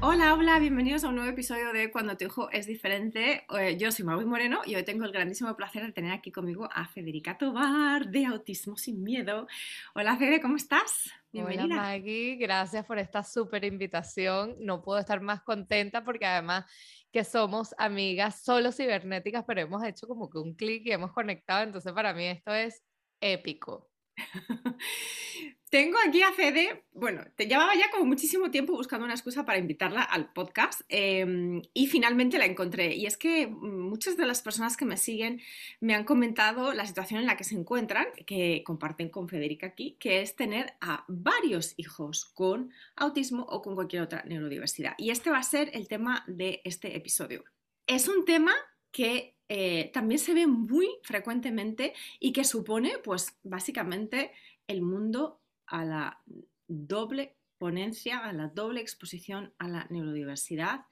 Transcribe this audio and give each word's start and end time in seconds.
Hola, 0.00 0.34
hola, 0.34 0.60
bienvenidos 0.60 1.02
a 1.02 1.08
un 1.08 1.16
nuevo 1.16 1.28
episodio 1.28 1.72
de 1.72 1.90
Cuando 1.90 2.16
tu 2.16 2.26
hijo 2.26 2.50
es 2.50 2.68
diferente. 2.68 3.44
Eh, 3.58 3.76
yo 3.78 3.90
soy 3.90 4.04
Maui 4.04 4.24
Moreno 4.24 4.60
y 4.64 4.76
hoy 4.76 4.84
tengo 4.84 5.04
el 5.04 5.10
grandísimo 5.10 5.54
placer 5.56 5.84
de 5.84 5.90
tener 5.90 6.12
aquí 6.12 6.30
conmigo 6.30 6.68
a 6.72 6.86
Federica 6.86 7.36
Tobar 7.36 8.06
de 8.08 8.26
Autismo 8.26 8.76
Sin 8.76 9.02
Miedo. 9.02 9.48
Hola 9.96 10.16
Fede, 10.16 10.40
¿cómo 10.40 10.54
estás? 10.54 11.12
Bienvenida. 11.32 11.64
Hola 11.64 11.76
Maggie, 11.76 12.36
gracias 12.36 12.86
por 12.86 12.98
esta 12.98 13.24
súper 13.24 13.64
invitación. 13.64 14.54
No 14.60 14.82
puedo 14.82 15.00
estar 15.00 15.20
más 15.20 15.42
contenta 15.42 16.04
porque 16.04 16.26
además 16.26 16.66
que 17.10 17.24
somos 17.24 17.74
amigas 17.76 18.44
solo 18.44 18.70
cibernéticas, 18.70 19.44
pero 19.48 19.62
hemos 19.62 19.82
hecho 19.82 20.06
como 20.06 20.30
que 20.30 20.38
un 20.38 20.54
clic 20.54 20.86
y 20.86 20.92
hemos 20.92 21.12
conectado, 21.12 21.64
entonces 21.64 21.92
para 21.92 22.14
mí 22.14 22.24
esto 22.24 22.54
es 22.54 22.84
épico. 23.20 23.90
Tengo 25.70 25.98
aquí 26.06 26.22
a 26.22 26.32
Fede, 26.32 26.84
bueno, 26.92 27.24
te 27.36 27.46
llevaba 27.46 27.74
ya 27.74 27.90
como 27.90 28.06
muchísimo 28.06 28.50
tiempo 28.50 28.72
buscando 28.72 29.04
una 29.04 29.12
excusa 29.12 29.44
para 29.44 29.58
invitarla 29.58 30.02
al 30.02 30.32
podcast 30.32 30.80
em, 30.88 31.60
y 31.74 31.88
finalmente 31.88 32.38
la 32.38 32.46
encontré. 32.46 32.94
Y 32.94 33.04
es 33.04 33.18
que 33.18 33.46
muchas 33.48 34.16
de 34.16 34.24
las 34.24 34.40
personas 34.40 34.78
que 34.78 34.86
me 34.86 34.96
siguen 34.96 35.42
me 35.80 35.94
han 35.94 36.04
comentado 36.04 36.72
la 36.72 36.86
situación 36.86 37.20
en 37.20 37.26
la 37.26 37.36
que 37.36 37.44
se 37.44 37.54
encuentran, 37.54 38.06
que 38.26 38.62
comparten 38.64 39.10
con 39.10 39.28
Federica 39.28 39.66
aquí, 39.66 39.96
que 40.00 40.22
es 40.22 40.36
tener 40.36 40.72
a 40.80 41.04
varios 41.06 41.74
hijos 41.76 42.24
con 42.24 42.72
autismo 42.96 43.42
o 43.42 43.60
con 43.60 43.74
cualquier 43.74 44.02
otra 44.02 44.22
neurodiversidad. 44.24 44.94
Y 44.96 45.10
este 45.10 45.30
va 45.30 45.38
a 45.38 45.42
ser 45.42 45.70
el 45.74 45.86
tema 45.86 46.24
de 46.26 46.62
este 46.64 46.96
episodio. 46.96 47.44
Es 47.86 48.08
un 48.08 48.24
tema 48.24 48.54
que 48.90 49.36
eh, 49.50 49.90
también 49.92 50.18
se 50.18 50.32
ve 50.32 50.46
muy 50.46 50.88
frecuentemente 51.02 51.92
y 52.20 52.32
que 52.32 52.44
supone, 52.44 52.96
pues 53.04 53.38
básicamente, 53.42 54.32
el 54.66 54.80
mundo 54.80 55.40
a 55.68 55.84
la 55.84 56.22
doble 56.66 57.36
ponencia, 57.58 58.18
a 58.18 58.32
la 58.32 58.48
doble 58.48 58.80
exposición 58.80 59.52
a 59.58 59.68
la 59.68 59.86
neurodiversidad. 59.90 60.86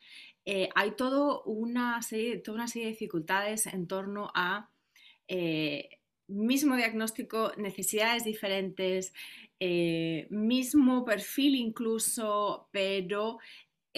Eh, 0.45 0.69
hay 0.75 0.93
todo 0.93 1.43
una 1.45 2.03
serie, 2.03 2.39
toda 2.39 2.57
una 2.57 2.69
serie 2.69 2.87
de 2.87 2.93
dificultades 2.93 3.67
en 3.67 3.87
torno 3.87 4.31
a 4.35 4.71
eh, 5.29 5.89
mismo 6.29 6.77
diagnóstico, 6.77 7.53
necesidades 7.57 8.25
diferentes, 8.25 9.13
eh, 9.61 10.27
mismo 10.31 11.05
perfil 11.05 11.55
incluso, 11.55 12.69
pero 12.73 13.39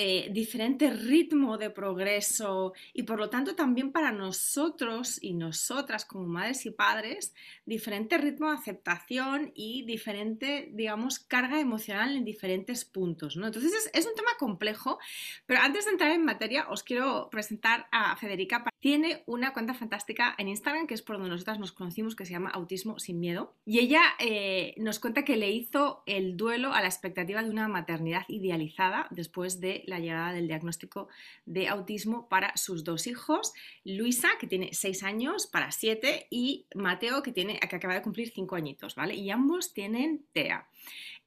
eh, 0.01 0.29
diferente 0.31 0.91
ritmo 0.91 1.59
de 1.59 1.71
progreso 1.71 2.73
y 2.93 3.03
por 3.03 3.19
lo 3.19 3.31
tanto 3.31 3.57
también 3.57 3.91
para 3.91 4.13
nosotros 4.13 5.19
y 5.21 5.35
nosotras 5.35 6.05
como 6.05 6.25
madres 6.29 6.67
y 6.67 6.71
padres, 6.71 7.35
diferente 7.67 8.17
ritmo 8.17 8.49
de 8.49 8.59
aceptación 8.59 9.51
y 9.57 9.85
diferente, 9.87 10.69
digamos, 10.73 11.19
carga 11.19 11.59
emocional 11.59 12.15
en 12.15 12.25
diferentes 12.25 12.85
puntos. 12.85 13.37
¿no? 13.37 13.49
Entonces 13.49 13.91
es, 13.93 14.07
un 14.07 14.15
tema 14.15 14.31
complejo, 14.39 15.01
pero 15.47 15.63
antes 15.63 15.85
de 15.85 15.91
entrar 15.91 16.13
en 16.13 16.25
materia 16.25 16.69
os 16.69 16.85
quiero 16.85 17.29
presentar 17.29 17.89
a 17.91 18.15
Federica. 18.19 18.63
Tiene 18.79 19.25
una 19.27 19.53
cuenta 19.53 19.75
fantástica 19.75 20.37
en 20.39 20.47
Instagram 20.47 20.87
que 20.87 20.95
es 20.95 21.03
por 21.03 21.17
donde 21.17 21.31
nosotras 21.31 21.59
nos 21.59 21.73
conocimos 21.73 22.15
que 22.15 22.25
se 22.25 22.35
llama 22.35 22.51
Autismo 22.51 23.01
sin 23.01 23.19
Miedo 23.19 23.57
y 23.67 23.81
ella 23.81 24.03
eh, 24.21 24.75
nos 24.77 25.01
cuenta 25.01 25.25
que 25.25 25.37
le 25.37 25.51
hizo 25.51 26.05
el 26.07 26.37
duelo 26.37 26.73
a 26.73 26.83
la 26.83 26.87
expectativa 26.87 27.43
de 27.43 27.51
una 27.51 27.67
maternidad 27.67 28.23
idealizada 28.29 29.09
después 29.11 29.61
de 29.61 29.83
la 29.89 29.99
llegada 29.99 30.33
del 30.33 30.47
diagnóstico 30.47 31.09
de 31.47 31.69
autismo 31.69 32.29
para 32.29 32.57
sus 32.57 32.85
dos 32.85 33.07
hijos, 33.07 33.53
Luisa, 33.85 34.29
que 34.39 34.47
tiene 34.47 34.71
seis 34.73 35.03
años, 35.03 35.47
para 35.47 35.73
siete, 35.73 36.27
y 36.31 36.67
Mateo, 36.75 37.23
que, 37.23 37.33
tiene, 37.33 37.59
que 37.59 37.77
acaba 37.77 37.95
de 37.95 38.03
cumplir 38.03 38.31
cinco 38.33 38.57
añitos, 38.57 38.95
¿vale? 38.95 39.15
Y 39.15 39.31
ambos 39.31 39.75
tienen 39.75 40.25
TEA. 40.33 40.69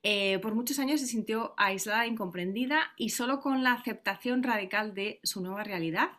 Eh, 0.04 0.40
por 0.40 0.56
muchos 0.56 0.80
años 0.80 1.00
se 1.00 1.08
sintió 1.08 1.54
aislada 1.58 2.08
incomprendida 2.08 2.92
y 2.98 3.10
solo 3.10 3.40
con 3.40 3.64
la 3.64 3.74
aceptación 3.74 4.42
radical 4.42 4.96
de 4.96 5.20
su 5.24 5.42
nueva 5.42 5.64
realidad 5.64 6.10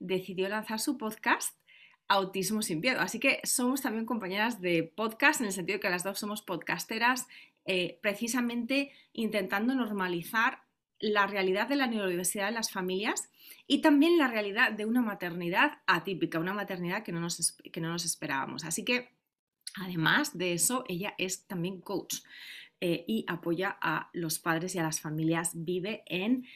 decidió 0.00 0.48
lanzar 0.48 0.80
su 0.80 0.98
podcast 0.98 1.56
Autismo 2.08 2.62
sin 2.62 2.80
Miedo. 2.80 3.00
Así 3.00 3.20
que 3.20 3.40
somos 3.44 3.82
también 3.82 4.06
compañeras 4.06 4.60
de 4.60 4.82
podcast 4.82 5.40
en 5.40 5.46
el 5.46 5.52
sentido 5.52 5.78
que 5.78 5.90
las 5.90 6.04
dos 6.04 6.18
somos 6.18 6.42
podcasteras, 6.42 7.28
eh, 7.66 7.98
precisamente 8.00 8.92
intentando 9.12 9.74
normalizar 9.74 10.62
la 11.00 11.26
realidad 11.26 11.68
de 11.68 11.76
la 11.76 11.86
neurodiversidad 11.86 12.48
en 12.48 12.54
las 12.54 12.70
familias 12.70 13.30
y 13.66 13.80
también 13.80 14.18
la 14.18 14.28
realidad 14.28 14.72
de 14.72 14.86
una 14.86 15.02
maternidad 15.02 15.78
atípica, 15.86 16.38
una 16.38 16.54
maternidad 16.54 17.02
que 17.02 17.12
no 17.12 17.20
nos, 17.20 17.56
que 17.72 17.80
no 17.80 17.90
nos 17.90 18.04
esperábamos. 18.04 18.64
Así 18.64 18.84
que, 18.84 19.10
además 19.76 20.36
de 20.36 20.54
eso, 20.54 20.84
ella 20.88 21.14
es 21.18 21.46
también 21.46 21.80
coach 21.80 22.16
eh, 22.80 23.04
y 23.06 23.24
apoya 23.28 23.76
a 23.80 24.10
los 24.12 24.38
padres 24.38 24.74
y 24.74 24.78
a 24.78 24.82
las 24.82 25.00
familias. 25.00 25.52
Vive 25.54 26.02
en 26.06 26.46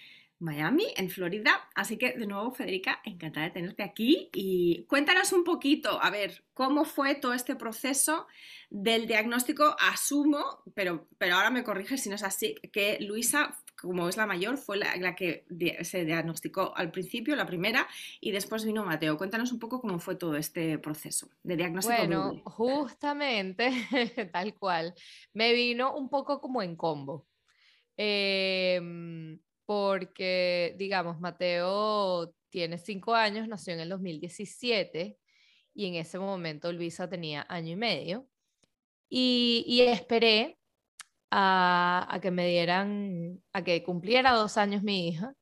Miami, 0.43 0.87
en 0.97 1.09
Florida. 1.09 1.69
Así 1.75 1.97
que, 1.97 2.15
de 2.15 2.27
nuevo, 2.27 2.51
Federica, 2.53 3.01
encantada 3.05 3.47
de 3.47 3.53
tenerte 3.53 3.83
aquí 3.83 4.29
y 4.33 4.85
cuéntanos 4.89 5.33
un 5.33 5.45
poquito, 5.45 6.03
a 6.03 6.11
ver, 6.11 6.45
cómo 6.53 6.85
fue 6.85 7.15
todo 7.15 7.33
este 7.33 7.55
proceso 7.55 8.27
del 8.71 9.07
diagnóstico. 9.07 9.77
Asumo, 9.79 10.63
pero, 10.75 11.09
pero 11.19 11.37
ahora 11.37 11.51
me 11.51 11.63
corriges 11.63 12.03
si 12.03 12.09
no 12.09 12.17
es 12.17 12.25
así, 12.25 12.57
que 12.73 12.99
Luisa 13.01 13.62
como 13.81 14.09
es 14.09 14.17
la 14.17 14.27
mayor, 14.27 14.59
fue 14.59 14.77
la, 14.77 15.15
que 15.15 15.45
se 15.83 16.05
diagnosticó 16.05 16.73
al 16.77 16.91
principio, 16.91 17.35
la 17.37 17.47
primera, 17.47 17.89
y 18.21 18.31
después 18.31 18.65
vino 18.65 18.85
Mateo. 18.85 19.19
Cuéntanos 19.19 19.53
un 19.53 19.59
poco 19.59 19.81
cómo 19.81 19.99
fue 19.99 20.17
todo 20.17 20.37
este 20.37 20.79
proceso 20.79 21.29
de 21.43 21.57
diagnóstico. 21.57 21.97
Bueno, 21.99 22.43
justamente, 22.45 23.71
tal 24.33 24.55
cual, 24.55 24.95
me 25.33 25.53
vino 25.53 25.97
un 25.97 26.09
poco 26.09 26.41
como 26.41 26.63
en 26.63 26.77
combo. 26.77 27.27
Em, 27.97 29.39
porque, 29.67 30.75
digamos, 30.79 31.21
Mateo 31.21 32.35
tiene 32.51 32.79
cinco 32.79 33.15
años, 33.15 33.49
nació 33.49 33.75
en 33.75 33.81
el 33.81 33.89
2017 33.89 35.19
y 35.75 35.87
en 35.87 35.95
ese 35.95 36.19
momento 36.19 36.73
Luisa 36.73 37.09
tenía 37.09 37.47
año 37.49 37.73
y 37.73 37.77
medio. 37.77 38.29
Y, 39.09 39.65
y 39.67 39.83
esperé 39.83 40.59
a, 41.35 42.19
que 42.21 42.31
me 42.31 42.47
dieran, 42.47 43.43
a 43.55 43.65
que 43.65 43.83
cumpliera 43.83 44.33
dos 44.33 44.59
años 44.59 44.83
mi 44.83 45.09
hija, 45.09 45.33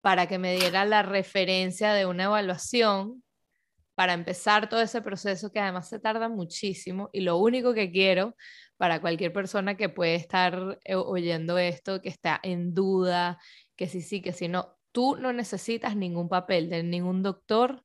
para 0.00 0.26
que 0.26 0.38
me 0.38 0.56
diera 0.56 0.86
la 0.86 1.02
referencia 1.02 1.92
de 1.92 2.06
una 2.06 2.24
evaluación 2.24 3.22
para 3.94 4.14
empezar 4.14 4.68
todo 4.68 4.80
ese 4.80 5.02
proceso 5.02 5.52
que 5.52 5.60
además 5.60 5.88
se 5.88 6.00
tarda 6.00 6.28
muchísimo 6.28 7.10
y 7.12 7.20
lo 7.20 7.36
único 7.36 7.74
que 7.74 7.92
quiero 7.92 8.34
para 8.76 9.00
cualquier 9.00 9.32
persona 9.32 9.76
que 9.76 9.88
puede 9.88 10.14
estar 10.16 10.80
eh, 10.84 10.94
oyendo 10.94 11.58
esto, 11.58 12.00
que 12.00 12.08
está 12.08 12.40
en 12.42 12.74
duda, 12.74 13.38
que 13.76 13.86
sí, 13.86 14.00
sí, 14.00 14.20
que 14.20 14.32
si 14.32 14.48
no, 14.48 14.76
tú 14.90 15.16
no 15.16 15.32
necesitas 15.32 15.96
ningún 15.96 16.28
papel 16.28 16.70
de 16.70 16.82
ningún 16.82 17.22
doctor 17.22 17.84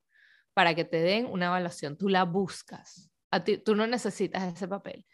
para 0.53 0.74
que 0.74 0.86
te 0.86 0.97
den 0.97 1.25
una 1.25 1.47
evaluación, 1.47 1.97
tú 1.97 2.09
la 2.09 2.24
buscas, 2.24 3.12
a 3.30 3.44
ti, 3.44 3.57
tú 3.57 3.75
no 3.75 3.86
necesitas 3.88 4.53
ese 4.53 4.68
papel. 4.68 5.06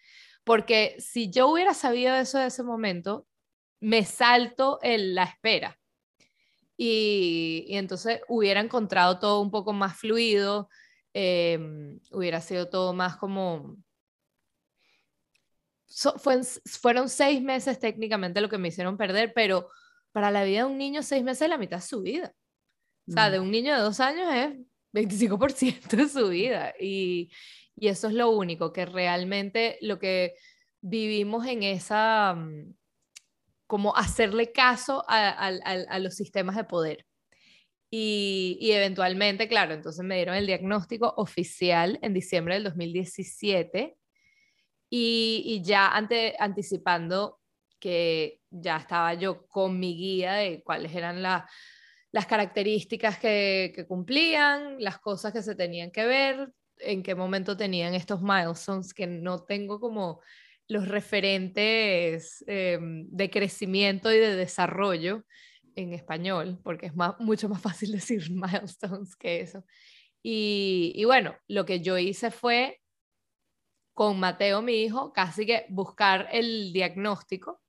Porque 0.45 0.95
si 1.00 1.30
yo 1.30 1.50
hubiera 1.50 1.74
sabido 1.74 2.15
eso 2.15 2.38
de 2.38 2.47
ese 2.47 2.63
momento, 2.63 3.27
me 3.81 4.06
salto 4.06 4.80
en 4.81 5.15
la 5.15 5.24
espera. 5.24 5.77
Y, 6.77 7.65
entonces 7.69 8.21
hubiera 8.27 8.62
encontrado 8.62 9.19
todo 9.19 9.42
un 9.42 9.50
poco 9.51 9.74
más 9.74 9.97
fluido, 9.97 10.69
em, 11.13 12.00
hubiera 12.12 12.42
sido 12.42 12.69
todo 12.69 12.94
más 12.94 13.18
como... 13.18 13.75
fueron 16.65 17.09
seis 17.09 17.41
meses 17.41 17.80
técnicamente 17.80 18.41
lo 18.41 18.50
que 18.50 18.57
me 18.57 18.68
hicieron 18.68 18.98
perder, 18.98 19.33
pero 19.33 19.69
para 20.12 20.31
la 20.31 20.44
vida 20.44 20.59
de 20.59 20.65
un 20.65 20.77
niño, 20.77 21.01
seis 21.01 21.24
meses 21.24 21.44
es 21.44 21.50
la 21.50 21.57
mitad 21.57 21.77
de 21.77 21.83
su 21.88 22.01
vida. 22.01 22.33
O 23.07 23.12
sea, 23.12 23.30
de 23.30 23.39
mm. 23.39 23.44
un 23.44 23.51
niño 23.51 23.75
de 23.75 23.81
dos 23.81 24.00
años 24.00 24.27
es 24.33 24.57
25% 24.94 25.88
de 25.89 26.07
su 26.07 26.30
vida. 26.30 26.74
Y, 26.80 27.31
y 27.75 27.89
eso 27.89 28.07
es 28.07 28.13
lo 28.13 28.30
único, 28.30 28.72
que 28.72 28.86
realmente 28.86 29.77
lo 29.81 30.00
que 30.00 30.36
vivimos 30.81 31.45
en 31.48 31.63
esa, 31.63 32.33
mm, 32.36 32.74
como 33.68 33.95
hacerle 33.95 34.51
caso 34.51 35.04
a, 35.07 36.00
los 36.00 36.16
sistemas 36.16 36.56
de 36.56 36.63
poder. 36.63 37.06
Y, 37.92 38.72
eventualmente, 38.72 39.48
claro, 39.48 39.74
entonces 39.74 40.04
me 40.06 40.16
dieron 40.16 40.36
el 40.36 40.48
diagnóstico 40.48 41.13
oficial 41.18 42.00
en 42.01 42.13
diciembre 42.13 42.56
del 42.56 42.63
2017 42.66 43.98
y, 44.89 45.44
y 45.45 45.63
ya 45.63 45.88
ante, 45.89 46.36
anticipando 46.39 47.39
que 47.80 48.42
ya 48.50 48.77
estaba 48.77 49.13
yo 49.13 49.48
con 49.48 49.80
mi 49.80 49.95
guía 49.95 50.33
de 50.33 50.63
cuáles 50.63 50.94
eran 50.95 51.22
las 51.22 52.25
características 52.27 53.19
que, 53.19 53.72
que, 53.75 53.86
cumplían, 53.88 54.77
las 54.80 55.00
cosas 55.00 55.33
que 55.33 55.42
se 55.44 55.56
tenían 55.56 55.92
que 55.92 56.06
ver, 56.06 56.51
en 56.80 57.04
qué 57.04 57.16
momento 57.16 57.57
tenían 57.57 57.94
estos 57.94 58.22
milestones, 58.22 58.94
que 58.94 59.07
no 59.07 59.44
tengo 59.44 59.80
como 59.80 60.22
los 60.68 60.88
referentes 60.88 62.44
em, 62.48 63.07
de 63.10 63.30
crecimiento 63.30 64.12
y 64.12 64.18
de 64.18 64.36
desarrollo 64.36 65.25
en 65.75 65.94
español, 65.94 66.60
porque 66.63 66.88
es 66.88 66.94
mucho 67.19 67.50
más 67.50 67.62
fácil 67.62 67.92
decir 67.94 68.31
milestones 68.31 69.16
que 69.16 69.42
eso. 69.42 69.63
Y, 70.24 70.94
y, 70.95 71.06
bueno, 71.06 71.36
lo 71.48 71.66
que 71.66 71.81
yo 71.81 71.98
hice 71.98 72.31
fue 72.31 72.81
con 73.94 74.19
Mateo, 74.19 74.62
mi 74.62 74.83
hijo, 74.83 75.13
casi 75.13 75.45
que 75.45 75.66
buscar 75.69 76.27
el 76.31 76.74
diagnóstico 76.74 77.62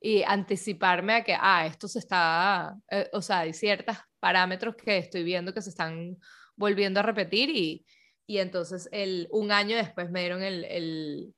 y 0.00 0.22
anticiparme 0.22 1.14
a 1.14 1.24
que, 1.24 1.36
ah, 1.38 1.66
esto 1.66 1.86
se 1.88 1.98
está, 1.98 2.76
eh, 2.90 3.08
o 3.12 3.20
sea, 3.20 3.40
hay 3.40 3.52
ciertos 3.52 3.96
parámetros 4.20 4.74
que 4.76 4.98
estoy 4.98 5.22
viendo 5.22 5.52
que 5.52 5.62
se 5.62 5.70
están 5.70 6.16
volviendo 6.56 7.00
a 7.00 7.02
repetir 7.02 7.50
y, 7.50 7.84
y 8.28 8.38
entonces 8.38 8.88
el, 8.92 9.26
un 9.32 9.50
año 9.50 9.76
después 9.76 10.10
me 10.10 10.20
dieron 10.20 10.42
el, 10.42 10.64
el, 10.66 11.34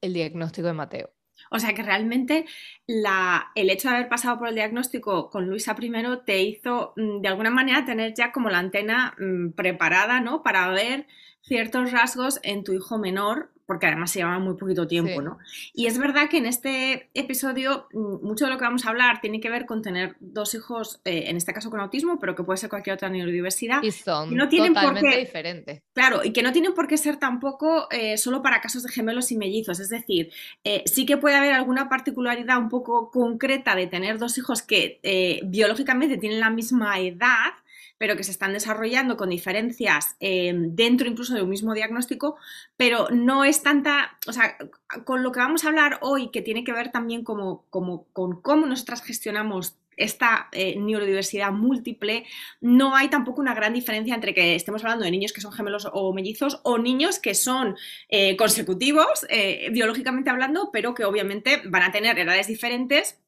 el 0.00 0.14
diagnóstico 0.14 0.66
de 0.66 0.72
Mateo. 0.72 1.10
O 1.50 1.58
sea 1.58 1.74
que 1.74 1.82
realmente 1.82 2.46
la, 2.86 3.52
el 3.54 3.68
hecho 3.68 3.88
de 3.88 3.96
haber 3.96 4.08
pasado 4.08 4.38
por 4.38 4.48
el 4.48 4.54
diagnóstico 4.54 5.28
con 5.28 5.46
Luisa 5.46 5.74
primero 5.74 6.20
te 6.20 6.42
hizo 6.42 6.94
mm, 6.96 7.20
de 7.20 7.28
alguna 7.28 7.50
manera 7.50 7.84
tener 7.84 8.14
ya 8.14 8.32
como 8.32 8.48
la 8.48 8.58
antena 8.58 9.14
mm, 9.18 9.50
preparada, 9.50 10.20
¿no? 10.20 10.42
Para 10.42 10.70
ver 10.70 11.06
ciertos 11.42 11.92
rasgos 11.92 12.40
en 12.42 12.64
tu 12.64 12.72
hijo 12.72 12.98
menor 12.98 13.52
porque 13.72 13.86
además 13.86 14.10
se 14.10 14.18
llevaba 14.18 14.38
muy 14.38 14.54
poquito 14.56 14.86
tiempo, 14.86 15.22
¿no? 15.22 15.38
Y 15.72 15.86
es 15.86 15.96
verdad 15.96 16.28
que 16.28 16.36
en 16.36 16.44
este 16.44 17.08
episodio 17.14 17.88
mm, 17.94 18.22
mucho 18.22 18.44
de 18.44 18.50
lo 18.50 18.58
que 18.58 18.64
vamos 18.64 18.84
a 18.84 18.90
hablar 18.90 19.22
tiene 19.22 19.40
que 19.40 19.48
ver 19.48 19.64
con 19.64 19.80
tener 19.80 20.14
dos 20.20 20.54
hijos, 20.54 21.00
eh, 21.06 21.24
en 21.28 21.38
este 21.38 21.54
caso 21.54 21.70
con 21.70 21.80
autismo, 21.80 22.20
pero 22.20 22.34
que 22.34 22.44
puede 22.44 22.58
ser 22.58 22.68
cualquier 22.68 22.92
otra 22.92 23.08
neurodiversidad. 23.08 23.82
Y 23.82 23.90
son 23.90 24.36
no 24.36 24.50
tienen 24.50 24.74
totalmente 24.74 25.16
diferentes. 25.16 25.82
Claro, 25.94 26.22
y 26.22 26.34
que 26.34 26.42
no 26.42 26.52
tienen 26.52 26.74
por 26.74 26.86
qué 26.86 26.98
ser 26.98 27.16
tampoco 27.16 27.88
eh, 27.90 28.18
solo 28.18 28.42
para 28.42 28.60
casos 28.60 28.82
de 28.82 28.90
gemelos 28.90 29.32
y 29.32 29.38
mellizos. 29.38 29.80
Es 29.80 29.88
decir, 29.88 30.30
eh, 30.64 30.82
sí 30.84 31.06
que 31.06 31.16
puede 31.16 31.36
haber 31.36 31.54
alguna 31.54 31.88
particularidad 31.88 32.58
un 32.58 32.68
poco 32.68 33.10
concreta 33.10 33.74
de 33.74 33.86
tener 33.86 34.18
dos 34.18 34.36
hijos 34.36 34.60
que 34.60 35.00
biológicamente 35.46 36.18
tienen 36.18 36.40
la 36.40 36.50
misma 36.50 37.00
edad, 37.00 37.54
pero 38.02 38.16
que 38.16 38.24
se 38.24 38.32
están 38.32 38.52
desarrollando 38.52 39.16
con 39.16 39.30
diferencias 39.30 40.16
em, 40.18 40.74
dentro 40.74 41.06
incluso 41.06 41.34
de 41.36 41.42
un 41.42 41.48
mismo 41.48 41.72
diagnóstico, 41.72 42.34
pero 42.76 43.06
no 43.12 43.44
es 43.44 43.62
tanta, 43.62 44.18
o 44.26 44.32
sea, 44.32 44.56
con 45.04 45.22
lo 45.22 45.30
que 45.30 45.38
vamos 45.38 45.64
a 45.64 45.68
hablar 45.68 46.00
hoy, 46.00 46.32
que 46.32 46.42
tiene 46.42 46.64
que 46.64 46.72
ver 46.72 46.90
también 46.90 47.22
como, 47.22 47.64
como 47.70 48.08
con 48.12 48.42
cómo 48.42 48.66
nosotras 48.66 49.04
gestionamos 49.04 49.78
esta 49.96 50.48
eh, 50.50 50.74
neurodiversidad 50.80 51.52
múltiple, 51.52 52.26
no 52.60 52.96
hay 52.96 53.08
tampoco 53.08 53.40
una 53.40 53.54
gran 53.54 53.72
diferencia 53.72 54.16
entre 54.16 54.34
que 54.34 54.56
estemos 54.56 54.82
hablando 54.82 55.04
de 55.04 55.12
niños 55.12 55.32
que 55.32 55.40
son 55.40 55.52
gemelos 55.52 55.88
o 55.92 56.12
mellizos 56.12 56.58
o 56.64 56.78
niños 56.78 57.20
que 57.20 57.36
son 57.36 57.76
eh, 58.08 58.36
consecutivos, 58.36 59.24
eh, 59.28 59.68
biológicamente 59.70 60.28
hablando, 60.28 60.70
pero 60.72 60.92
que 60.92 61.04
obviamente 61.04 61.62
van 61.66 61.84
a 61.84 61.92
tener 61.92 62.18
edades 62.18 62.48
diferentes, 62.48 63.20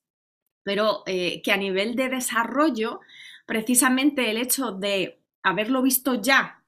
pero 0.65 1.05
que 1.05 1.53
a 1.53 1.59
nivel 1.59 1.95
de 1.95 2.09
desarrollo 2.09 3.03
precisamente 3.47 4.31
el 4.31 4.37
hecho 4.37 4.73
de 4.73 5.21
haberlo 5.43 5.83
visto 5.83 6.15
ya 6.15 6.64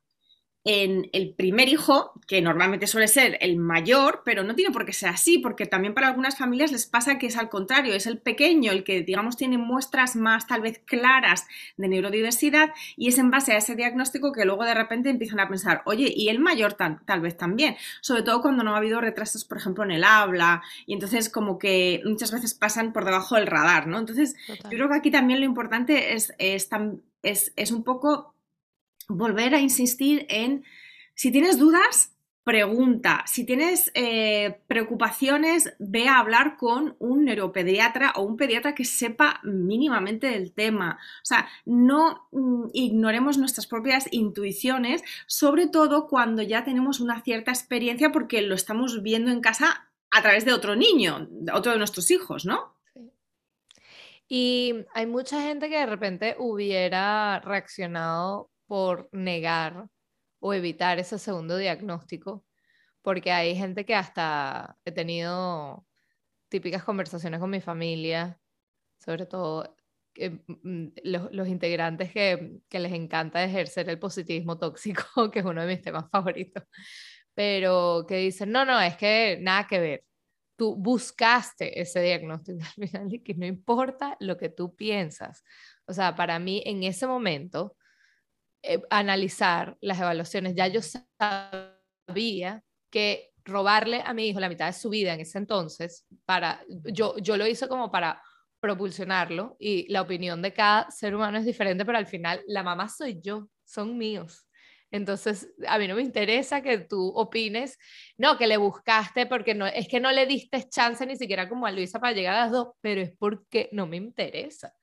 en 0.69 1.09
el 1.13 1.33
primer 1.33 1.69
hijo, 1.69 2.13
que 2.27 2.43
normalmente 2.43 2.89
suele 2.89 3.07
ser 3.07 3.39
el 3.41 3.57
mayor, 3.57 4.23
pero 4.25 4.43
no 4.43 4.57
tiene 4.57 4.73
por 4.73 4.85
qué 4.85 4.93
ser 4.93 5.11
así, 5.11 5.39
porque 5.39 5.65
también 5.65 5.95
para 5.95 6.09
algunas 6.09 6.37
familias 6.37 6.73
les 6.73 6.87
pasa 6.87 7.19
que 7.19 7.29
es 7.29 7.37
al 7.37 7.49
contrario, 7.49 7.95
es 7.95 8.09
el 8.09 8.19
pequeño 8.19 8.73
el 8.73 8.83
que, 8.83 9.03
digamos, 9.03 9.37
tiene 9.37 9.59
muestras 9.59 10.17
más 10.17 10.49
tal 10.49 10.63
vez 10.63 10.81
claras 10.85 11.47
de 11.77 11.87
neurodiversidad 11.87 12.71
y 12.97 13.07
es 13.07 13.19
en 13.19 13.31
base 13.31 13.53
a 13.53 13.59
ese 13.59 13.77
diagnóstico 13.77 14.33
que 14.33 14.45
luego 14.45 14.65
de 14.65 14.75
repente 14.75 15.09
empiezan 15.09 15.39
a 15.39 15.49
pensar, 15.49 15.83
oye, 15.85 16.13
y 16.13 16.31
el 16.31 16.41
mayor 16.41 16.73
tal, 16.73 16.99
tal 17.05 17.21
vez 17.21 17.37
también, 17.37 17.77
sobre 18.01 18.25
todo 18.25 18.43
cuando 18.43 18.65
no 18.65 18.75
ha 18.75 18.79
habido 18.79 19.01
retrasos, 19.01 19.45
por 19.45 19.59
ejemplo, 19.59 19.85
en 19.85 19.93
el 19.93 20.03
habla, 20.03 20.65
y 20.85 20.95
entonces 20.95 21.29
como 21.29 21.61
que 21.61 22.03
muchas 22.05 22.33
veces 22.33 22.55
pasan 22.55 22.93
por 22.93 23.05
debajo 23.05 23.37
del 23.37 23.47
radar, 23.47 23.87
¿no? 23.87 24.01
Entonces, 24.01 24.35
yo 24.49 24.71
creo 24.71 24.89
que 24.89 24.97
aquí 24.97 25.13
también 25.13 25.39
lo 25.39 25.47
importante 25.47 26.15
es, 26.15 26.35
es, 26.39 26.69
es, 27.23 27.53
es 27.55 27.71
un 27.71 27.85
poco 27.85 28.36
volver 29.09 29.55
a 29.55 29.61
insistir 29.61 30.27
en, 30.29 30.65
si 31.15 31.31
tienes 31.31 31.59
dudas, 31.59 32.17
pregunta. 32.47 33.25
Si 33.27 33.45
tienes 33.45 33.91
eh, 33.95 34.61
preocupaciones, 34.69 35.75
ve 35.81 36.07
a 36.07 36.21
hablar 36.21 36.57
con 36.57 36.95
un 37.01 37.25
neuropediatra 37.25 38.13
o 38.15 38.23
un 38.23 38.37
pediatra 38.37 38.73
que 38.73 38.85
sepa 38.85 39.41
mínimamente 39.43 40.29
del 40.29 40.53
tema. 40.53 40.97
O 41.23 41.27
sea, 41.27 41.49
no 41.65 42.29
mm, 42.31 42.67
ignoremos 42.73 43.37
nuestras 43.37 43.67
propias 43.67 44.07
intuiciones, 44.13 45.03
sobre 45.27 45.67
todo 45.67 46.07
cuando 46.07 46.41
ya 46.41 46.63
tenemos 46.63 47.01
una 47.01 47.21
cierta 47.21 47.51
experiencia 47.51 48.13
porque 48.13 48.43
lo 48.43 48.55
estamos 48.55 49.03
viendo 49.03 49.33
en 49.33 49.41
casa 49.41 49.91
a 50.13 50.23
través 50.23 50.45
de 50.45 50.53
otro 50.53 50.77
niño, 50.77 51.29
otro 51.53 51.73
de 51.73 51.79
nuestros 51.79 52.13
hijos, 52.13 52.47
¿no? 52.47 52.77
Y 54.29 54.85
hay 54.95 55.07
mucha 55.07 55.43
gente 55.43 55.69
que 55.69 55.79
de 55.79 55.87
repente 55.87 56.37
hubiera 56.39 57.41
reaccionado 57.41 58.51
por 58.67 59.09
negar 59.13 59.89
o 60.41 60.55
evitar 60.55 60.99
ese 60.99 61.19
segundo 61.19 61.57
diagnóstico, 61.57 62.45
porque 63.03 63.33
hay 63.33 63.57
gente 63.57 63.85
que 63.85 63.95
hasta 63.95 64.77
he 64.85 64.93
tenido 64.93 65.87
típicas 66.49 66.85
conversaciones 66.85 67.41
con 67.41 67.51
mi 67.51 67.61
familia, 67.61 68.41
sobre 68.99 69.27
todo 69.27 69.77
mm, 70.17 70.87
los, 71.05 71.49
integrantes 71.49 72.13
que, 72.13 72.61
que, 72.69 72.81
les 72.81 72.93
encanta 72.93 73.45
ejercer 73.45 73.89
el 73.89 73.99
positivismo 73.99 74.59
tóxico, 74.59 75.05
que 75.33 75.41
es 75.41 75.45
uno 75.45 75.63
de 75.63 75.69
mis 75.69 75.83
temas 75.83 76.11
favoritos, 76.11 76.65
pero 77.35 78.07
que 78.09 78.17
dicen, 78.17 78.51
no, 78.51 78.65
no, 78.65 78.81
es 78.81 78.97
que 78.97 79.39
nada 79.41 79.67
que 79.67 79.79
ver. 79.79 80.05
Tú 80.57 80.75
buscaste 80.75 81.81
ese 81.81 82.01
diagnóstico 82.01 82.59
al 82.77 82.89
final 82.89 83.15
y 83.15 83.23
que 83.23 83.35
no 83.35 83.47
importa 83.47 84.17
lo 84.21 84.39
que 84.39 84.49
tú 84.49 84.75
piensas. 84.75 85.45
O 85.87 85.93
sea, 85.93 86.17
para 86.17 86.39
mí 86.39 86.63
en 86.65 86.83
ese 86.83 87.07
momento, 87.07 87.77
eh, 88.67 88.83
analizar 88.91 89.77
las 89.81 90.01
evaluaciones. 90.01 90.55
Ya 90.55 90.67
yo 90.67 90.81
sabía 90.83 92.63
que 92.91 93.31
robarle 93.45 94.03
a 94.05 94.13
mi 94.13 94.29
hijo 94.29 94.41
la 94.41 94.49
mitad 94.49 94.67
de 94.67 94.73
su 94.73 94.91
vida 94.91 95.15
en 95.15 95.21
ese 95.21 95.39
entonces, 95.39 96.05
para, 96.25 96.65
yo, 96.93 97.17
yo 97.19 97.37
lo 97.37 97.47
hice 97.47 97.69
como 97.69 97.91
para 97.91 98.21
propulsionarlo 98.61 99.57
y 99.61 99.91
la 99.93 100.03
opinión 100.03 100.43
de 100.43 100.53
cada 100.53 100.91
ser 100.91 101.15
humano 101.15 101.39
es 101.39 101.45
diferente, 101.45 101.85
pero 101.85 101.99
al 101.99 102.07
final 102.07 102.43
la 102.49 102.63
mamá 102.63 102.89
soy 102.89 103.21
yo, 103.23 103.49
son 103.65 103.97
míos. 103.97 104.49
Entonces, 104.91 105.53
a 105.67 105.79
mí 105.79 105.89
no 105.89 105.97
me 105.97 106.03
interesa 106.03 106.63
que 106.63 106.79
tú 106.79 107.09
opines, 107.09 107.79
no, 108.17 108.39
que 108.39 108.47
le 108.47 108.57
buscaste 108.57 109.27
porque 109.27 109.55
no, 109.55 109.67
es 109.67 109.89
que 109.89 110.01
no 110.01 110.11
le 110.13 110.27
diste 110.27 110.69
chance 110.69 111.05
ni 111.07 111.17
siquiera 111.17 111.49
como 111.49 111.67
a 111.67 111.73
Luisa 111.73 112.01
para 112.01 112.15
llegar 112.15 112.35
a 112.35 112.45
las 112.45 112.53
dos, 112.53 112.69
pero 112.81 113.01
es 113.01 113.13
porque 113.19 113.69
no 113.73 113.87
me 113.87 113.97
interesa. 113.97 114.75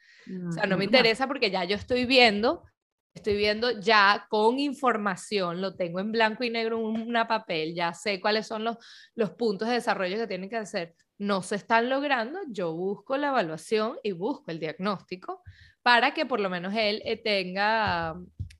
O 0.47 0.51
sea, 0.53 0.65
no 0.65 0.77
me 0.77 0.85
interesa 0.85 1.27
porque 1.27 1.51
ya 1.51 1.65
yo 1.65 1.75
estoy 1.75 2.05
viendo 2.05 2.63
estoy 3.13 3.36
viendo 3.38 3.72
ya 3.79 4.25
con 4.29 4.60
información, 4.60 5.62
lo 5.62 5.75
tengo 5.75 6.00
en 6.00 6.12
blanco 6.12 6.43
y 6.43 6.50
negro 6.50 6.77
en 6.77 7.01
una 7.08 7.27
papel, 7.27 7.74
ya 7.75 7.93
sé 7.93 8.20
cuáles 8.20 8.48
son 8.48 8.63
los, 8.63 8.77
puntos 9.38 9.67
de 9.67 9.75
desarrollo 9.75 10.17
que 10.17 10.27
tienen 10.27 10.50
que 10.50 10.58
hacer. 10.58 10.96
No 11.17 11.41
se 11.41 11.55
están 11.55 11.89
logrando, 11.89 12.39
yo 12.50 12.74
busco 12.74 13.17
la 13.17 13.27
evaluación 13.29 13.98
y 14.03 14.12
busco 14.12 14.51
el 14.51 14.60
diagnóstico 14.60 15.41
para 15.82 16.13
que 16.13 16.25
por 16.25 16.39
lo 16.39 16.50
menos 16.50 16.74
él 16.75 17.01
eh, 17.05 17.22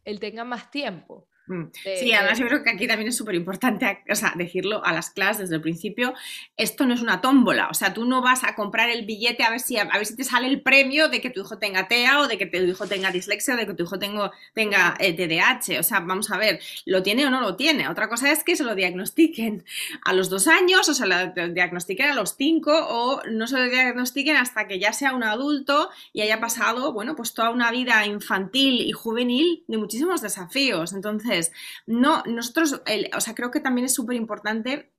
él 0.06 0.20
tenga 0.20 0.44
más 0.44 0.70
tiempo. 0.72 1.28
Mm. 1.48 1.64
Sí, 1.74 2.14
además 2.14 2.40
yo 2.40 2.48
creo 2.48 2.64
que 2.64 2.70
aquí 2.70 2.88
también 2.88 3.10
es 3.10 3.18
súper 3.18 3.36
importante 3.36 4.02
o 4.10 4.16
sea, 4.16 4.34
decirlo 4.36 4.84
a 4.86 4.94
las 4.94 5.10
clases 5.10 5.44
desde 5.44 5.56
el 5.56 5.62
principio, 5.62 6.14
esto 6.56 6.86
no 6.86 6.94
es 6.94 7.02
una 7.02 7.20
tómbola, 7.20 7.68
o 7.70 7.74
sea, 7.74 7.94
tú 7.94 8.06
no 8.06 8.22
vas 8.22 8.46
a 8.46 8.56
comprar 8.56 8.90
el 8.90 9.06
billete 9.06 9.44
a 9.44 9.50
ver 9.50 9.60
si, 9.60 9.78
a, 9.78 9.86
ver 9.86 10.06
si 10.06 10.16
te 10.16 10.24
sale 10.24 10.48
el 10.48 10.62
premio 10.62 11.10
de 11.10 11.20
que 11.20 11.30
tu 11.30 11.42
hijo 11.42 11.58
tenga 11.58 11.88
TEA 11.88 12.22
o 12.22 12.28
de 12.28 12.38
que 12.38 12.46
tu 12.46 12.58
hijo 12.58 12.88
tenga 12.88 13.12
dislexia 13.12 13.56
o 13.56 13.58
de 13.58 13.68
que 13.68 13.74
tu 13.74 13.84
hijo 13.84 14.00
tengo, 14.00 14.32
tenga 14.54 14.96
TDAH, 14.98 15.80
o 15.80 15.84
sea, 15.84 16.00
vamos 16.00 16.32
a 16.32 16.38
ver, 16.38 16.62
¿lo 16.86 17.04
tiene 17.04 17.26
o 17.26 17.30
no 17.30 17.42
lo 17.42 17.56
tiene? 17.58 17.90
Otra 17.90 18.08
cosa 18.08 18.32
es 18.32 18.44
que 18.44 18.56
se 18.56 18.64
lo 18.64 18.76
diagnostiquen 18.76 19.66
a 20.06 20.14
los 20.14 20.30
dos 20.30 20.48
años 20.48 20.88
o 20.88 20.94
se 20.94 21.06
lo 21.06 21.16
diagnostiquen 21.50 22.12
a 22.12 22.16
los 22.16 22.36
cinco 22.36 22.72
o 22.74 23.22
no 23.30 23.48
se 23.48 23.58
lo 23.58 23.70
diagnostiquen 23.70 24.38
hasta 24.38 24.68
que 24.68 24.80
ya 24.80 24.94
sea 24.94 25.14
un 25.14 25.24
adulto 25.24 25.90
y 26.14 26.22
haya 26.22 26.40
pasado, 26.40 26.94
bueno, 26.94 27.16
pues 27.16 27.34
toda 27.34 27.50
una 27.50 27.72
vida 27.72 28.06
infantil 28.06 28.82
y 28.82 28.92
juvenil 28.94 29.64
de 29.68 29.78
muchísimos 29.78 30.22
desafíos, 30.22 30.94
entonces 30.94 31.33
no, 31.86 32.24
nosotros, 32.26 32.82
o 33.16 33.22
sea, 33.22 33.36
creo 33.36 33.52
que 33.52 33.60
también 33.60 33.86
es 33.86 33.94
súper 33.94 34.16
importante 34.16 34.94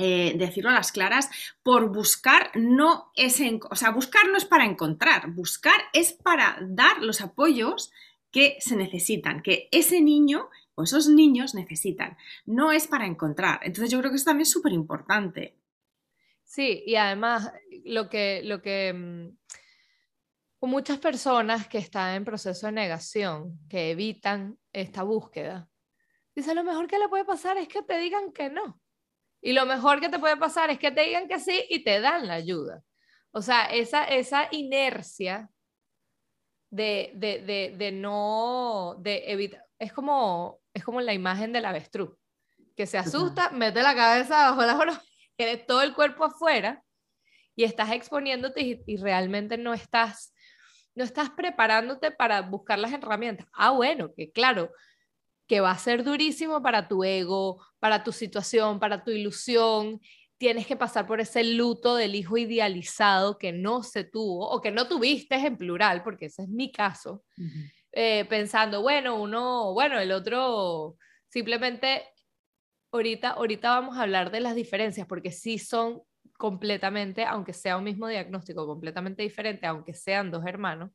eh, 0.00 0.34
decirlo 0.36 0.70
a 0.70 0.74
las 0.74 0.92
claras, 0.92 1.28
por 1.64 1.92
buscar 1.92 2.52
no 2.54 3.10
es, 3.16 3.40
o 3.68 3.74
sea, 3.74 3.90
buscar 3.90 4.28
no 4.28 4.36
es 4.36 4.44
para 4.44 4.64
encontrar, 4.64 5.30
buscar 5.32 5.80
es 5.92 6.12
para 6.12 6.56
dar 6.60 7.02
los 7.02 7.20
apoyos 7.20 7.90
que 8.30 8.58
se 8.60 8.76
necesitan, 8.76 9.42
que 9.42 9.68
ese 9.72 10.00
niño 10.00 10.50
o 10.76 10.84
esos 10.84 11.08
niños 11.08 11.56
necesitan, 11.56 12.16
no 12.46 12.70
es 12.70 12.86
para 12.86 13.06
encontrar. 13.06 13.58
Entonces 13.64 13.90
yo 13.90 13.98
creo 13.98 14.12
que 14.12 14.16
eso 14.16 14.26
también 14.26 14.42
es 14.42 14.52
súper 14.52 14.72
importante. 14.72 15.56
Sí, 16.44 16.84
y 16.86 16.94
además 16.94 17.52
lo 17.84 18.08
que, 18.08 18.42
lo 18.44 18.62
que 18.62 18.92
mm, 18.92 19.36
con 20.58 20.70
muchas 20.70 20.98
personas 20.98 21.68
que 21.68 21.78
están 21.78 22.14
en 22.14 22.24
proceso 22.24 22.66
de 22.66 22.72
negación, 22.72 23.58
que 23.68 23.90
evitan 23.90 24.58
esta 24.72 25.02
búsqueda, 25.02 25.68
dice 26.34 26.54
lo 26.54 26.64
mejor 26.64 26.86
que 26.86 26.98
le 26.98 27.08
puede 27.08 27.24
pasar 27.24 27.56
es 27.58 27.68
que 27.68 27.82
te 27.82 27.98
digan 27.98 28.32
que 28.32 28.50
no. 28.50 28.80
Y 29.40 29.52
lo 29.52 29.66
mejor 29.66 30.00
que 30.00 30.08
te 30.08 30.18
puede 30.18 30.36
pasar 30.36 30.70
es 30.70 30.78
que 30.78 30.90
te 30.90 31.02
digan 31.02 31.28
que 31.28 31.38
sí 31.38 31.64
y 31.68 31.84
te 31.84 32.00
dan 32.00 32.26
la 32.26 32.34
ayuda. 32.34 32.82
O 33.30 33.40
sea, 33.40 33.66
esa, 33.66 34.04
esa 34.04 34.48
inercia 34.50 35.48
de, 36.70 37.12
de, 37.14 37.40
de, 37.42 37.74
de 37.76 37.92
no, 37.92 38.96
de 38.98 39.30
evitar, 39.30 39.64
es 39.78 39.92
como, 39.92 40.60
es 40.74 40.84
como 40.84 41.00
la 41.00 41.14
imagen 41.14 41.52
del 41.52 41.64
avestruz, 41.64 42.16
que 42.76 42.86
se 42.86 42.98
asusta, 42.98 43.50
mete 43.50 43.82
la 43.82 43.94
cabeza 43.94 44.50
bajo 44.50 44.62
la 44.64 44.76
oreja, 44.78 45.02
tiene 45.36 45.56
todo 45.56 45.82
el 45.82 45.94
cuerpo 45.94 46.24
afuera 46.24 46.82
y 47.54 47.64
estás 47.64 47.90
exponiéndote 47.92 48.60
y, 48.62 48.82
y, 48.86 48.96
realmente 48.96 49.56
no 49.56 49.74
estás, 49.74 50.34
no 50.98 51.04
estás 51.04 51.30
preparándote 51.30 52.10
para 52.10 52.42
buscar 52.42 52.76
las 52.80 52.92
herramientas. 52.92 53.46
Ah, 53.52 53.70
bueno, 53.70 54.12
que 54.16 54.32
claro, 54.32 54.72
que 55.46 55.60
va 55.60 55.70
a 55.70 55.78
ser 55.78 56.02
durísimo 56.02 56.60
para 56.60 56.88
tu 56.88 57.04
ego, 57.04 57.64
para 57.78 58.02
tu 58.02 58.10
situación, 58.10 58.80
para 58.80 59.04
tu 59.04 59.12
ilusión. 59.12 60.00
Tienes 60.38 60.66
que 60.66 60.76
pasar 60.76 61.06
por 61.06 61.20
ese 61.20 61.44
luto 61.44 61.94
del 61.94 62.16
hijo 62.16 62.36
idealizado 62.36 63.38
que 63.38 63.52
no 63.52 63.84
se 63.84 64.02
tuvo 64.02 64.50
o 64.50 64.60
que 64.60 64.72
no 64.72 64.88
tuviste 64.88 65.36
en 65.36 65.56
plural, 65.56 66.02
porque 66.02 66.26
ese 66.26 66.42
es 66.42 66.48
mi 66.48 66.72
caso. 66.72 67.22
eh, 67.92 68.24
pensando, 68.28 68.82
bueno, 68.82 69.20
uno, 69.22 69.72
bueno, 69.72 70.00
el 70.00 70.10
otro, 70.10 70.96
simplemente 71.28 72.02
ahorita, 72.90 73.30
ahorita 73.30 73.70
vamos 73.70 73.96
a 73.96 74.02
hablar 74.02 74.32
de 74.32 74.40
las 74.40 74.56
diferencias, 74.56 75.06
porque 75.06 75.30
sí 75.30 75.58
son 75.58 76.02
completamente, 76.38 77.24
aunque 77.26 77.52
sea 77.52 77.76
un 77.76 77.84
mismo 77.84 78.08
diagnóstico, 78.08 78.66
completamente 78.66 79.22
diferente, 79.22 79.66
aunque 79.66 79.92
sean 79.92 80.30
dos 80.30 80.46
hermanos, 80.46 80.92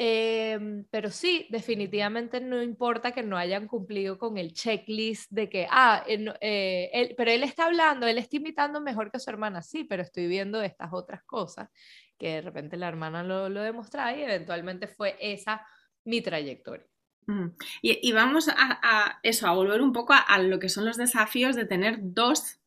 eh, 0.00 0.84
pero 0.92 1.10
sí, 1.10 1.48
definitivamente 1.50 2.40
no 2.40 2.62
importa 2.62 3.10
que 3.10 3.24
no 3.24 3.36
hayan 3.36 3.66
cumplido 3.66 4.16
con 4.16 4.38
el 4.38 4.52
checklist 4.52 5.28
de 5.32 5.48
que, 5.48 5.66
ah, 5.68 6.04
eh, 6.06 6.90
él, 6.92 7.14
pero 7.16 7.32
él 7.32 7.42
está 7.42 7.64
hablando, 7.66 8.06
él 8.06 8.18
está 8.18 8.36
imitando 8.36 8.80
mejor 8.80 9.10
que 9.10 9.18
su 9.18 9.28
hermana, 9.28 9.60
sí, 9.60 9.82
pero 9.82 10.04
estoy 10.04 10.28
viendo 10.28 10.62
estas 10.62 10.92
otras 10.92 11.24
cosas 11.24 11.68
que 12.16 12.34
de 12.34 12.42
repente 12.42 12.76
la 12.76 12.86
hermana 12.86 13.24
lo, 13.24 13.48
lo 13.48 13.60
demostraba 13.62 14.16
y 14.16 14.22
eventualmente 14.22 14.86
fue 14.86 15.16
esa 15.20 15.66
mi 16.04 16.20
trayectoria. 16.20 16.86
Mm. 17.26 17.48
Y, 17.82 18.08
y, 18.08 18.12
vamos 18.12 18.48
a, 18.48 18.54
a, 18.56 19.18
eso, 19.24 19.48
a 19.48 19.52
volver 19.52 19.82
un 19.82 19.92
poco 19.92 20.12
a, 20.12 20.18
a, 20.18 20.38
lo 20.38 20.60
que 20.60 20.68
son 20.68 20.84
los 20.84 20.96
desafíos 20.96 21.56
de 21.56 21.66
tener 21.66 21.96
dos 22.00 22.57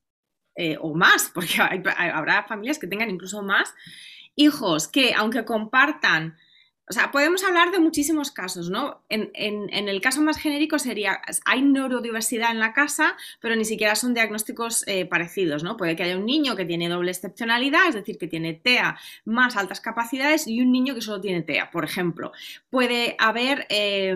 eh, 0.55 0.77
o 0.79 0.93
más, 0.93 1.31
porque 1.33 1.61
habrá 1.61 2.43
familias 2.43 2.79
que 2.79 2.87
tengan 2.87 3.09
incluso 3.09 3.41
más 3.41 3.73
hijos 4.35 4.87
que, 4.87 5.13
aunque 5.13 5.45
compartan 5.45 6.37
o 6.91 6.93
sea, 6.93 7.09
podemos 7.09 7.41
hablar 7.45 7.71
de 7.71 7.79
muchísimos 7.79 8.31
casos, 8.31 8.69
¿no? 8.69 9.01
En, 9.07 9.29
el 9.71 10.01
caso 10.01 10.21
más 10.21 10.37
genérico 10.37 10.77
sería, 10.77 11.21
hay 11.45 11.61
neurodiversidad 11.61 12.51
en 12.51 12.59
la 12.59 12.73
casa, 12.73 13.15
pero 13.39 13.55
ni 13.55 13.63
siquiera 13.63 13.95
son 13.95 14.13
diagnósticos 14.13 14.85
eh, 14.87 15.05
parecidos, 15.05 15.63
¿no? 15.63 15.77
Puede 15.77 15.95
que 15.95 16.03
haya 16.03 16.17
un 16.17 16.25
niño 16.25 16.57
que 16.57 16.65
tiene 16.65 16.89
doble 16.89 17.11
excepcionalidad, 17.11 17.87
es 17.87 17.95
decir, 17.95 18.17
que 18.17 18.27
tiene 18.27 18.55
TEA 18.55 18.99
más 19.23 19.55
altas 19.55 19.79
capacidades 19.79 20.47
y 20.47 20.59
un 20.59 20.73
niño 20.73 20.93
que 20.93 20.99
solo 20.99 21.21
tiene 21.21 21.43
TEA, 21.43 21.71
por 21.71 21.85
ejemplo. 21.85 22.33
Puede 22.69 23.15
haber, 23.19 23.67
eh, 23.69 24.13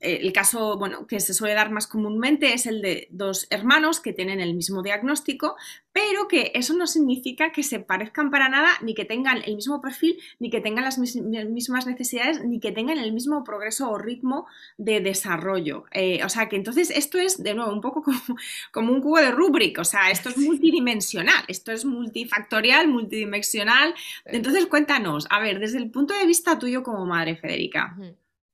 el 0.00 0.32
caso, 0.34 0.76
bueno, 0.76 1.06
que 1.06 1.20
se 1.20 1.32
suele 1.32 1.54
dar 1.54 1.70
más 1.70 1.86
comúnmente 1.86 2.52
es 2.52 2.66
el 2.66 2.82
de 2.82 3.08
dos 3.10 3.46
hermanos 3.48 4.00
que 4.00 4.12
tienen 4.12 4.40
el 4.40 4.52
mismo 4.52 4.82
diagnóstico, 4.82 5.56
pero 5.98 6.28
que 6.28 6.52
eso 6.54 6.74
no 6.74 6.86
significa 6.86 7.50
que 7.50 7.64
se 7.64 7.80
parezcan 7.80 8.30
para 8.30 8.48
nada, 8.48 8.70
ni 8.82 8.94
que 8.94 9.04
tengan 9.04 9.42
el 9.44 9.56
mismo 9.56 9.80
perfil, 9.80 10.16
ni 10.38 10.48
que 10.48 10.60
tengan 10.60 10.84
las 10.84 10.96
mismas 10.96 11.88
necesidades, 11.88 12.44
ni 12.44 12.60
que 12.60 12.70
tengan 12.70 12.98
el 12.98 13.12
mismo 13.12 13.42
progreso 13.42 13.90
o 13.90 13.98
ritmo 13.98 14.46
de 14.76 15.00
desarrollo. 15.00 15.86
Eh, 15.90 16.22
o 16.24 16.28
sea 16.28 16.48
que 16.48 16.54
entonces 16.54 16.90
esto 16.90 17.18
es, 17.18 17.42
de 17.42 17.52
nuevo, 17.54 17.72
un 17.72 17.80
poco 17.80 18.02
como, 18.04 18.38
como, 18.70 18.92
un 18.92 19.00
cubo 19.00 19.18
de 19.18 19.32
Rubrik, 19.32 19.80
o 19.80 19.84
sea, 19.84 20.12
esto 20.12 20.28
es 20.28 20.38
multidimensional, 20.38 21.44
esto 21.48 21.72
es 21.72 21.84
multifactorial, 21.84 22.86
multidimensional. 22.86 23.92
Entonces 24.24 24.66
cuéntanos, 24.66 25.26
a 25.30 25.40
ver, 25.40 25.58
desde 25.58 25.78
el 25.78 25.90
punto 25.90 26.14
de 26.14 26.26
vista 26.26 26.60
tuyo 26.60 26.84
como 26.84 27.06
madre, 27.06 27.34
Federica, 27.34 27.96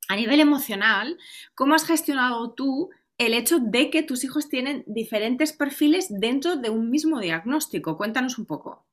a 0.08 0.16
nivel 0.16 0.40
emocional, 0.40 1.18
¿cómo 1.54 1.74
has 1.74 1.84
gestionado 1.84 2.52
tú 2.52 2.88
el 3.18 3.34
hecho 3.34 3.58
de 3.60 3.90
que 3.90 4.02
tus 4.02 4.24
hijos 4.24 4.48
tienen 4.48 4.84
diferentes 4.86 5.52
perfiles 5.52 6.08
dentro 6.10 6.56
de 6.56 6.70
un 6.70 6.90
mismo 6.90 7.20
diagnóstico. 7.20 7.96
Cuéntanos 7.96 8.38
un 8.38 8.46
poco. 8.46 8.86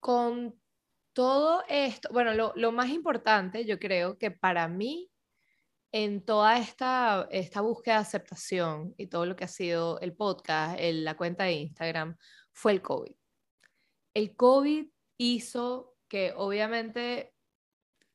Con 0.00 0.58
todo 1.12 1.62
esto, 1.68 2.08
bueno, 2.12 2.52
lo, 2.54 2.72
más 2.72 2.90
importante, 2.90 3.64
yo 3.64 3.78
creo 3.78 4.18
que 4.18 4.30
para 4.30 4.68
mí, 4.68 5.10
en 5.92 6.24
toda 6.24 6.58
esta, 6.58 7.28
esta 7.30 7.60
búsqueda 7.60 7.94
de 7.96 8.00
aceptación 8.00 8.94
y 8.98 9.06
todo 9.06 9.24
lo 9.26 9.36
que 9.36 9.44
ha 9.44 9.48
sido 9.48 9.98
el 10.00 10.14
podcast, 10.14 10.76
el, 10.78 11.04
la 11.04 11.16
cuenta 11.16 11.44
de 11.44 11.52
Instagram, 11.52 12.16
fue 12.52 12.72
el 12.72 12.82
COVID. 12.82 13.14
El 14.14 14.36
COVID 14.36 14.86
hizo 15.18 15.94
que 16.08 16.32
obviamente 16.36 17.34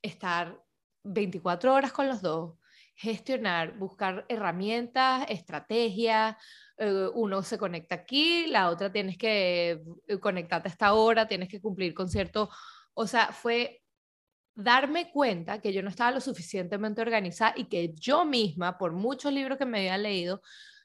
estar 0.02 0.64
24 1.04 1.74
horas 1.74 1.92
con 1.92 2.08
los 2.08 2.22
dos, 2.22 2.56
gestionar, 2.96 3.78
buscar 3.78 4.26
herramientas, 4.30 5.26
estrategias. 5.30 6.36
Eh, 6.78 7.08
uno 7.14 7.44
se 7.44 7.58
conecta 7.58 7.96
aquí, 7.96 8.48
la 8.48 8.70
otra 8.70 8.92
tienes 8.92 9.18
que 9.18 9.82
eh, 10.08 10.20
conectarte 10.20 10.68
a 10.68 10.72
esta 10.72 10.94
hora, 10.94 11.28
tienes 11.28 11.50
que 11.50 11.62
cumplir 11.62 11.94
con 11.94 12.10
cierto... 12.10 12.50
O 12.94 13.08
sea, 13.08 13.32
fue 13.32 13.82
darme 14.54 15.12
cuenta 15.12 15.62
que 15.62 15.74
yo 15.74 15.82
no 15.82 15.90
estaba 15.90 16.12
lo 16.12 16.22
suficientemente 16.22 17.02
organizada 17.02 17.54
y 17.56 17.66
que 17.66 17.94
yo 17.96 18.26
misma, 18.26 18.78
por 18.78 18.92
muchos 18.92 19.32
libros 19.34 19.58
que 19.58 19.66
me 19.66 19.80
había 19.80 19.98
leído, 19.98 20.42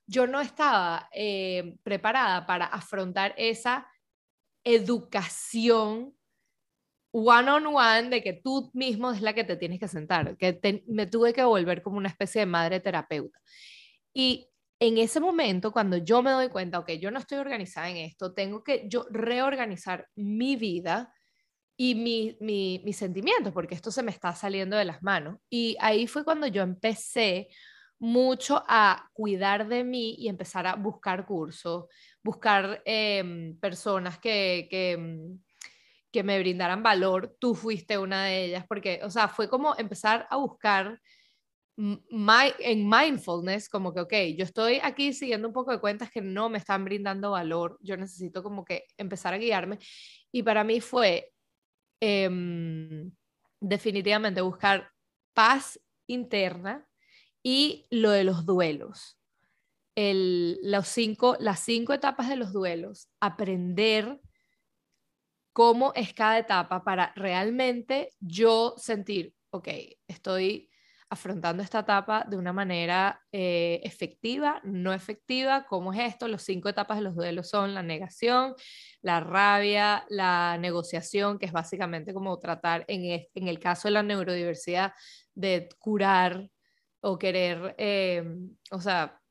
yo 0.07 0.27
no 0.27 0.41
estaba 0.41 1.09
eh, 1.13 1.77
preparada 1.83 2.47
para 2.47 2.67
afrontar 2.67 3.35
esa 3.37 3.89
educación 4.65 6.16
one 7.17 7.51
on 7.51 7.67
one 7.67 8.11
de 8.11 8.23
que 8.23 8.35
tú 8.35 8.71
mismo 8.75 9.11
es 9.11 9.23
la 9.23 9.33
que 9.33 9.45
te 9.45 9.57
tienes 9.57 9.81
que 9.81 9.89
sentar, 9.89 10.37
que 10.37 10.53
te, 10.53 10.85
me 10.87 11.07
tuve 11.07 11.33
que 11.33 11.43
volver 11.43 11.83
como 11.83 11.97
una 11.97 12.11
especie 12.11 12.41
de 12.41 12.47
madre 12.47 12.81
terapeuta. 12.81 13.41
Y 14.13 14.49
en 14.79 14.99
ese 14.99 15.19
momento, 15.19 15.73
cuando 15.73 15.97
yo 15.97 16.23
me 16.23 16.31
doy 16.31 16.51
cuenta, 16.51 16.79
ok, 16.79 16.93
yo 17.01 17.11
no 17.11 17.19
estoy 17.19 17.39
organizada 17.39 17.89
en 17.89 17.97
esto, 17.97 18.35
tengo 18.35 18.63
que 18.63 18.87
yo 18.89 19.07
reorganizar 19.11 20.09
mi 20.15 20.57
vida 20.57 21.11
y 21.79 21.95
mi, 21.95 22.37
mi, 22.41 22.83
mis 22.85 22.99
sentimientos, 22.99 23.53
porque 23.55 23.75
esto 23.75 23.91
se 23.91 24.03
me 24.03 24.11
está 24.11 24.35
saliendo 24.35 24.77
de 24.77 24.85
las 24.85 25.03
manos. 25.03 25.39
Y 25.49 25.77
ahí 25.81 26.07
fue 26.07 26.25
cuando 26.25 26.47
yo 26.47 26.63
empecé 26.63 27.49
mucho 27.99 28.63
a 28.69 29.09
cuidar 29.15 29.69
de 29.69 29.85
mí 29.85 30.17
y 30.19 30.29
empezar 30.29 30.67
a 30.67 30.75
buscar 30.75 31.25
cursos, 31.25 31.87
buscar 32.23 32.83
eh, 32.85 33.55
personas 33.59 34.19
que, 34.19 34.69
que 34.71 34.93
em, 34.93 35.39
que 36.17 36.23
me 36.23 36.39
brindaran 36.39 36.83
valor, 36.83 37.37
tú 37.39 37.55
fuiste 37.55 37.99
una 37.99 38.25
de 38.25 38.47
ellas, 38.47 38.65
porque, 38.67 39.01
o 39.03 39.11
sea, 39.11 39.29
fue 39.29 39.51
como 39.51 39.77
empezar 39.77 40.27
a 40.31 40.37
buscar 40.37 40.99
my, 41.77 42.55
en 42.59 42.89
mindfulness, 42.89 43.69
como 43.69 43.93
que, 43.93 44.01
ok, 44.01 44.13
yo 44.35 44.45
estoy 44.45 44.81
aquí 44.83 45.13
siguiendo 45.13 45.47
un 45.47 45.53
poco 45.53 45.73
de 45.73 45.79
cuentas 45.79 46.11
que 46.11 46.23
no 46.23 46.49
me 46.49 46.57
están 46.57 46.87
brindando 46.87 47.33
valor, 47.33 47.79
yo 47.83 47.99
necesito 47.99 48.43
como 48.43 48.65
que 48.65 48.87
empezar 48.97 49.35
a 49.35 49.37
guiarme. 49.37 49.79
Y 50.33 50.43
para 50.43 50.65
mí 50.65 50.81
fue 50.81 51.35
eh, 52.01 53.11
definitivamente 53.61 54.41
buscar 54.41 54.91
paz 55.35 55.79
interna 56.07 56.89
y 57.43 57.85
lo 57.91 58.11
de 58.11 58.25
los 58.25 58.47
duelos. 58.47 59.19
El, 59.95 60.61
los 60.63 60.89
cinco, 60.89 61.37
las 61.41 61.61
cinco 61.61 61.93
etapas 61.93 62.31
de 62.31 62.37
los 62.37 62.55
duelos, 62.55 63.11
aprender 63.21 64.19
cómo 65.57 65.93
es 65.95 66.13
cada 66.13 66.39
etapa 66.39 66.85
para 66.85 67.15
realmente 67.17 68.13
yo 68.21 68.75
sentir, 68.77 69.33
ok, 69.49 69.69
estoy 70.07 70.69
afrontando 71.09 71.63
esta 71.63 71.79
etapa 71.79 72.27
de 72.29 72.37
una 72.37 72.53
manera 72.53 73.23
eh, 73.33 73.81
efectiva, 73.83 74.61
no 74.65 74.93
efectiva, 74.93 75.65
cómo 75.67 75.95
es 75.95 76.01
esto, 76.01 76.29
los 76.29 76.43
cinco 76.43 76.69
etapas 76.69 76.99
de 76.99 77.05
los 77.05 77.15
duelos 77.15 77.49
son 77.49 77.73
la 77.73 77.83
negación, 77.83 78.55
la 79.01 79.21
rabia, 79.21 80.05
la 80.11 80.59
negociación, 80.59 81.39
que 81.39 81.47
es 81.47 81.53
básicamente 81.53 82.13
como 82.13 82.39
tratar, 82.39 82.85
en, 82.87 83.27
en 83.35 83.49
el 83.49 83.59
caso 83.59 83.89
de 83.89 83.93
la 83.93 84.03
neurodiversidad, 84.03 84.93
de 85.35 85.71
curar 85.79 86.51
o 87.01 87.19
querer, 87.19 87.75
eh, 87.79 88.23
o 88.71 88.81
sea, 88.83 89.23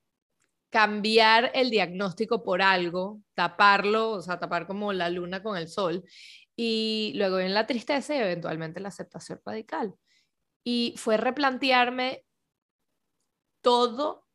cambiar 0.75 1.51
el 1.53 1.69
diagnóstico 1.69 2.43
por 2.43 2.61
algo, 2.61 3.21
taparlo, 3.33 4.11
o 4.11 4.21
sea, 4.21 4.41
tapar 4.41 4.67
como 4.67 4.91
la 4.91 5.09
luna 5.09 5.41
con 5.41 5.55
el 5.55 5.69
sol, 5.69 6.03
y 6.53 7.13
luego 7.15 7.37
viene 7.37 7.53
la 7.53 7.65
tristeza 7.65 8.13
y 8.13 8.17
eventualmente 8.17 8.81
la 8.81 8.89
aceptación 8.89 9.39
radical. 9.45 9.93
Y 10.65 10.93
fue 10.97 11.15
replantearme 11.15 12.25
todo 13.61 14.27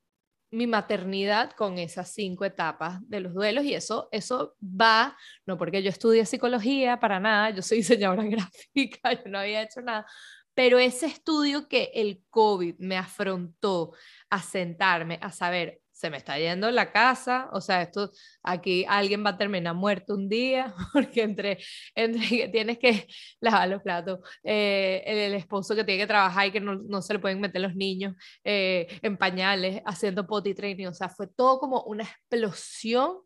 mi 0.50 0.66
maternidad 0.66 1.50
con 1.52 1.76
esas 1.76 2.10
cinco 2.14 2.46
etapas 2.46 3.06
de 3.06 3.20
los 3.20 3.34
duelos 3.34 3.66
y 3.66 3.74
eso, 3.74 4.08
eso 4.10 4.56
va, 4.62 5.18
no 5.44 5.58
porque 5.58 5.82
yo 5.82 5.90
estudié 5.90 6.24
psicología, 6.24 6.98
para 6.98 7.20
nada, 7.20 7.50
yo 7.50 7.60
soy 7.60 7.78
diseñadora 7.78 8.24
gráfica, 8.24 9.12
yo 9.12 9.30
no 9.30 9.40
había 9.40 9.60
hecho 9.60 9.82
nada, 9.82 10.06
pero 10.54 10.78
ese 10.78 11.04
estudio 11.04 11.68
que 11.68 11.90
el 11.94 12.24
COVID 12.30 12.76
me 12.78 12.96
afrontó 12.96 13.92
a 14.30 14.40
sentarme, 14.40 15.18
a 15.20 15.32
saber, 15.32 15.82
se 16.00 16.08
me 16.08 16.16
está 16.16 16.38
yendo 16.38 16.70
la 16.70 16.92
casa, 16.92 17.50
o 17.52 17.60
sea, 17.60 17.82
esto, 17.82 18.10
aquí 18.42 18.86
alguien 18.88 19.22
va 19.22 19.30
a 19.30 19.36
terminar 19.36 19.74
muerto 19.74 20.14
un 20.14 20.30
día, 20.30 20.74
porque 20.94 21.22
entre, 21.22 21.58
entre 21.94 22.26
que 22.26 22.48
tienes 22.48 22.78
que 22.78 23.06
lavar 23.40 23.68
los 23.68 23.82
platos, 23.82 24.20
eh, 24.42 25.02
el, 25.04 25.34
esposo 25.34 25.74
que 25.74 25.84
tiene 25.84 26.00
que 26.00 26.06
trabajar 26.06 26.46
y 26.46 26.52
que 26.52 26.60
no, 26.60 26.76
no 26.76 27.02
se 27.02 27.12
le 27.12 27.18
pueden 27.18 27.38
meter 27.38 27.60
los 27.60 27.74
niños 27.74 28.14
eh, 28.44 28.86
en 29.02 29.18
pañales, 29.18 29.82
haciendo 29.84 30.26
potty 30.26 30.54
training, 30.54 30.86
o 30.86 30.94
sea, 30.94 31.10
fue 31.10 31.26
todo 31.26 31.58
como 31.58 31.82
una 31.82 32.04
explosión 32.04 33.18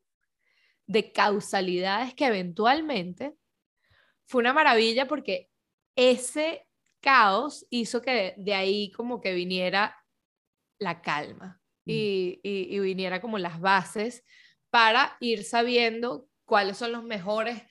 de 0.87 1.13
causalidades 1.13 2.13
que 2.15 2.27
eventualmente 2.27 3.37
fue 4.27 4.41
una 4.41 4.53
maravilla 4.53 5.07
porque 5.07 5.49
ese 5.95 6.67
caos 7.01 7.67
hizo 7.71 8.03
que 8.03 8.35
de 8.37 8.55
ahí 8.55 8.91
como 8.91 9.21
que 9.21 9.33
viniera 9.33 9.97
la 10.81 11.01
calma. 11.03 11.61
Mm. 11.87 11.91
y, 12.43 12.79
viniera 12.81 13.21
como 13.21 13.39
las 13.39 13.61
bases 13.61 14.25
para 14.71 15.17
ir 15.21 15.45
sabiendo 15.45 16.29
cuáles 16.45 16.77
son 16.77 16.93
los 16.93 17.05
mejores 17.05 17.63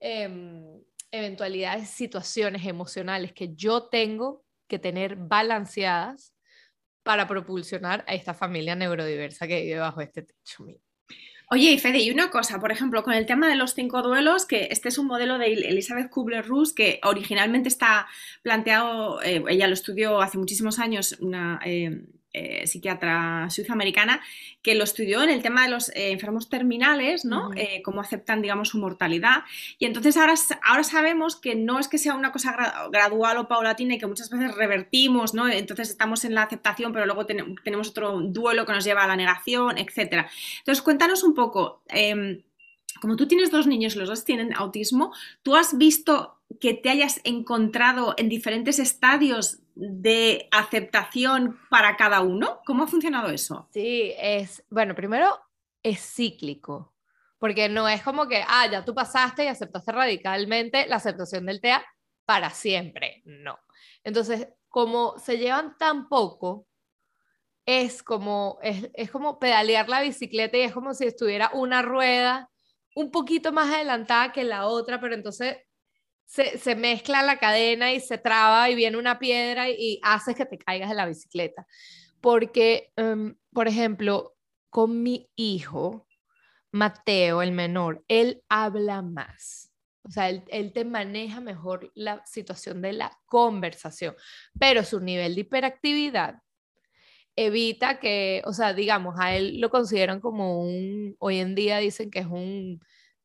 em, 0.00 0.82
eventualidades, 1.10 1.88
situaciones 1.88 2.66
emocionales 2.66 3.32
que 3.32 3.54
yo 3.54 3.84
tengo 3.88 4.44
que 4.68 4.78
tener 4.78 5.16
balanceadas 5.16 6.34
para 7.02 7.26
propulsionar 7.26 8.04
a 8.06 8.14
esta 8.14 8.34
familia 8.34 8.74
neurodiversa 8.74 9.46
que 9.46 9.62
vive 9.62 9.78
bajo 9.78 10.00
este 10.00 10.22
techo 10.22 10.64
mío. 10.64 10.78
Oye, 11.50 11.76
Fede, 11.78 11.98
y 11.98 12.10
una 12.10 12.30
cosa, 12.30 12.58
por 12.58 12.72
ejemplo, 12.72 13.02
con 13.02 13.12
el 13.12 13.26
tema 13.26 13.46
de 13.46 13.56
los 13.56 13.74
cinco 13.74 14.00
duelos, 14.00 14.46
que 14.46 14.68
este 14.70 14.88
es 14.88 14.96
un 14.96 15.06
modelo 15.06 15.36
de 15.36 15.52
Elizabeth 15.52 16.08
Kubler-Ross 16.08 16.72
que 16.72 16.98
originalmente 17.02 17.68
está 17.68 18.06
planteado, 18.40 19.20
eh, 19.22 19.44
ella 19.48 19.66
lo 19.66 19.74
estudió 19.74 20.22
hace 20.22 20.38
muchísimos 20.38 20.78
años, 20.78 21.18
una, 21.20 21.60
eh, 21.66 22.06
eh, 22.34 22.66
psiquiatra 22.66 23.48
suiza-americana, 23.50 24.22
que 24.62 24.74
lo 24.74 24.84
estudió 24.84 25.22
en 25.22 25.30
el 25.30 25.42
tema 25.42 25.64
de 25.64 25.70
los 25.70 25.90
eh, 25.90 26.12
enfermos 26.12 26.48
terminales, 26.48 27.24
¿no? 27.24 27.50
Eh, 27.56 27.82
cómo 27.84 28.00
aceptan, 28.00 28.40
digamos, 28.40 28.70
su 28.70 28.78
mortalidad. 28.78 29.44
Y 29.78 29.86
entonces 29.86 30.16
ahora, 30.16 30.34
ahora 30.64 30.84
sabemos 30.84 31.36
que 31.36 31.54
no 31.54 31.78
es 31.78 31.88
que 31.88 31.98
sea 31.98 32.14
una 32.14 32.32
cosa 32.32 32.88
gradual 32.90 33.36
o 33.36 33.48
paulatina 33.48 33.94
y 33.94 33.98
que 33.98 34.06
muchas 34.06 34.30
veces 34.30 34.54
revertimos, 34.54 35.34
¿no? 35.34 35.48
Entonces 35.48 35.90
estamos 35.90 36.24
en 36.24 36.34
la 36.34 36.44
aceptación, 36.44 36.92
pero 36.92 37.06
luego 37.06 37.26
tenemos 37.26 37.90
otro 37.90 38.20
duelo 38.20 38.64
que 38.64 38.72
nos 38.72 38.84
lleva 38.84 39.04
a 39.04 39.08
la 39.08 39.16
negación, 39.16 39.78
etc. 39.78 40.26
Entonces, 40.58 40.82
cuéntanos 40.82 41.22
un 41.24 41.34
poco, 41.34 41.82
em, 41.88 42.42
como 43.00 43.16
tú 43.16 43.26
tienes 43.26 43.50
dos 43.50 43.66
niños, 43.66 43.96
los 43.96 44.08
dos 44.08 44.24
tienen 44.24 44.54
autismo, 44.54 45.12
¿tú 45.42 45.56
has 45.56 45.76
visto 45.76 46.38
que 46.60 46.74
te 46.74 46.90
hayas 46.90 47.20
encontrado 47.24 48.14
en 48.16 48.28
diferentes 48.28 48.78
estadios 48.78 49.61
de 49.74 50.48
aceptación 50.50 51.58
para 51.70 51.96
cada 51.96 52.20
uno? 52.20 52.60
¿Cómo 52.64 52.84
ha 52.84 52.86
funcionado 52.86 53.30
eso? 53.30 53.68
Sí, 53.72 54.12
es, 54.18 54.64
bueno, 54.70 54.94
primero 54.94 55.40
es 55.82 56.00
cíclico, 56.00 56.94
porque 57.38 57.68
no 57.68 57.88
es 57.88 58.02
como 58.02 58.28
que, 58.28 58.44
ah, 58.46 58.68
ya 58.70 58.84
tú 58.84 58.94
pasaste 58.94 59.44
y 59.44 59.48
aceptaste 59.48 59.92
radicalmente 59.92 60.86
la 60.86 60.96
aceptación 60.96 61.46
del 61.46 61.60
TEA 61.60 61.84
para 62.24 62.50
siempre, 62.50 63.22
no. 63.24 63.58
Entonces, 64.04 64.48
como 64.68 65.18
se 65.18 65.38
llevan 65.38 65.76
tan 65.76 66.08
poco, 66.08 66.66
es 67.66 68.02
como, 68.02 68.58
es, 68.62 68.90
es 68.94 69.10
como 69.10 69.38
pedalear 69.38 69.88
la 69.88 70.02
bicicleta 70.02 70.56
y 70.56 70.62
es 70.62 70.72
como 70.72 70.94
si 70.94 71.04
estuviera 71.04 71.50
una 71.54 71.82
rueda 71.82 72.50
un 72.94 73.10
poquito 73.10 73.52
más 73.52 73.72
adelantada 73.72 74.32
que 74.32 74.44
la 74.44 74.66
otra, 74.66 75.00
pero 75.00 75.14
entonces 75.14 75.56
se, 76.32 76.74
mezcla 76.76 77.22
la 77.22 77.38
cadena 77.38 77.92
y 77.92 78.00
se 78.00 78.16
traba 78.16 78.70
y 78.70 78.74
viene 78.74 78.96
una 78.96 79.18
piedra 79.18 79.68
y, 79.68 80.00
hace 80.02 80.34
que 80.34 80.46
te 80.46 80.58
caigas 80.58 80.88
de 80.88 80.94
la 80.94 81.06
bicicleta. 81.06 81.66
Porque, 82.20 82.92
em, 82.96 83.36
por 83.52 83.68
ejemplo, 83.68 84.34
con 84.70 85.02
mi 85.02 85.28
hijo, 85.36 86.06
Mateo, 86.70 87.42
el 87.42 87.52
menor, 87.52 88.02
él 88.08 88.42
habla 88.48 89.02
más. 89.02 89.72
O 90.04 90.10
sea, 90.10 90.30
él, 90.30 90.42
él, 90.48 90.72
te 90.72 90.84
maneja 90.84 91.40
mejor 91.40 91.92
la 91.94 92.24
situación 92.24 92.80
de 92.80 92.94
la 92.94 93.16
conversación, 93.26 94.16
pero 94.58 94.84
su 94.84 95.00
nivel 95.00 95.34
de 95.34 95.42
hiperactividad 95.42 96.36
evita 97.36 98.00
que, 98.00 98.42
o 98.46 98.52
sea, 98.52 98.72
digamos, 98.74 99.16
a 99.18 99.36
él 99.36 99.60
lo 99.60 99.70
consideran 99.70 100.20
como 100.20 100.62
un, 100.62 101.14
hoy 101.18 101.38
en 101.38 101.54
día 101.54 101.78
dicen 101.78 102.10
que 102.10 102.20
es 102.20 102.26
un 102.26 102.80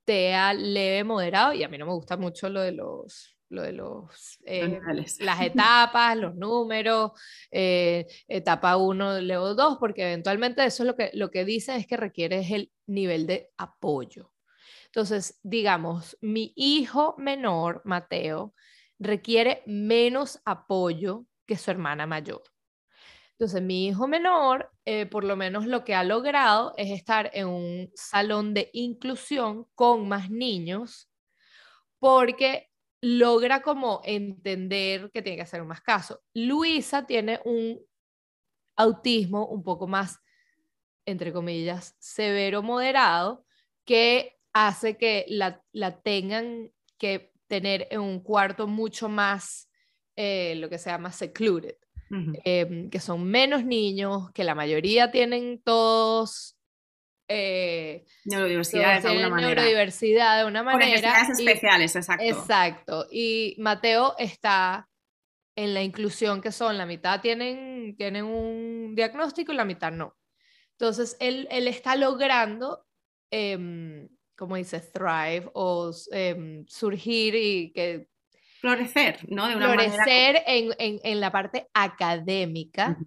TEA 0.07 0.53
leve, 0.53 1.03
moderado, 1.03 1.51
y 1.51 1.63
a 1.63 1.67
mí 1.67 1.77
no 1.77 1.85
me 1.85 1.91
gusta 1.91 2.15
mucho 2.15 2.47
lo 2.47 2.61
de 2.61 2.71
los, 2.71 3.37
lo 3.49 3.61
de 3.61 3.73
los, 3.73 4.39
eh, 4.45 4.79
las 5.19 5.41
etapas, 5.41 6.15
los 6.15 6.33
números, 6.35 7.11
eh, 7.51 8.07
etapa 8.29 8.77
1, 8.77 9.19
leo 9.19 9.53
2, 9.53 9.77
porque 9.77 10.03
eventualmente 10.03 10.63
eso 10.63 10.83
es 10.83 10.87
lo 10.87 10.95
que, 10.95 11.11
lo 11.13 11.29
que 11.29 11.43
dice 11.43 11.75
es 11.75 11.85
que 11.85 11.97
requiere 11.97 12.39
el 12.49 12.71
nivel 12.85 13.27
de 13.27 13.51
apoyo. 13.57 14.31
Entonces, 14.85 15.41
digamos, 15.43 16.17
mi 16.21 16.53
hijo 16.55 17.15
menor, 17.17 17.81
Mateo, 17.83 18.53
requiere 18.99 19.61
menos 19.65 20.39
apoyo 20.45 21.25
que 21.45 21.57
su 21.57 21.69
hermana 21.69 22.07
mayor. 22.07 22.43
Entonces, 23.39 23.61
mi 23.61 23.87
hijo 23.87 24.07
menor, 24.07 24.71
eh, 24.83 25.05
por 25.05 25.23
lo 25.23 25.35
menos 25.35 25.67
lo 25.67 25.83
que 25.83 25.93
ha 25.93 26.03
logrado 26.03 26.73
es 26.75 26.89
estar 26.89 27.29
en 27.33 27.47
un 27.47 27.91
salón 27.93 28.55
de 28.55 28.71
inclusión 28.73 29.67
con 29.75 30.07
más 30.07 30.31
niños, 30.31 31.07
porque 31.99 32.71
logra 32.99 33.61
como 33.61 34.01
entender 34.05 35.11
que 35.11 35.21
tiene 35.21 35.35
que 35.35 35.43
hacer 35.43 35.63
más 35.63 35.81
caso. 35.81 36.23
Luisa 36.33 37.05
tiene 37.05 37.39
un 37.45 37.79
autismo 38.75 39.45
un 39.45 39.63
poco 39.63 39.85
más, 39.85 40.19
entre 41.05 41.31
comillas, 41.31 41.95
severo 41.99 42.63
moderado, 42.63 43.45
que 43.85 44.39
hace 44.51 44.97
que 44.97 45.25
la, 45.29 45.61
tengan 46.01 46.71
que 46.97 47.33
tener 47.45 47.87
en 47.91 48.01
un 48.01 48.19
cuarto 48.19 48.65
mucho 48.65 49.09
más, 49.09 49.69
eh, 50.15 50.55
lo 50.55 50.69
que 50.69 50.79
se 50.79 50.89
llama 50.89 51.11
secluded. 51.11 51.75
Em, 52.09 52.89
que 52.89 52.99
son 52.99 53.25
menos 53.25 53.65
niños, 53.65 54.31
que 54.31 54.43
la 54.43 54.55
mayoría 54.55 55.11
tienen 55.11 55.61
todos 55.63 56.57
eh, 57.27 58.05
neurodiversidad 58.23 59.01
de 59.01 59.09
alguna 59.09 59.29
manera. 59.29 59.61
Neurodiversidad 59.61 60.39
de 60.39 60.45
una 60.45 60.63
manera. 60.63 61.21
especiales, 61.29 61.95
exacto. 61.95 62.23
Exacto. 62.23 63.07
Y 63.11 63.55
Mateo 63.57 64.15
está 64.17 64.87
en 65.57 65.73
la 65.73 65.83
inclusión 65.83 66.39
que 66.41 66.51
son, 66.51 66.77
la 66.77 66.85
mitad 66.85 67.19
tienen, 67.19 67.95
tienen 67.97 68.25
un 68.25 68.95
diagnóstico 68.95 69.51
y 69.51 69.55
la 69.55 69.65
mitad 69.65 69.91
no. 69.91 70.15
Entonces, 70.79 71.17
él, 71.19 71.47
él 71.51 71.67
está 71.67 71.95
logrando, 71.95 72.85
eh, 73.31 74.07
como 74.37 74.55
dice, 74.55 74.79
thrive 74.79 75.49
o 75.53 75.91
em, 76.11 76.65
surgir 76.67 77.35
y 77.35 77.71
que 77.73 78.07
florecer, 78.59 79.19
¿no? 79.29 79.47
De 79.47 79.55
una 79.55 79.73
florecer 79.73 80.43
en, 80.45 80.73
en, 80.77 80.99
en, 81.03 81.19
la 81.19 81.31
parte 81.31 81.67
académica, 81.73 82.97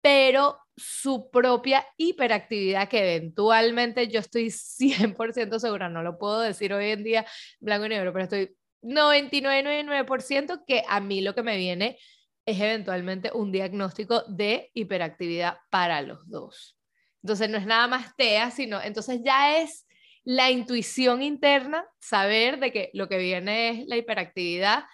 pero 0.00 0.58
su 0.76 1.30
propia 1.30 1.86
hiperactividad, 1.96 2.88
que 2.88 3.16
eventualmente 3.16 4.08
yo 4.08 4.20
estoy 4.20 4.46
100% 4.46 5.58
segura, 5.58 5.88
no 5.88 6.02
lo 6.02 6.18
puedo 6.18 6.40
decir 6.40 6.72
hoy 6.72 6.90
en 6.90 7.04
día 7.04 7.26
blanco 7.60 7.86
y 7.86 7.90
negro, 7.90 8.12
pero 8.12 8.24
estoy 8.24 8.56
99,99% 8.82 10.64
que 10.66 10.84
a 10.86 11.00
mí 11.00 11.20
lo 11.20 11.34
que 11.34 11.42
me 11.42 11.56
viene 11.56 11.98
es 12.44 12.60
eventualmente 12.60 13.32
un 13.32 13.50
diagnóstico 13.50 14.22
de 14.28 14.70
hiperactividad 14.74 15.58
para 15.70 16.00
los 16.02 16.28
dos. 16.28 16.78
Entonces 17.22 17.50
no 17.50 17.58
es 17.58 17.66
nada 17.66 17.88
más 17.88 18.14
TEA, 18.16 18.50
sino 18.52 18.80
entonces 18.80 19.20
ya 19.24 19.58
es 19.58 19.85
la 20.26 20.50
intuición 20.50 21.22
interna, 21.22 21.86
saber 22.00 22.58
de 22.58 22.72
que 22.72 22.90
lo 22.94 23.08
que 23.08 23.16
viene 23.16 23.70
es 23.70 23.86
la 23.86 23.96
hiperactividad 23.96 24.84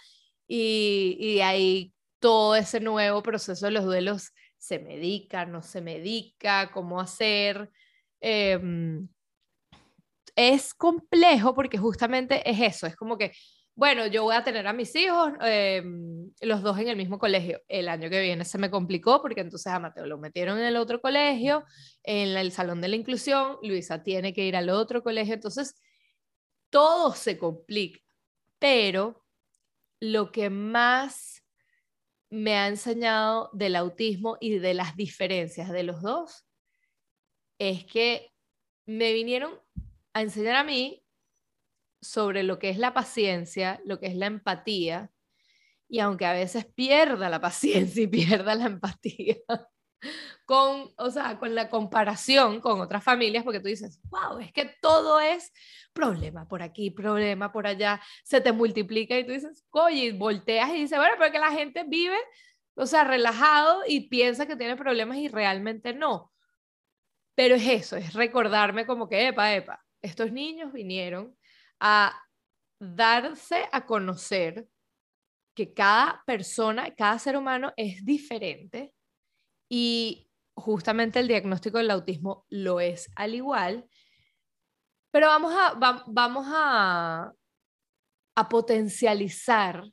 y, 0.47 1.17
y 1.19 1.41
ahí 1.41 1.95
todo 2.21 2.55
ese 2.55 2.81
nuevo 2.81 3.23
proceso 3.23 3.65
de 3.65 3.73
los 3.73 3.85
duelos 3.85 4.31
se 4.59 4.79
medica, 4.79 5.47
no 5.47 5.63
se 5.63 5.81
medica, 5.81 6.71
cómo 6.71 7.01
hacer. 7.01 7.71
Em, 8.21 9.09
es 10.37 10.75
complejo 10.75 11.55
porque 11.55 11.79
justamente 11.79 12.49
es 12.49 12.61
eso, 12.61 12.87
es 12.87 12.95
como 12.95 13.17
que 13.17 13.33
bueno, 13.75 14.07
yo 14.07 14.23
voy 14.25 14.35
a 14.35 14.45
tener 14.45 14.67
a 14.67 14.73
mis 14.73 14.95
hijos, 14.97 15.33
em, 15.41 16.31
los 16.41 16.63
dos 16.63 16.79
en 16.79 16.89
el 16.89 16.97
mismo 16.97 17.19
colegio. 17.19 17.63
El 17.69 17.89
año 17.89 18.11
que 18.11 18.21
viene 18.21 18.45
se 18.45 18.59
me 18.59 18.71
complicó 18.71 19.23
porque 19.23 19.41
entonces 19.41 19.73
a 19.73 19.79
Mateo 19.79 20.07
lo 20.07 20.19
metieron 20.19 20.59
en 20.59 20.65
el 20.67 20.77
otro 20.77 21.01
colegio, 21.01 21.65
en 22.03 22.37
el 22.37 22.53
salón 22.53 22.81
de 22.81 22.89
la 22.89 22.97
inclusión, 22.97 23.57
Luisa 23.63 24.03
tiene 24.03 24.35
que 24.35 24.45
ir 24.45 24.57
al 24.57 24.69
otro 24.69 25.03
colegio, 25.03 25.35
entonces 25.35 25.75
todo 26.71 27.15
se 27.15 27.39
complica, 27.39 28.01
pero 28.59 29.25
lo 30.01 30.33
que 30.33 30.51
más 30.51 31.43
me 32.31 32.57
ha 32.57 32.69
enseñado 32.69 33.51
del 33.53 33.77
autismo 33.77 34.37
y 34.41 34.59
de 34.59 34.75
las 34.75 34.97
diferencias 34.97 35.71
de 35.71 35.83
los 35.83 36.03
dos 36.03 36.47
es 37.59 37.85
que 37.85 38.33
me 38.87 39.13
vinieron 39.13 39.59
a 40.15 40.23
enseñar 40.23 40.57
a 40.57 40.65
mí 40.65 41.02
sobre 42.03 42.43
lo 42.43 42.59
que 42.59 42.69
es 42.69 42.79
la 42.79 42.93
paciencia, 42.93 43.81
lo 43.85 43.99
que 44.01 44.09
es 44.09 44.17
la 44.17 44.27
empatía, 44.27 45.11
y 45.89 46.01
aunque 46.01 46.27
a 46.27 46.33
veces 46.33 46.67
pierda 46.67 47.31
la 47.31 47.41
paciencia 47.41 48.03
y 48.03 48.09
pierda 48.09 48.55
la 48.55 48.67
empatía, 48.67 49.37
con, 50.45 50.93
o 50.97 51.11
sea, 51.11 51.39
con 51.39 51.55
la 51.55 51.71
comparación 51.71 52.61
con 52.61 52.81
otras 52.81 53.05
familias, 53.05 53.45
porque 53.45 53.61
tú 53.61 53.69
dices, 53.69 54.01
wow, 54.05 54.39
es 54.41 54.53
que 54.53 54.75
todo 54.83 55.21
es 55.21 55.53
problema 55.93 56.49
por 56.49 56.63
aquí, 56.63 56.91
problema 56.91 57.53
por 57.53 57.67
allá, 57.67 58.01
se 58.25 58.41
te 58.41 58.53
multiplica 58.53 59.17
y 59.17 59.25
tú 59.25 59.33
dices, 59.33 59.65
oye, 59.71 60.07
y 60.07 60.13
volteas 60.13 60.71
y 60.71 60.81
dices, 60.81 60.99
bueno, 60.99 61.15
porque 61.19 61.39
la 61.39 61.53
gente 61.53 61.85
vive, 61.87 62.19
o 62.75 62.87
sea, 62.87 63.05
relajado 63.05 63.83
y 63.87 64.09
piensa 64.09 64.47
que 64.47 64.57
tiene 64.57 64.77
problemas 64.77 65.19
y 65.19 65.29
realmente 65.29 65.93
no. 65.95 66.33
Pero 67.35 67.55
es 67.55 67.67
eso, 67.69 67.97
es 67.97 68.13
recordarme 68.15 68.87
como 68.87 69.09
que, 69.09 69.29
epa, 69.29 69.55
epa, 69.55 69.85
estos 70.03 70.33
niños 70.33 70.73
vinieron 70.73 71.37
a 71.85 72.17
darse 72.81 73.69
a 73.73 73.85
conocer 73.85 74.69
que 75.55 75.75
cada 75.75 76.23
persona, 76.25 76.95
cada 76.95 77.19
ser 77.19 77.37
humano 77.37 77.73
es 77.77 78.05
diferente 78.05 78.95
y 79.69 80.29
justamente 80.55 81.19
el 81.19 81.29
diagnóstico 81.29 81.79
del 81.79 81.91
autismo 81.91 82.47
lo 82.49 82.81
es 82.81 83.11
al 83.17 83.35
igual, 83.35 83.87
pero 85.11 85.27
vamos 85.27 85.53
a, 85.55 86.03
vamos 86.07 86.47
a, 86.49 87.33
a 88.37 88.49
potencializar 88.49 89.85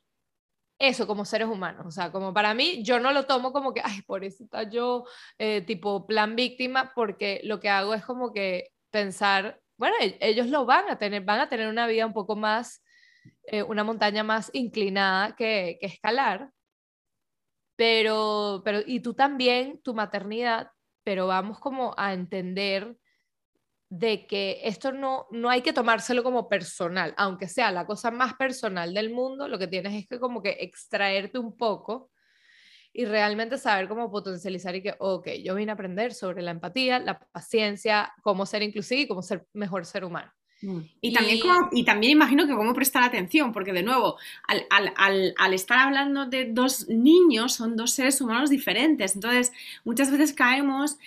eso 0.78 1.06
como 1.06 1.24
seres 1.24 1.48
humanos. 1.48 1.86
O 1.86 1.90
sea, 1.90 2.10
como 2.10 2.32
para 2.32 2.54
mí, 2.54 2.82
yo 2.82 2.98
no 3.00 3.12
lo 3.12 3.26
tomo 3.26 3.52
como 3.52 3.74
que, 3.74 3.82
ay, 3.84 4.02
por 4.02 4.24
eso 4.24 4.44
está 4.44 4.64
yo, 4.64 5.04
eh, 5.38 5.60
tipo 5.60 6.06
plan 6.06 6.36
víctima, 6.36 6.92
porque 6.94 7.40
lo 7.44 7.60
que 7.60 7.68
hago 7.68 7.94
es 7.94 8.04
como 8.04 8.32
que 8.32 8.72
pensar, 8.90 9.60
bueno, 9.80 9.96
e-, 10.00 10.18
ellos 10.20 10.48
lo 10.48 10.66
van 10.66 10.90
a 10.90 10.98
tener, 10.98 11.24
van 11.24 11.40
a 11.40 11.48
tener 11.48 11.66
una 11.66 11.86
vida 11.86 12.06
un 12.06 12.12
poco 12.12 12.36
más, 12.36 12.84
eh, 13.44 13.62
una 13.62 13.82
montaña 13.82 14.22
más 14.22 14.50
inclinada 14.52 15.34
que, 15.34 15.78
que 15.80 15.86
escalar. 15.86 16.50
Pero, 17.76 18.60
pero, 18.62 18.80
y 18.86 19.00
tú 19.00 19.14
también, 19.14 19.80
tu 19.82 19.94
maternidad, 19.94 20.70
pero 21.02 21.26
vamos 21.26 21.58
como 21.58 21.94
a 21.96 22.12
entender 22.12 22.94
de 23.88 24.26
que 24.26 24.60
esto 24.64 24.92
no, 24.92 25.26
no 25.30 25.48
hay 25.48 25.62
que 25.62 25.72
tomárselo 25.72 26.22
como 26.22 26.46
personal, 26.46 27.14
aunque 27.16 27.48
sea 27.48 27.72
la 27.72 27.86
cosa 27.86 28.10
más 28.10 28.34
personal 28.34 28.92
del 28.92 29.10
mundo, 29.10 29.48
lo 29.48 29.58
que 29.58 29.66
tienes 29.66 29.94
es 29.94 30.06
que 30.06 30.20
como 30.20 30.42
que 30.42 30.58
extraerte 30.60 31.38
un 31.38 31.56
poco 31.56 32.10
y 32.92 33.04
realmente 33.04 33.58
saber 33.58 33.88
cómo 33.88 34.10
potencializar 34.10 34.74
y 34.74 34.82
que, 34.82 34.94
ok, 34.98 35.28
yo 35.44 35.54
vine 35.54 35.72
a 35.72 35.74
aprender 35.74 36.12
sobre 36.12 36.42
la 36.42 36.50
empatía, 36.50 36.98
la 36.98 37.18
paciencia, 37.18 38.12
cómo 38.22 38.46
ser 38.46 38.62
inclusivo 38.62 39.02
y 39.02 39.08
cómo 39.08 39.22
ser 39.22 39.46
mejor 39.52 39.86
ser 39.86 40.04
humano. 40.04 40.32
Mm. 40.62 40.80
Y, 41.00 41.12
también, 41.12 41.38
y 41.72 41.84
también 41.84 42.12
imagino 42.12 42.46
que 42.46 42.54
cómo 42.54 42.74
prestar 42.74 43.02
atención, 43.02 43.52
porque 43.52 43.72
de 43.72 43.82
nuevo, 43.82 44.18
al, 44.46 44.66
al, 44.70 45.34
al, 45.38 45.54
estar 45.54 45.78
hablando 45.78 46.26
de 46.26 46.52
dos 46.52 46.88
niños, 46.88 47.54
son 47.54 47.76
dos 47.76 47.92
seres 47.92 48.20
humanos 48.20 48.50
diferentes. 48.50 49.14
Entonces, 49.14 49.52
muchas 49.84 50.10
veces 50.10 50.34
caemos 50.34 50.98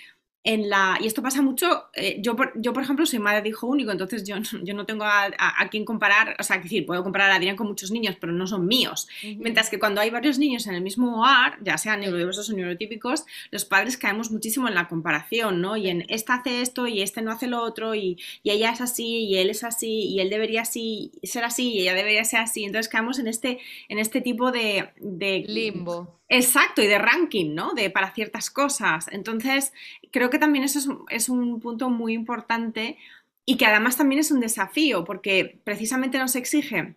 en 0.44 0.68
la, 0.68 0.98
y 1.00 1.06
esto 1.06 1.22
pasa 1.22 1.40
mucho, 1.40 1.84
eh, 1.94 2.18
yo, 2.20 2.36
por, 2.36 2.52
yo 2.60 2.74
por 2.74 2.82
ejemplo 2.82 3.06
soy 3.06 3.18
madre 3.18 3.40
de 3.40 3.48
hijo 3.48 3.66
único, 3.66 3.90
entonces 3.90 4.24
yo, 4.24 4.36
yo 4.62 4.74
no 4.74 4.84
tengo 4.84 5.04
a, 5.04 5.30
a, 5.38 5.68
quien 5.70 5.86
comparar, 5.86 6.36
o 6.38 6.42
sea, 6.42 6.58
decir, 6.58 6.84
puedo 6.84 7.02
comparar 7.02 7.30
a 7.30 7.36
Adrián 7.36 7.56
con 7.56 7.66
muchos 7.66 7.90
niños, 7.90 8.16
pero 8.20 8.32
no 8.32 8.46
son 8.46 8.66
míos. 8.66 9.08
Mientras 9.38 9.70
que 9.70 9.78
cuando 9.78 10.02
hay 10.02 10.10
varios 10.10 10.38
niños 10.38 10.66
en 10.66 10.74
el 10.74 10.82
mismo 10.82 11.20
hogar, 11.20 11.56
ya 11.62 11.78
sean 11.78 12.00
neurodiversos 12.00 12.50
o 12.50 12.52
neurotípicos, 12.52 13.24
los 13.50 13.64
padres 13.64 13.96
caemos 13.96 14.30
muchísimo 14.30 14.68
en 14.68 14.74
la 14.74 14.86
comparación, 14.86 15.62
¿no? 15.62 15.78
Y 15.78 15.88
en 15.88 16.04
este 16.08 16.32
hace 16.32 16.60
esto 16.60 16.86
y 16.86 17.00
este 17.00 17.22
no 17.22 17.32
hace 17.32 17.46
lo 17.46 17.62
otro 17.62 17.94
y, 17.94 18.18
y 18.42 18.50
ella 18.50 18.70
es 18.70 18.82
así 18.82 19.24
y 19.24 19.38
él 19.38 19.48
es 19.48 19.64
así 19.64 20.08
y 20.08 20.20
él 20.20 20.28
debería 20.28 20.62
así, 20.62 21.12
ser 21.22 21.44
así 21.44 21.72
y 21.72 21.80
ella 21.80 21.94
debería 21.94 22.24
ser 22.24 22.40
así. 22.40 22.64
Entonces 22.64 22.90
caemos 22.90 23.18
en 23.18 23.28
este, 23.28 23.60
en 23.88 23.98
este 23.98 24.20
tipo 24.20 24.52
de, 24.52 24.90
de 25.00 25.44
limbo 25.46 26.20
Exacto, 26.28 26.82
y 26.82 26.86
de 26.86 26.98
ranking, 26.98 27.54
¿no? 27.54 27.74
De 27.74 27.90
para 27.90 28.12
ciertas 28.14 28.50
cosas. 28.50 29.08
Entonces, 29.12 29.72
creo 30.10 30.30
que 30.30 30.38
también 30.38 30.64
eso 30.64 31.06
es, 31.10 31.28
un 31.28 31.60
punto 31.60 31.90
muy 31.90 32.14
importante 32.14 32.98
y 33.44 33.56
que 33.56 33.66
además 33.66 33.96
también 33.96 34.20
es 34.20 34.30
un 34.30 34.40
desafío, 34.40 35.04
porque 35.04 35.60
precisamente 35.64 36.18
nos 36.18 36.34
exige 36.36 36.96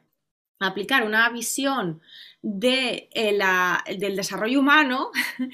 aplicar 0.60 1.06
una 1.06 1.30
visión 1.30 2.02
de, 2.42 3.10
eh, 3.14 3.38
del 3.98 4.16
desarrollo 4.16 4.60
humano 4.60 5.12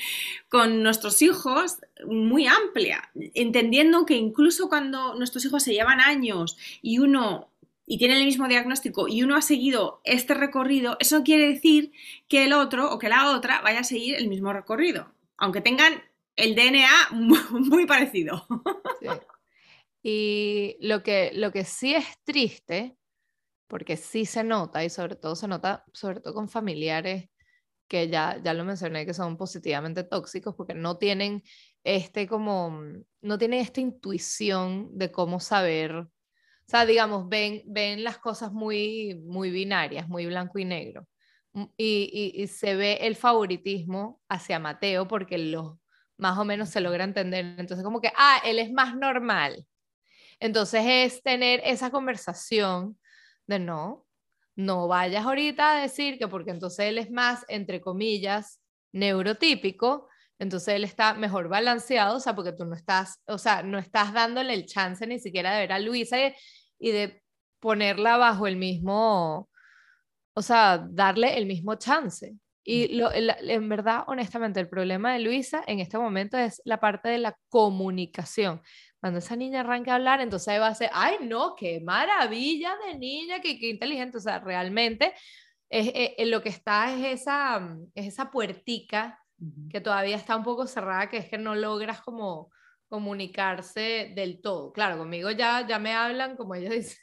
con 0.50 0.84
nuestros 0.84 1.22
hijos 1.22 1.78
muy 2.06 2.48
amplia, 2.48 3.10
entendiendo 3.16 4.06
que 4.06 4.16
incluso 4.16 4.70
cuando 4.70 5.16
nuestros 5.16 5.44
hijos 5.46 5.64
se 5.64 5.74
llevan 5.74 6.00
años 6.00 6.58
y 6.82 7.00
uno 7.00 7.53
y 7.86 7.98
tienen 7.98 8.18
el 8.18 8.26
mismo 8.26 8.48
diagnóstico 8.48 9.08
y 9.08 9.24
uno 9.24 9.36
ha 9.36 9.42
seguido 9.42 10.02
este 10.04 10.34
recorrido, 10.34 10.98
eso 11.00 11.24
quiere 11.24 11.48
decir 11.48 11.92
que 12.28 12.46
el 12.46 12.54
otro 12.54 12.92
o 12.92 13.00
que 13.00 13.10
la 13.10 13.32
otra 13.32 13.62
vaya 13.62 13.80
a 13.80 13.84
seguir 13.84 14.16
el 14.16 14.30
mismo 14.30 14.54
recorrido, 14.54 15.14
aunque 15.38 15.62
tengan 15.62 16.02
el 16.36 16.56
DNA 16.56 17.10
muy 17.12 17.86
parecido. 17.86 18.46
Y 20.02 20.78
lo 20.82 21.02
que, 21.02 21.32
lo 21.34 21.52
que 21.52 21.64
sí 21.64 21.96
es 21.96 22.06
triste, 22.26 22.98
porque 23.68 23.96
sí 23.96 24.26
se 24.26 24.44
nota, 24.44 24.84
y 24.84 24.90
sobre 24.90 25.16
todo 25.16 25.36
se 25.36 25.48
nota, 25.48 25.86
sobre 25.94 26.20
todo 26.20 26.34
con 26.34 26.50
familiares 26.50 27.30
que 27.88 28.10
ya, 28.10 28.42
ya 28.44 28.54
lo 28.54 28.66
mencioné, 28.66 29.06
que 29.06 29.14
son 29.14 29.38
positivamente 29.38 30.04
tóxicos, 30.04 30.56
porque 30.56 30.74
no 30.74 30.98
tienen 30.98 31.44
este 31.84 32.28
como, 32.28 32.82
no 33.22 33.38
tienen 33.38 33.62
esta 33.62 33.82
intuición 33.82 34.90
de 34.98 35.12
cómo 35.12 35.40
saber 35.40 36.08
o 36.66 36.70
sea, 36.70 36.86
digamos, 36.86 37.28
ven, 37.30 37.64
ven 37.66 38.04
las 38.04 38.18
cosas 38.18 38.52
muy, 38.52 39.16
muy 39.26 39.52
binarias, 39.52 40.08
muy 40.08 40.26
blanco 40.26 40.60
y 40.60 40.66
negro. 40.66 41.08
Mm, 41.54 41.66
y, 41.78 42.34
y, 42.36 42.48
se 42.48 42.76
ve 42.76 43.00
el 43.02 43.16
favoritismo 43.16 44.22
hacia 44.30 44.60
Mateo 44.60 45.08
porque 45.08 45.38
lo 45.38 45.80
más 46.18 46.38
o 46.38 46.46
menos 46.46 46.70
se 46.70 46.82
logra 46.82 47.04
entender. 47.04 47.56
Entonces, 47.58 47.84
como 47.84 48.02
que, 48.02 48.12
ah, 48.16 48.42
él 48.46 48.60
es 48.60 48.72
más 48.72 48.96
normal. 48.96 49.66
Entonces 50.40 50.84
es 50.86 51.24
tener 51.24 51.62
esa 51.64 51.92
conversación 51.92 52.98
de 53.48 53.60
no, 53.60 54.06
no 54.56 54.88
vayas 54.88 55.26
ahorita 55.26 55.78
a 55.78 55.82
decir 55.82 56.18
que 56.18 56.28
porque 56.28 56.52
entonces 56.52 56.88
él 56.88 56.98
es 56.98 57.12
más, 57.12 57.46
entre 57.48 57.82
comillas, 57.82 58.60
neurotípico, 58.92 60.08
entonces 60.44 60.76
él 60.76 60.84
está 60.84 61.14
mejor 61.14 61.48
balanceado, 61.48 62.18
o 62.18 62.20
sea, 62.20 62.36
porque 62.36 62.52
tú 62.52 62.66
no 62.66 62.76
estás, 62.76 63.22
o 63.28 63.38
sea, 63.38 63.64
no 63.64 63.80
estás 63.80 64.14
dándole 64.14 64.54
el 64.54 64.66
chance 64.66 65.08
ni 65.08 65.20
siquiera 65.20 65.54
de 65.54 65.62
ver 65.62 65.72
a 65.72 65.80
Luisa 65.80 66.18
y, 66.80 66.92
de 66.92 67.24
ponerla 67.60 68.18
bajo 68.18 68.46
el 68.46 68.58
mismo, 68.58 69.50
o 70.36 70.42
sea, 70.42 70.86
darle 70.90 71.38
el 71.38 71.46
mismo 71.46 71.76
chance. 71.76 72.36
Y 72.66 72.96
lo, 72.96 73.10
en 73.14 73.70
verdad, 73.70 74.04
honestamente, 74.08 74.60
el 74.60 74.70
problema 74.70 75.14
de 75.14 75.20
Luisa 75.20 75.64
en 75.66 75.80
este 75.80 75.98
momento 75.98 76.38
es 76.38 76.62
la 76.66 76.80
parte 76.80 77.10
de 77.10 77.18
la 77.18 77.38
comunicación. 77.50 78.62
Cuando 79.00 79.20
esa 79.20 79.36
niña 79.36 79.62
arranca 79.62 79.94
a 79.94 79.96
hablar, 79.96 80.22
entonces 80.22 80.60
va 80.60 80.68
a 80.68 80.76
ser, 80.76 80.90
ay, 80.94 81.18
no, 81.22 81.56
qué 81.56 81.82
maravilla 81.82 82.76
de 82.86 82.98
niña, 82.98 83.40
qué, 83.42 83.60
qué 83.60 83.70
inteligente. 83.70 84.18
O 84.18 84.22
sea, 84.22 84.40
realmente 84.40 85.14
es, 85.70 85.88
es, 85.94 86.12
es, 86.18 86.28
lo 86.28 86.42
que 86.42 86.50
está 86.50 86.94
es 86.94 87.22
esa, 87.22 87.78
es 87.96 88.08
esa 88.08 88.32
puertica 88.32 89.23
que 89.70 89.82
todavía 89.82 90.16
está 90.16 90.36
un 90.36 90.44
poco 90.44 90.68
cerrada, 90.68 91.10
que 91.10 91.18
es 91.18 91.30
que 91.30 91.38
no 91.38 91.56
logras 91.56 92.02
como 92.02 92.52
comunicarse 92.88 94.14
del 94.16 94.40
todo. 94.42 94.72
Claro, 94.72 94.98
conmigo 94.98 95.32
ya, 95.32 95.66
ya 95.68 95.80
me 95.80 95.94
hablan, 95.94 96.36
como 96.36 96.56
ella 96.56 96.70
dice, 96.72 96.98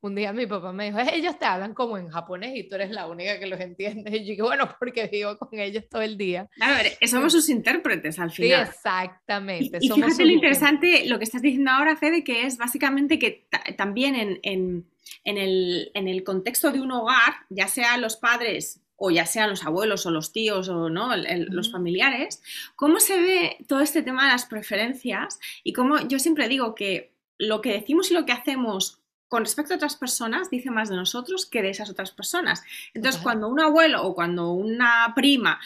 un 0.00 0.14
día 0.14 0.32
mi 0.32 0.46
papá 0.46 0.72
me 0.72 0.86
dijo, 0.86 0.98
ellos 0.98 1.38
te 1.38 1.44
hablan 1.44 1.74
como 1.74 1.98
en 1.98 2.08
japonés 2.08 2.56
y 2.56 2.68
tú 2.68 2.76
eres 2.76 2.90
la 2.90 3.06
única 3.06 3.38
que 3.38 3.46
los 3.46 3.60
entiende. 3.60 4.10
Y 4.16 4.24
yo 4.24 4.30
dije, 4.30 4.42
bueno, 4.42 4.68
porque 4.78 5.06
vivo 5.06 5.36
con 5.38 5.58
ellos 5.58 5.84
todo 5.88 6.02
el 6.02 6.16
día. 6.16 6.48
A 6.60 6.72
ver, 6.72 6.98
somos 7.08 7.32
sus 7.32 7.48
intérpretes 7.48 8.18
al 8.18 8.30
final. 8.30 8.66
Sí, 8.66 8.70
exactamente. 8.70 9.78
Y, 9.80 9.88
fíjate 9.88 10.24
lo 10.24 10.32
interesante, 10.32 11.06
lo 11.06 11.18
que 11.18 11.24
estás 11.24 11.42
diciendo 11.42 11.70
ahora, 11.70 11.96
Fede, 11.96 12.24
que 12.24 12.46
es 12.46 12.56
básicamente 12.58 13.18
que 13.18 13.46
también 13.76 14.14
en, 14.14 14.40
en, 14.42 14.86
en, 15.24 15.38
el, 15.38 15.90
en 15.94 16.08
el 16.08 16.24
contexto 16.24 16.72
de 16.72 16.80
un 16.80 16.92
hogar, 16.92 17.34
ya 17.50 17.68
sea 17.68 17.96
los 17.98 18.16
padres 18.16 18.83
o 18.96 19.10
ya 19.10 19.26
sean 19.26 19.50
los 19.50 19.64
abuelos 19.64 20.06
o 20.06 20.10
los 20.10 20.32
tíos 20.32 20.68
o 20.68 20.88
¿no? 20.88 21.10
los 21.16 21.72
familiares, 21.72 22.42
cómo 22.76 23.00
se 23.00 23.20
ve 23.20 23.56
todo 23.68 23.80
este 23.80 24.02
tema 24.02 24.24
de 24.24 24.32
las 24.32 24.46
preferencias 24.46 25.38
y 25.62 25.72
cómo 25.72 26.00
yo 26.08 26.18
siempre 26.18 26.48
digo 26.48 26.74
que 26.74 27.14
lo 27.38 27.60
que 27.60 27.72
decimos 27.72 28.10
y 28.10 28.14
lo 28.14 28.24
que 28.24 28.32
hacemos 28.32 29.00
con 29.28 29.42
respecto 29.42 29.74
a 29.74 29.76
otras 29.76 29.96
personas 29.96 30.48
dice 30.48 30.70
más 30.70 30.88
de 30.88 30.94
nosotros 30.94 31.46
que 31.46 31.60
de 31.60 31.70
esas 31.70 31.90
otras 31.90 32.12
personas. 32.12 32.62
Entonces, 32.92 33.20
cuando 33.20 33.48
un 33.48 33.58
abuelo 33.58 34.04
o 34.04 34.14
cuando 34.14 34.52
una 34.52 35.12
prima 35.16 35.58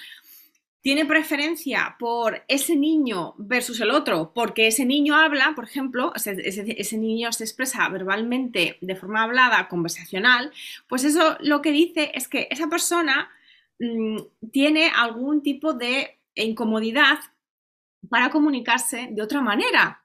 tiene 0.81 1.05
preferencia 1.05 1.97
por 1.99 2.45
ese 2.49 2.77
niño 2.77 3.35
versus 3.37 3.81
el 3.81 3.91
otro, 3.91 4.33
porque 4.35 4.69
ese 4.69 4.85
niño 4.85 5.17
habla, 5.17 5.53
por 5.55 5.65
ejemplo, 5.65 6.13
ese, 6.15 6.99
niño 6.99 7.33
se 7.33 7.45
expresa 7.45 7.89
verbalmente 7.89 8.79
de 8.81 8.97
forma 8.97 9.23
hablada, 9.23 9.69
conversacional, 9.69 10.53
pues 10.89 11.05
eso 11.05 11.37
lo 11.41 11.63
que 11.63 11.73
dice 11.73 12.13
es 12.15 12.29
que 12.29 12.49
esa 12.51 12.69
persona 12.69 13.29
mm, 13.81 14.19
tiene 14.53 14.91
algún 14.95 15.43
tipo 15.43 15.75
de 15.75 16.19
incomodidad 16.35 17.19
para 18.09 18.31
comunicarse 18.31 19.09
de 19.11 19.23
otra 19.23 19.41
manera. 19.41 20.05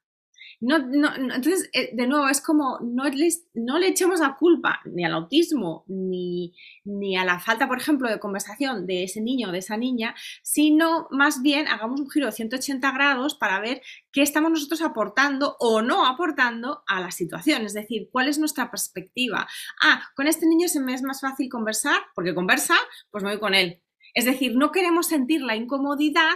No, 0.65 0.79
no, 0.79 1.13
entonces, 1.15 1.69
eh, 1.73 1.89
de 1.93 2.07
nuevo, 2.07 2.29
es 2.29 2.39
como 2.39 2.79
no, 2.81 3.09
le 3.09 3.87
echemos 3.87 4.21
la 4.21 4.37
culpa 4.37 4.79
ni 4.85 5.03
al 5.03 5.11
autismo 5.11 5.83
ni, 5.87 6.55
ni, 6.85 7.17
a 7.17 7.25
la 7.25 7.39
falta, 7.39 7.67
por 7.67 7.77
ejemplo, 7.77 8.09
de 8.09 8.19
conversación 8.19 8.87
de 8.87 9.03
ese 9.03 9.19
niño 9.19 9.49
o 9.49 9.51
de 9.51 9.57
esa 9.57 9.75
niña, 9.75 10.15
sino 10.41 11.07
más 11.11 11.41
bien 11.41 11.67
hagamos 11.67 11.99
un 11.99 12.09
giro 12.09 12.27
de 12.27 12.31
180 12.31 12.91
grados 12.93 13.35
para 13.35 13.59
ver 13.59 13.81
qué 14.13 14.21
estamos 14.21 14.51
nosotros 14.51 14.81
aportando 14.81 15.57
o 15.59 15.81
no 15.81 16.05
aportando 16.05 16.83
a 16.87 17.01
la 17.01 17.11
situación. 17.11 17.63
Es 17.65 17.73
decir, 17.73 18.07
cuál 18.09 18.29
es 18.29 18.39
nuestra 18.39 18.71
perspectiva. 18.71 19.45
Ah, 19.81 20.01
con 20.15 20.27
este 20.27 20.45
niño 20.45 20.69
se 20.69 20.79
me 20.79 20.93
es 20.93 21.01
más 21.01 21.19
fácil 21.19 21.49
conversar, 21.49 21.99
porque 22.15 22.33
conversa, 22.33 22.75
pues 23.11 23.21
me 23.21 23.31
voy 23.31 23.39
con 23.41 23.53
él. 23.53 23.81
Es 24.13 24.23
decir, 24.23 24.55
no 24.55 24.71
queremos 24.71 25.07
sentir 25.07 25.41
la 25.41 25.57
incomodidad 25.57 26.31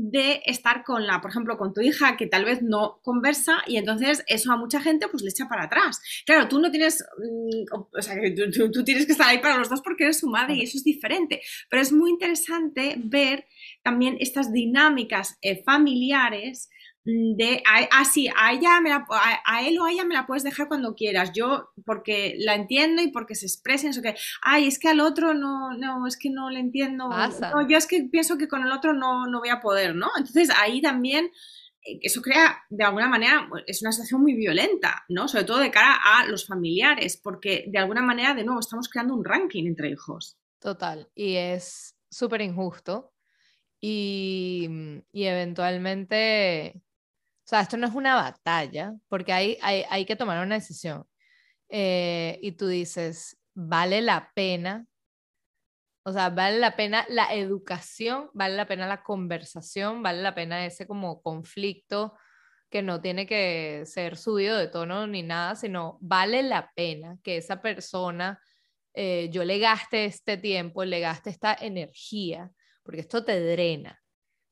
de 0.00 0.42
estar 0.46 0.84
con 0.84 1.08
la, 1.08 1.20
por 1.20 1.32
ejemplo, 1.32 1.58
con 1.58 1.74
tu 1.74 1.80
hija 1.80 2.16
que 2.16 2.28
tal 2.28 2.44
vez 2.44 2.62
no 2.62 3.00
conversa 3.02 3.64
y 3.66 3.78
entonces 3.78 4.22
eso 4.28 4.52
a 4.52 4.56
mucha 4.56 4.80
gente 4.80 5.08
pues 5.08 5.24
le 5.24 5.30
echa 5.30 5.48
para 5.48 5.64
atrás. 5.64 6.00
Claro, 6.24 6.46
tú 6.46 6.60
no 6.60 6.70
tienes, 6.70 7.04
mm, 7.18 7.74
o 7.74 8.00
sea, 8.00 8.14
tú, 8.72 8.84
tienes 8.84 9.06
que 9.06 9.12
estar 9.12 9.28
ahí 9.28 9.38
para 9.38 9.58
los 9.58 9.68
dos 9.68 9.82
porque 9.82 10.04
eres 10.04 10.20
su 10.20 10.28
madre 10.28 10.54
y 10.54 10.62
eso 10.62 10.78
es 10.78 10.84
diferente, 10.84 11.42
pero 11.68 11.82
es 11.82 11.92
muy 11.92 12.10
interesante 12.10 12.94
ver 12.96 13.46
también 13.82 14.16
estas 14.20 14.52
dinámicas 14.52 15.36
eh, 15.42 15.64
familiares 15.64 16.70
de, 17.04 17.62
ah, 17.66 18.04
sí, 18.04 18.28
a, 18.36 18.52
ella 18.52 18.80
me 18.80 18.92
a, 18.92 19.66
él 19.66 19.78
o 19.78 19.86
a 19.86 19.92
ella 19.92 20.04
me 20.04 20.14
la 20.14 20.26
puedes 20.26 20.42
dejar 20.42 20.68
cuando 20.68 20.94
quieras, 20.94 21.32
yo 21.32 21.70
porque 21.86 22.34
la 22.38 22.54
entiendo 22.54 23.00
y 23.00 23.08
porque 23.08 23.34
se 23.34 23.46
expresen, 23.46 23.90
eso 23.90 24.02
que, 24.02 24.14
ay, 24.42 24.66
es 24.66 24.78
que 24.78 24.88
al 24.88 25.00
otro 25.00 25.32
no, 25.32 25.72
no, 25.72 26.06
es 26.06 26.18
que 26.18 26.28
no 26.28 26.50
le 26.50 26.60
entiendo, 26.60 27.08
no, 27.08 27.68
yo 27.68 27.78
es 27.78 27.86
que 27.86 28.08
pienso 28.10 28.36
que 28.36 28.48
con 28.48 28.62
el 28.62 28.72
otro 28.72 28.92
no, 28.92 29.26
no 29.26 29.38
voy 29.38 29.48
a 29.48 29.60
poder, 29.60 29.94
¿no? 29.94 30.08
Entonces 30.18 30.50
ahí 30.60 30.82
también 30.82 31.30
eh, 31.86 31.98
eso 32.02 32.20
crea, 32.20 32.58
de 32.68 32.84
alguna 32.84 33.08
manera, 33.08 33.48
es 33.66 33.80
una 33.80 33.92
situación 33.92 34.20
muy 34.20 34.34
violenta, 34.34 35.04
¿no? 35.08 35.28
Sobre 35.28 35.44
todo 35.44 35.58
de 35.58 35.70
cara 35.70 35.98
a 36.02 36.26
los 36.26 36.46
familiares, 36.46 37.16
porque 37.16 37.64
de 37.68 37.78
alguna 37.78 38.02
manera, 38.02 38.34
de 38.34 38.44
nuevo, 38.44 38.60
estamos 38.60 38.88
creando 38.88 39.14
un 39.14 39.24
ranking 39.24 39.64
entre 39.64 39.90
hijos. 39.90 40.36
Total, 40.58 41.08
y 41.14 41.36
es 41.36 41.96
súper 42.10 42.42
injusto 42.42 43.14
y, 43.80 44.68
y 45.12 45.24
eventualmente 45.24 46.82
sea, 47.48 47.62
esto 47.62 47.78
no 47.78 47.86
es 47.86 47.94
una 47.94 48.14
batalla, 48.14 48.92
porque 49.08 49.32
hay, 49.32 49.58
hay, 49.62 49.84
hay 49.88 50.04
que 50.04 50.16
tomar 50.16 50.44
una 50.44 50.56
decisión. 50.56 51.04
Eh, 51.70 52.38
y 52.42 52.52
tú 52.52 52.68
dices, 52.68 53.38
vale 53.54 54.02
la 54.02 54.30
pena, 54.34 54.86
o 56.04 56.12
sea, 56.12 56.28
vale 56.30 56.58
la 56.58 56.76
pena 56.76 57.06
la 57.08 57.32
educación, 57.34 58.30
vale 58.34 58.54
la 58.54 58.66
pena 58.66 58.86
la 58.86 59.02
conversación, 59.02 60.02
vale 60.02 60.22
la 60.22 60.34
pena 60.34 60.66
ese 60.66 60.86
como 60.86 61.22
conflicto 61.22 62.14
que 62.70 62.82
no 62.82 63.00
tiene 63.00 63.26
que 63.26 63.84
ser 63.86 64.18
subido 64.18 64.58
de 64.58 64.68
tono 64.68 65.06
ni 65.06 65.22
nada, 65.22 65.56
sino 65.56 65.96
vale 66.02 66.42
la 66.42 66.70
pena 66.74 67.18
que 67.22 67.38
esa 67.38 67.62
persona, 67.62 68.40
eh, 68.92 69.30
yo 69.32 69.44
le 69.44 69.58
gaste 69.58 70.04
este 70.04 70.36
tiempo, 70.36 70.84
le 70.84 71.00
gaste 71.00 71.30
esta 71.30 71.54
energía, 71.54 72.50
porque 72.82 73.00
esto 73.00 73.24
te 73.24 73.40
drena 73.40 73.98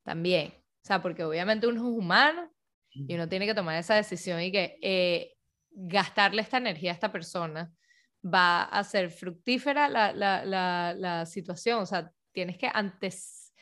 también. 0.02 0.54
O 0.56 0.86
sea, 0.86 1.02
porque 1.02 1.24
obviamente 1.24 1.66
uno 1.66 1.80
es 1.80 1.86
humano 1.86 2.55
y 3.08 3.14
uno 3.14 3.28
tiene 3.28 3.46
que 3.46 3.54
tomar 3.54 3.76
esa 3.76 3.94
decisión 3.94 4.40
y 4.40 4.50
que 4.50 4.78
eh, 4.80 5.34
gastarle 5.70 6.42
esta 6.42 6.56
energía 6.56 6.90
a 6.90 6.94
esta 6.94 7.12
persona 7.12 7.72
va 8.24 8.62
a 8.62 8.82
ser 8.84 9.10
fructífera 9.10 9.88
la, 9.88 10.12
la, 10.12 10.44
la, 10.44 10.94
la 10.96 11.26
situación. 11.26 11.80
O 11.80 11.86
sea, 11.86 12.10
tienes 12.32 12.58
que 12.58 12.70
antes, 12.72 13.52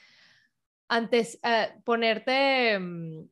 antes 0.89 1.39
eh, 1.43 1.75
ponerte, 1.85 2.79
mm, 2.79 3.29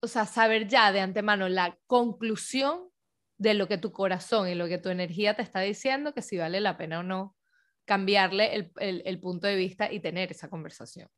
o 0.00 0.06
sea, 0.06 0.24
saber 0.24 0.66
ya 0.66 0.92
de 0.92 1.00
antemano 1.00 1.48
la 1.48 1.78
conclusión 1.86 2.88
de 3.38 3.54
lo 3.54 3.68
que 3.68 3.78
tu 3.78 3.92
corazón 3.92 4.48
y 4.48 4.54
lo 4.54 4.68
que 4.68 4.78
tu 4.78 4.88
energía 4.88 5.34
te 5.34 5.42
está 5.42 5.60
diciendo, 5.60 6.12
que 6.14 6.22
si 6.22 6.36
vale 6.36 6.60
la 6.60 6.76
pena 6.76 7.00
o 7.00 7.02
no 7.02 7.36
cambiarle 7.84 8.54
el, 8.54 8.72
el, 8.76 9.02
el 9.04 9.20
punto 9.20 9.46
de 9.46 9.56
vista 9.56 9.90
y 9.90 10.00
tener 10.00 10.30
esa 10.30 10.48
conversación. 10.48 11.08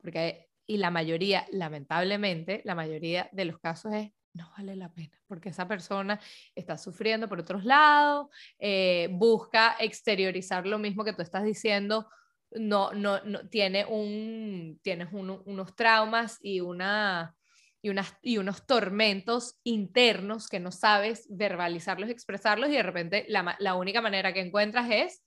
Porque 0.00 0.51
y 0.72 0.78
la 0.78 0.90
mayoría, 0.90 1.46
lamentablemente, 1.50 2.62
la 2.64 2.74
mayoría 2.74 3.28
de 3.30 3.44
los 3.44 3.58
casos 3.58 3.92
es 3.92 4.10
no 4.32 4.50
vale 4.56 4.74
la 4.74 4.90
pena, 4.90 5.20
porque 5.26 5.50
esa 5.50 5.68
persona 5.68 6.18
está 6.54 6.78
sufriendo 6.78 7.28
por 7.28 7.40
otros 7.40 7.66
lados, 7.66 8.28
eh, 8.58 9.10
busca 9.12 9.76
exteriorizar 9.78 10.66
lo 10.66 10.78
mismo 10.78 11.04
que 11.04 11.12
tú 11.12 11.20
estás 11.20 11.44
diciendo, 11.44 12.08
no, 12.52 12.90
no, 12.94 13.22
no 13.24 13.46
tiene 13.50 13.84
un, 13.84 14.80
tienes 14.82 15.12
unos 15.12 15.76
traumas 15.76 16.38
y, 16.40 16.60
una, 16.60 17.36
y, 17.82 17.90
unas, 17.90 18.16
y 18.22 18.38
unos 18.38 18.66
tormentos 18.66 19.58
internos 19.62 20.48
que 20.48 20.58
no 20.58 20.72
sabes 20.72 21.26
verbalizarlos, 21.28 22.08
expresarlos 22.08 22.70
y 22.70 22.76
de 22.76 22.82
repente 22.82 23.26
la, 23.28 23.56
la 23.58 23.74
única 23.74 24.00
manera 24.00 24.32
que 24.32 24.40
encuentras 24.40 24.88
es 24.90 25.22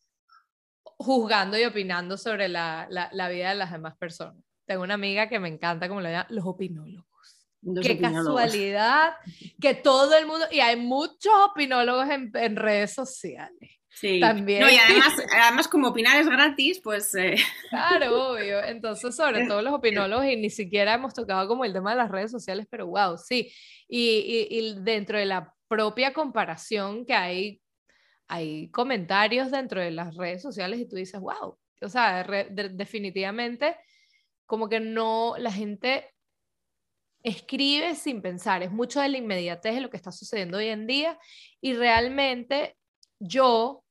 juzgando 0.97 1.55
y 1.55 1.65
opinando 1.65 2.17
sobre 2.17 2.49
la, 2.49 2.87
la, 2.89 3.09
la 3.11 3.29
vida 3.29 3.49
de 3.49 3.55
las 3.55 3.71
demás 3.71 3.95
personas. 3.97 4.44
Tengo 4.65 4.83
una 4.83 4.95
amiga 4.95 5.29
que 5.29 5.39
me 5.39 5.47
encanta 5.47 5.87
como 5.87 6.01
le 6.01 6.11
llaman 6.11 6.27
los 6.29 6.45
opinólogos. 6.45 7.05
Qué 7.81 7.99
casualidad 7.99 9.13
que 9.59 9.73
todo 9.73 10.15
el 10.15 10.27
mundo, 10.27 10.45
y 10.51 10.59
hay 10.59 10.75
muchos 10.75 11.33
opinólogos 11.49 12.09
en, 12.09 12.31
en 12.35 12.55
redes 12.55 12.93
sociales. 12.93 13.71
Sí. 13.89 14.19
También. 14.19 14.59
No, 14.61 14.69
y 14.69 14.75
además, 14.75 15.13
además, 15.41 15.67
como 15.67 15.87
opinar 15.87 16.19
es 16.19 16.27
gratis, 16.27 16.81
pues... 16.83 17.15
Eh. 17.15 17.37
Claro, 17.69 18.33
obvio. 18.33 18.61
Entonces, 18.63 19.15
sobre 19.15 19.47
todo 19.47 19.61
los 19.61 19.73
opinólogos, 19.73 20.25
y 20.25 20.35
ni 20.35 20.49
siquiera 20.49 20.93
hemos 20.93 21.13
tocado 21.13 21.47
como 21.47 21.63
el 21.63 21.73
tema 21.73 21.91
de 21.91 21.97
las 21.97 22.11
redes 22.11 22.29
sociales, 22.29 22.67
pero 22.69 22.87
wow, 22.87 23.17
sí. 23.17 23.51
Y, 23.87 24.47
y, 24.49 24.59
y 24.59 24.75
dentro 24.81 25.17
de 25.17 25.25
la 25.25 25.53
propia 25.67 26.13
comparación 26.13 27.05
que 27.05 27.13
hay, 27.13 27.61
hay 28.27 28.69
comentarios 28.69 29.49
dentro 29.49 29.81
de 29.81 29.91
las 29.91 30.15
redes 30.15 30.41
sociales 30.41 30.79
y 30.79 30.87
tú 30.87 30.97
dices, 30.97 31.19
wow, 31.19 31.57
o 31.81 31.89
sea, 31.89 32.23
definitivamente 32.73 33.77
como 34.45 34.69
que 34.69 34.79
no, 34.79 35.35
la 35.37 35.51
gente 35.51 36.13
escribe 37.23 37.95
sin 37.95 38.21
pensar, 38.21 38.61
es 38.61 38.71
mucho 38.71 39.01
de 39.01 39.09
la 39.09 39.17
inmediatez 39.17 39.73
de 39.73 39.81
lo 39.81 39.89
que 39.89 39.97
está 39.97 40.11
sucediendo 40.11 40.57
hoy 40.57 40.67
en 40.67 40.85
día 40.85 41.17
y 41.59 41.73
realmente 41.73 42.77
yo, 43.19 43.83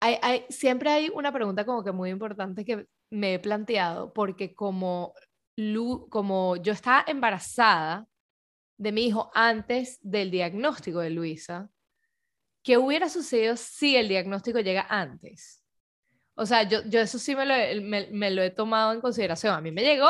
hay, 0.00 0.46
siempre 0.48 0.90
hay 0.90 1.10
una 1.12 1.32
pregunta 1.32 1.66
como 1.66 1.84
que 1.84 1.92
muy 1.92 2.08
importante 2.10 2.64
que 2.64 2.86
me 3.10 3.34
he 3.34 3.38
planteado, 3.38 4.12
porque 4.12 4.54
como, 4.54 5.12
como 6.08 6.56
yo 6.56 6.72
estaba 6.72 7.04
embarazada 7.06 8.06
de 8.78 8.92
mi 8.92 9.06
hijo 9.06 9.30
antes 9.34 9.98
del 10.00 10.30
diagnóstico 10.30 11.00
de 11.00 11.10
Luisa, 11.10 11.68
¿qué 12.62 12.78
hubiera 12.78 13.08
sucedido 13.08 13.56
si 13.56 13.96
el 13.96 14.08
diagnóstico 14.08 14.60
llega 14.60 14.86
antes? 14.88 15.62
O 16.40 16.46
sea, 16.46 16.62
yo, 16.62 16.84
yo 16.84 17.00
eso 17.00 17.18
sí 17.18 17.34
me 17.34 17.44
lo, 17.44 17.82
me, 18.12 18.30
lo 18.30 18.42
he 18.42 18.50
tomado 18.50 18.92
en 18.92 19.00
consideración. 19.00 19.54
A 19.54 19.60
mí 19.60 19.72
me 19.72 19.82
llegó 19.82 20.08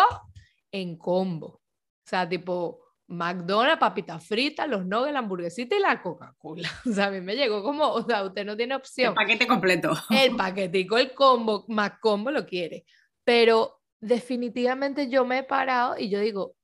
en 0.71 0.99
combo. 0.99 1.47
O 1.47 1.63
sea, 2.05 2.29
tipo 2.29 2.83
McDonald's, 3.07 3.81
papita 3.81 4.21
frita, 4.21 4.67
los 4.67 4.85
nuggets, 4.85 5.15
la 5.15 5.21
hamburguesita 5.21 5.75
y 5.75 5.81
la 5.81 6.03
Coca-Cola. 6.03 6.69
O 6.87 6.93
sea, 6.93 7.07
a 7.07 7.11
mí 7.11 7.23
me 7.23 7.35
llegó 7.35 7.63
como, 7.63 7.89
o 7.89 8.03
sea, 8.05 8.25
usted 8.25 8.45
no 8.45 8.59
tiene 8.59 8.75
opción. 8.75 9.09
El 9.09 9.15
paquete 9.15 9.47
completo. 9.47 9.93
El 10.11 10.37
paquetico, 10.37 10.99
el 10.99 11.15
combo, 11.15 11.65
más 11.69 11.93
combo 11.99 12.31
lo 12.31 12.45
quiere. 12.45 12.85
Pero 13.25 13.81
definitivamente 13.99 15.09
yo 15.09 15.25
me 15.25 15.39
he 15.39 15.43
parado 15.45 15.97
y 15.99 16.11
yo 16.11 16.21
digo, 16.21 16.57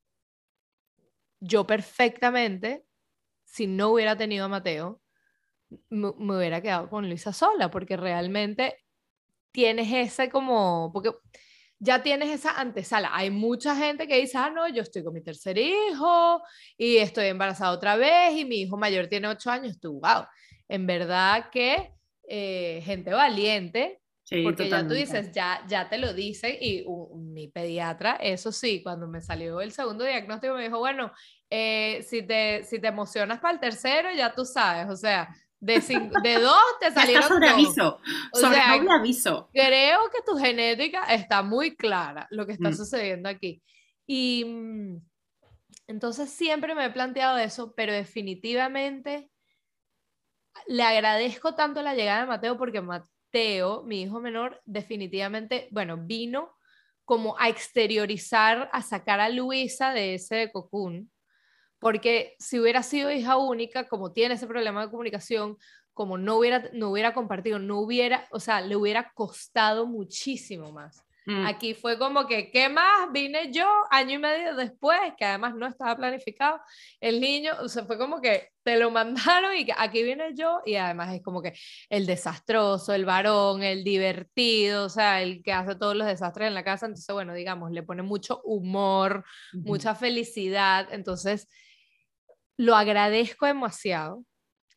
yo 1.41 1.67
perfectamente, 1.67 2.85
si 3.47 3.67
no 3.67 3.89
hubiera 3.89 4.15
tenido 4.15 4.45
a 4.45 4.49
Mateo, 4.49 5.01
me, 5.89 6.13
me 6.19 6.37
hubiera 6.37 6.61
quedado 6.61 6.91
con 6.91 7.09
Luisa 7.09 7.33
sola, 7.33 7.71
porque 7.71 7.97
realmente 7.97 8.84
tienes 9.55 9.91
ese 9.93 10.29
como, 10.29 10.91
porque 10.93 11.13
ya 11.79 12.03
tienes 12.03 12.29
esa 12.29 12.59
antesala. 12.59 13.11
Hay 13.13 13.31
mucha 13.31 13.77
gente 13.77 14.09
que 14.09 14.21
dice, 14.21 14.37
ah, 14.37 14.51
no, 14.51 14.69
yo 14.69 14.83
estoy 14.83 15.05
con 15.05 15.15
mi 15.15 15.23
tercer 15.23 15.57
hijo 15.57 16.43
y 16.77 16.97
estoy 16.97 17.27
embarazada 17.27 17.71
otra 17.71 17.97
vez 17.97 18.37
y 18.37 18.45
mi 18.45 18.63
hijo 18.63 18.77
mayor 18.77 19.07
tiene 19.07 19.29
ocho 19.29 19.51
años. 19.51 19.79
Tú, 19.81 20.01
wow, 20.01 20.27
en 20.69 20.87
verdad 20.87 21.51
que 21.53 21.93
eh, 22.29 22.83
gente 22.85 23.13
valiente, 23.13 24.01
porque 24.43 24.69
ya 24.69 24.89
tú 24.89 24.95
dices, 24.95 25.31
ya, 25.31 25.65
ya 25.69 25.89
te 25.89 25.99
lo 25.99 26.15
dicen 26.15 26.57
y 26.61 26.85
mi 27.15 27.47
pediatra, 27.47 28.17
eso 28.17 28.51
sí, 28.51 28.83
cuando 28.83 29.07
me 29.07 29.21
salió 29.21 29.61
el 29.61 29.71
segundo 29.71 30.05
diagnóstico 30.05 30.55
me 30.55 30.65
dijo, 30.65 30.79
bueno, 30.79 31.13
eh, 31.49 32.03
si, 32.03 32.23
te, 32.23 32.65
si 32.65 32.81
te 32.81 32.89
emocionas 32.89 33.39
para 33.39 33.55
el 33.55 33.61
tercero, 33.61 34.09
ya 34.17 34.35
tú 34.35 34.45
sabes, 34.45 34.89
o 34.89 34.97
sea, 34.97 35.29
de, 35.65 36.11
de 36.23 36.39
dos 36.41 36.63
te 36.79 36.93
salieron 36.93 37.23
está 37.23 37.35
sobre 37.35 37.49
aviso. 37.49 38.01
sobre 38.33 38.61
aviso. 38.61 39.49
Creo 39.53 40.11
que 40.11 40.23
tu 40.25 40.37
genética 40.37 41.05
está 41.05 41.43
muy 41.43 41.75
clara 41.75 42.27
lo 42.31 42.45
que 42.47 42.53
está 42.53 42.71
mm. 42.71 42.75
sucediendo 42.75 43.29
aquí. 43.29 43.63
Y 44.07 44.45
mm, 44.45 45.01
entonces 45.87 46.31
siempre 46.31 46.75
me 46.75 46.85
he 46.85 46.91
planteado 46.91 47.39
eso, 47.39 47.73
pero 47.75 47.93
definitivamente 47.95 49.31
le 50.67 50.83
agradezco 50.83 51.55
tanto 51.55 51.83
la 51.83 51.95
llegada 51.95 52.21
de 52.21 52.27
Mateo 52.27 52.59
porque 52.59 52.83
Mateo, 52.83 53.85
mi 53.85 54.03
hijo 54.03 54.21
menor, 54.21 54.61
definitivamente, 54.67 55.69
bueno, 55.71 55.97
vino 55.97 56.55
como 57.07 57.39
a 57.39 57.49
exteriorizar, 57.49 58.69
a 58.73 58.83
sacar 58.83 59.21
a 59.21 59.31
Luisa 59.31 59.93
de 59.93 60.15
ese 60.15 60.51
cocún 60.53 61.11
porque 61.85 62.35
si 62.39 62.59
hubiera 62.59 62.83
sido 62.83 63.13
hija 63.13 63.37
única, 63.37 63.87
como 63.89 64.11
tiene 64.11 64.37
ese 64.37 64.47
problema 64.47 64.81
de 64.81 64.91
comunicación, 64.91 65.59
como 65.93 66.17
no 66.17 66.39
hubiera, 66.39 66.71
no 66.73 66.89
hubiera 66.89 67.13
compartido, 67.13 67.59
no 67.59 67.79
hubiera, 67.79 68.27
o 68.31 68.41
sea, 68.41 68.63
le 68.63 68.75
hubiera 68.75 69.13
costado 69.13 69.87
muchísimo 69.87 70.73
más. 70.73 71.05
Mm. 71.27 71.47
Aquí 71.47 71.75
fue 71.75 71.99
como 71.99 72.27
que, 72.27 72.51
¿qué 72.51 72.71
más? 72.71 73.13
Vine 73.13 73.53
yo 73.53 73.69
año 73.91 74.15
y 74.15 74.19
medio 74.19 74.57
después, 74.57 74.99
que 75.19 75.27
además 75.27 75.57
no 75.57 75.67
estaba 75.67 75.95
planificado, 75.95 76.59
el 77.01 77.21
niño, 77.21 77.53
o 77.61 77.69
sea, 77.69 77.85
fue 77.85 77.99
como 77.99 78.23
que 78.23 78.49
te 78.63 78.79
lo 78.79 78.91
mandaron 78.91 79.55
y 79.55 79.67
aquí 79.77 80.03
viene 80.03 80.33
yo 80.35 80.63
y 80.65 80.77
además 80.77 81.15
es 81.15 81.21
como 81.21 81.43
que 81.43 81.53
el 81.91 82.07
desastroso, 82.07 82.95
el 82.95 83.05
varón, 83.05 83.63
el 83.63 83.85
divertido, 83.85 84.87
o 84.87 84.89
sea, 84.89 85.21
el 85.21 85.43
que 85.43 85.53
hace 85.53 85.75
todos 85.75 85.95
los 85.95 86.07
desastres 86.07 86.49
en 86.49 86.55
la 86.55 86.65
casa, 86.65 86.87
entonces, 86.87 87.13
bueno, 87.13 87.35
digamos, 87.35 87.73
le 87.73 87.83
pone 87.83 88.03
mucho 88.03 88.41
humor, 88.43 89.27
mucha 89.53 89.95
felicidad, 89.95 90.89
entonces 90.91 91.47
lo 92.57 92.77
agradezco 92.77 93.47
demasiado. 93.47 94.25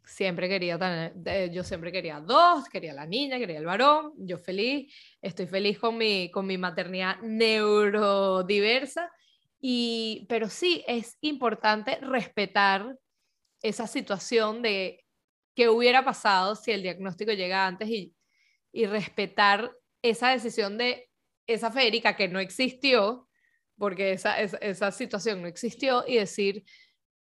Siempre 0.03 0.47
quería 0.47 0.79
tener, 0.79 1.51
yo 1.51 1.63
siempre 1.63 1.91
quería 1.91 2.21
dos, 2.21 2.69
quería 2.69 2.93
la 2.93 3.05
niña, 3.05 3.37
quería 3.37 3.57
el 3.57 3.65
varón, 3.65 4.13
yo 4.17 4.37
feliz, 4.37 4.93
estoy 5.21 5.47
feliz 5.47 5.79
con 5.79 5.97
mi, 5.97 6.31
con 6.31 6.47
mi 6.47 6.57
maternidad 6.57 7.17
neurodiversa, 7.21 9.11
y, 9.59 10.25
pero 10.29 10.49
sí 10.49 10.83
es 10.87 11.17
importante 11.19 11.97
respetar 12.01 12.97
esa 13.61 13.85
situación 13.85 14.61
de 14.61 15.03
qué 15.55 15.67
hubiera 15.67 16.05
pasado 16.05 16.55
si 16.55 16.71
el 16.71 16.83
diagnóstico 16.83 17.33
llega 17.33 17.67
antes 17.67 17.89
y, 17.89 18.15
y 18.71 18.85
respetar 18.85 19.71
esa 20.01 20.29
decisión 20.29 20.77
de 20.77 21.09
esa 21.47 21.69
Federica 21.71 22.15
que 22.15 22.29
no 22.29 22.39
existió, 22.39 23.27
porque 23.77 24.13
esa, 24.13 24.39
esa, 24.39 24.57
esa 24.57 24.91
situación 24.91 25.41
no 25.41 25.47
existió, 25.49 26.05
y 26.07 26.15
decir, 26.15 26.63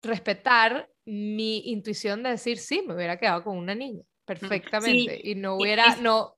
respetar 0.03 0.91
mi 1.05 1.71
intuición 1.71 2.23
de 2.23 2.31
decir, 2.31 2.59
sí, 2.59 2.83
me 2.87 2.95
hubiera 2.95 3.19
quedado 3.19 3.45
con 3.45 3.57
una 3.57 3.75
niña, 3.75 4.05
perfectamente, 4.25 5.21
y 5.23 5.35
no 5.35 5.57
hubiera, 5.57 5.97
no... 5.97 6.37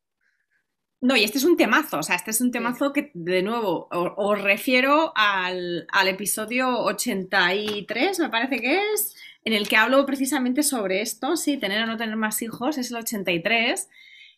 No, 1.00 1.16
y 1.16 1.24
este 1.24 1.38
es 1.38 1.44
un 1.44 1.56
temazo, 1.56 1.98
o 1.98 2.02
sea, 2.04 2.14
este 2.14 2.30
es 2.30 2.40
un 2.40 2.52
temazo 2.52 2.92
que, 2.92 3.10
de 3.14 3.42
nuevo, 3.42 3.88
os, 3.90 4.40
refiero 4.40 5.12
al, 5.16 5.84
al, 5.90 6.06
episodio 6.06 6.78
83, 6.78 8.20
me 8.20 8.28
parece 8.28 8.60
que 8.60 8.80
es, 8.94 9.16
en 9.44 9.52
el 9.52 9.68
que 9.68 9.76
hablo 9.76 10.06
precisamente 10.06 10.62
sobre 10.62 11.00
esto, 11.00 11.36
sí, 11.36 11.56
tener 11.56 11.82
o 11.82 11.86
no 11.86 11.96
tener 11.96 12.14
más 12.14 12.40
hijos, 12.40 12.78
es 12.78 12.92
el 12.92 12.98
83, 12.98 13.88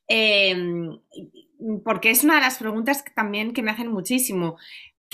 em, 0.08 0.98
porque 1.84 2.10
es 2.10 2.24
una 2.24 2.36
de 2.36 2.40
las 2.40 2.56
preguntas 2.56 3.04
también 3.14 3.52
que 3.52 3.62
me 3.62 3.70
hacen 3.70 3.88
muchísimo. 3.88 4.56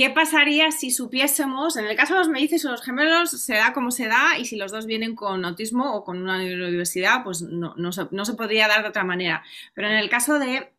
¿Qué 0.00 0.08
pasaría 0.08 0.70
si 0.70 0.90
supiésemos, 0.90 1.76
en 1.76 1.84
el 1.84 1.94
caso 1.94 2.14
de 2.14 2.20
los 2.20 2.30
mellizos 2.30 2.64
o 2.64 2.70
los 2.70 2.80
gemelos, 2.80 3.32
se 3.32 3.52
da 3.52 3.74
como 3.74 3.90
se 3.90 4.06
da 4.06 4.38
y 4.38 4.46
si 4.46 4.56
los 4.56 4.72
dos 4.72 4.86
vienen 4.86 5.14
con 5.14 5.44
autismo 5.44 5.92
o 5.92 6.04
con 6.04 6.22
una 6.22 6.38
neurodiversidad, 6.38 7.22
pues 7.22 7.42
no, 7.42 7.92
se, 7.92 8.06
podría 8.34 8.66
dar 8.66 8.82
de 8.82 8.88
otra 8.88 9.04
manera. 9.04 9.44
Pero 9.74 9.88
en 9.88 9.96
el 9.96 10.08
caso 10.08 10.38
de 10.38 10.72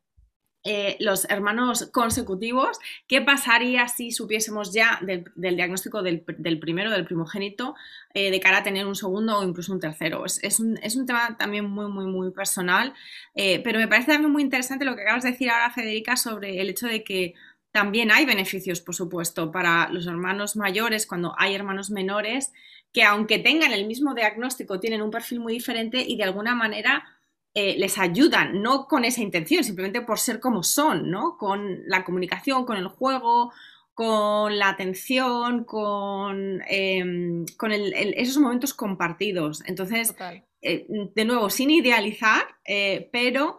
eh, 0.63 0.97
los 0.99 1.29
hermanos 1.29 1.91
consecutivos, 1.93 2.79
¿qué 3.07 3.21
pasaría 3.21 3.87
si 3.89 4.11
supiésemos 4.11 4.73
ya 4.73 4.99
del, 5.03 5.25
diagnóstico 5.35 6.01
del, 6.01 6.21
primero, 6.59 6.89
del 6.89 7.05
primogénito, 7.05 7.75
eh, 8.15 8.31
de 8.31 8.39
cara 8.39 8.57
a 8.57 8.63
tener 8.63 8.87
un 8.87 8.95
segundo 8.95 9.37
o 9.37 9.43
incluso 9.43 9.71
un 9.71 9.79
tercero? 9.79 10.25
Es, 10.25 10.43
es, 10.43 10.59
un, 10.59 10.79
es 10.81 10.95
un, 10.95 11.05
tema 11.05 11.37
también 11.37 11.65
muy, 11.65 11.91
muy, 11.91 12.05
muy 12.05 12.31
personal, 12.31 12.95
eh, 13.35 13.61
pero 13.63 13.77
me 13.77 13.87
parece 13.87 14.13
también 14.13 14.31
muy 14.31 14.41
interesante 14.41 14.83
lo 14.83 14.95
que 14.95 15.03
acabas 15.03 15.21
de 15.21 15.29
decir 15.29 15.51
ahora, 15.51 15.69
Federica, 15.69 16.17
sobre 16.17 16.59
el 16.59 16.71
hecho 16.71 16.87
de 16.87 17.03
que 17.03 17.35
también 17.71 18.11
hay 18.11 18.25
beneficios, 18.25 18.81
por 18.81 18.95
supuesto, 18.95 19.51
para 19.51 19.89
los 19.89 20.07
hermanos 20.07 20.55
mayores 20.55 21.05
cuando 21.05 21.33
hay 21.37 21.55
hermanos 21.55 21.89
menores 21.89 22.51
que 22.93 23.03
aunque 23.03 23.39
tengan 23.39 23.71
el 23.71 23.87
mismo 23.87 24.13
diagnóstico, 24.13 24.79
tienen 24.79 25.01
un 25.01 25.11
perfil 25.11 25.39
muy 25.39 25.53
diferente 25.53 26.03
y 26.05 26.17
de 26.17 26.23
alguna 26.23 26.55
manera 26.55 27.05
eh, 27.53 27.75
les 27.77 27.97
ayudan, 27.97 28.61
no 28.61 28.87
con 28.87 29.05
esa 29.05 29.21
intención, 29.21 29.63
simplemente 29.63 30.01
por 30.01 30.19
ser 30.19 30.39
como 30.39 30.63
son, 30.63 31.09
¿no? 31.09 31.37
Con 31.37 31.81
la 31.85 32.03
comunicación, 32.03 32.65
con 32.65 32.77
el 32.77 32.87
juego, 32.87 33.51
con 33.93 34.57
la 34.57 34.69
atención, 34.69 35.63
con, 35.63 36.61
em, 36.67 37.45
con 37.57 37.71
esos 37.71 38.37
momentos 38.37 38.73
compartidos. 38.73 39.63
Entonces, 39.65 40.15
eh, 40.61 40.85
de 40.89 41.25
nuevo, 41.25 41.49
sin 41.49 41.71
idealizar, 41.71 42.43
eh, 42.65 43.09
pero 43.11 43.57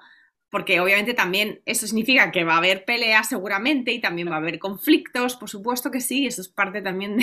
porque 0.52 0.80
obviamente 0.80 1.14
también 1.14 1.62
eso 1.64 1.86
significa 1.86 2.30
que 2.30 2.44
va 2.44 2.52
a 2.54 2.58
haber 2.58 2.84
peleas 2.84 3.26
seguramente 3.26 3.90
y 3.90 4.02
también 4.02 4.28
va 4.28 4.34
a 4.34 4.36
haber 4.36 4.58
conflictos, 4.58 5.34
por 5.34 5.48
supuesto 5.48 5.90
que 5.90 6.02
sí, 6.02 6.26
eso 6.26 6.42
es 6.42 6.48
parte 6.50 6.82
también 6.82 7.16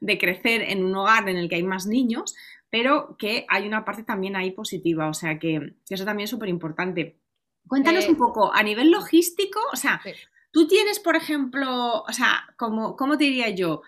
de, 0.00 0.18
crecer 0.18 0.60
en 0.62 0.84
un 0.84 0.92
hogar 0.96 1.28
en 1.28 1.36
el 1.36 1.48
que 1.48 1.54
hay 1.54 1.62
más 1.62 1.86
niños, 1.86 2.34
pero 2.70 3.16
que 3.16 3.46
hay 3.48 3.68
una 3.68 3.84
parte 3.84 4.02
también 4.02 4.34
ahí 4.34 4.50
positiva, 4.50 5.08
o 5.08 5.14
sea 5.14 5.38
que, 5.38 5.74
eso 5.88 6.04
también 6.04 6.24
es 6.24 6.30
súper 6.30 6.48
importante. 6.48 7.16
Cuéntanos 7.68 8.08
un 8.08 8.16
eh, 8.16 8.18
poco, 8.18 8.52
a 8.52 8.64
nivel 8.64 8.90
logístico, 8.90 9.60
o 9.72 9.76
sea, 9.76 10.02
tú 10.50 10.66
tienes, 10.66 10.98
por 10.98 11.14
ejemplo, 11.14 12.02
o 12.02 12.12
sea, 12.12 12.44
como, 12.56 12.96
¿cómo 12.96 13.16
te 13.16 13.22
diría 13.22 13.50
yo? 13.50 13.82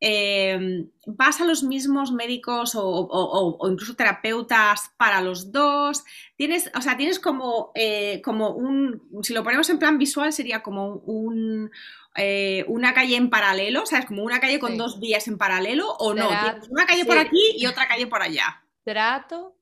Em, 0.00 0.90
¿Vas 1.06 1.40
a 1.40 1.44
los 1.44 1.64
mismos 1.64 2.12
médicos 2.12 2.74
o, 2.76 3.58
incluso 3.68 3.96
terapeutas 3.96 4.92
para 4.96 5.20
los 5.20 5.50
dos? 5.50 6.04
Tienes, 6.36 6.70
o 6.76 6.80
sea, 6.80 6.96
tienes 6.96 7.18
como, 7.18 7.72
eh, 7.74 8.22
como 8.22 8.50
un, 8.50 9.02
si 9.22 9.32
lo 9.34 9.42
ponemos 9.42 9.68
en 9.70 9.78
plan 9.78 9.98
visual, 9.98 10.32
sería 10.32 10.62
como 10.62 10.94
un, 10.94 11.70
eh, 12.14 12.64
una 12.68 12.94
calle 12.94 13.16
en 13.16 13.28
paralelo, 13.28 13.86
¿sabes? 13.86 14.06
Como 14.06 14.22
una 14.22 14.38
calle 14.38 14.60
con 14.60 14.76
dos 14.76 15.00
vías 15.00 15.26
en 15.26 15.38
paralelo 15.38 15.90
o 15.94 16.14
no. 16.14 16.28
Tienes 16.28 16.68
una 16.68 16.86
calle 16.86 17.04
por 17.04 17.18
aquí 17.18 17.54
y 17.56 17.66
otra 17.66 17.88
calle 17.88 18.06
por 18.06 18.22
allá. 18.22 18.64
Trato 18.84 19.56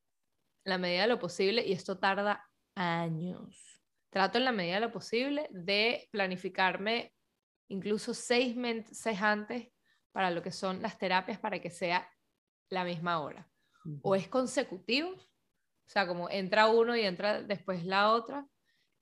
la 0.65 0.77
medida 0.77 1.03
de 1.03 1.09
lo 1.09 1.19
posible 1.19 1.67
y 1.67 1.73
esto 1.73 1.97
tarda 1.99 2.51
años. 2.75 3.81
Trato 4.11 4.37
en 4.37 4.45
la 4.45 4.53
medida 4.53 4.75
de 4.75 4.81
lo 4.81 4.93
posible 4.93 5.49
de 5.51 6.09
planificarme 6.11 7.15
incluso 7.69 8.15
seis 8.15 8.55
meses 8.55 9.23
antes 9.23 9.69
para 10.17 10.31
lo 10.31 10.43
que 10.43 10.51
son 10.51 10.81
las 10.81 10.97
terapias 10.97 11.39
para 11.39 11.61
que 11.61 11.69
sea 11.69 12.11
la 12.71 12.85
misma 12.85 13.21
hora. 13.21 13.47
O 14.01 14.15
es 14.15 14.29
consecutivo, 14.29 15.11
o 15.11 15.89
sea, 15.89 16.07
como 16.09 16.31
entra 16.31 16.69
uno 16.69 16.97
y 16.97 17.03
entra 17.03 17.43
después 17.43 17.85
la 17.85 18.13
otra, 18.13 18.49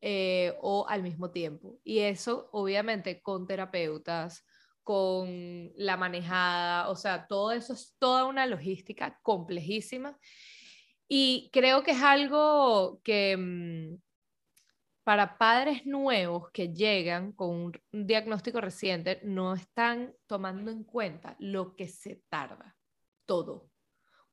eh, 0.01 0.57
o 0.61 0.85
al 0.89 1.05
mismo 1.05 1.31
tiempo. 1.31 1.79
Y 1.85 2.01
eso, 2.01 2.49
obviamente, 2.51 3.23
con 3.23 3.47
terapeutas, 3.47 4.45
con 4.83 5.71
la 5.77 5.97
manejada, 5.97 6.89
o 6.89 6.97
sea, 6.97 7.29
todo 7.29 7.53
eso 7.53 7.75
es 7.75 7.95
toda 8.01 8.25
una 8.25 8.45
logística 8.47 9.21
complejísima. 9.23 10.19
Y 11.07 11.49
creo 11.53 11.85
que 11.85 11.93
es 11.93 12.03
algo 12.03 13.01
que, 13.05 13.37
mm, 13.37 14.03
para 15.05 15.37
padres 15.37 15.85
nuevos 15.85 16.51
que 16.51 16.73
llegan 16.73 17.33
con 17.33 17.51
un, 17.51 17.73
diagnóstico 17.93 18.61
reciente, 18.61 19.21
no 19.23 19.55
están 19.55 20.15
tomando 20.27 20.71
en 20.71 20.83
cuenta 20.83 21.37
lo 21.39 21.77
que 21.77 21.87
se 21.87 22.23
tarda, 22.29 22.75
todo. 23.27 23.71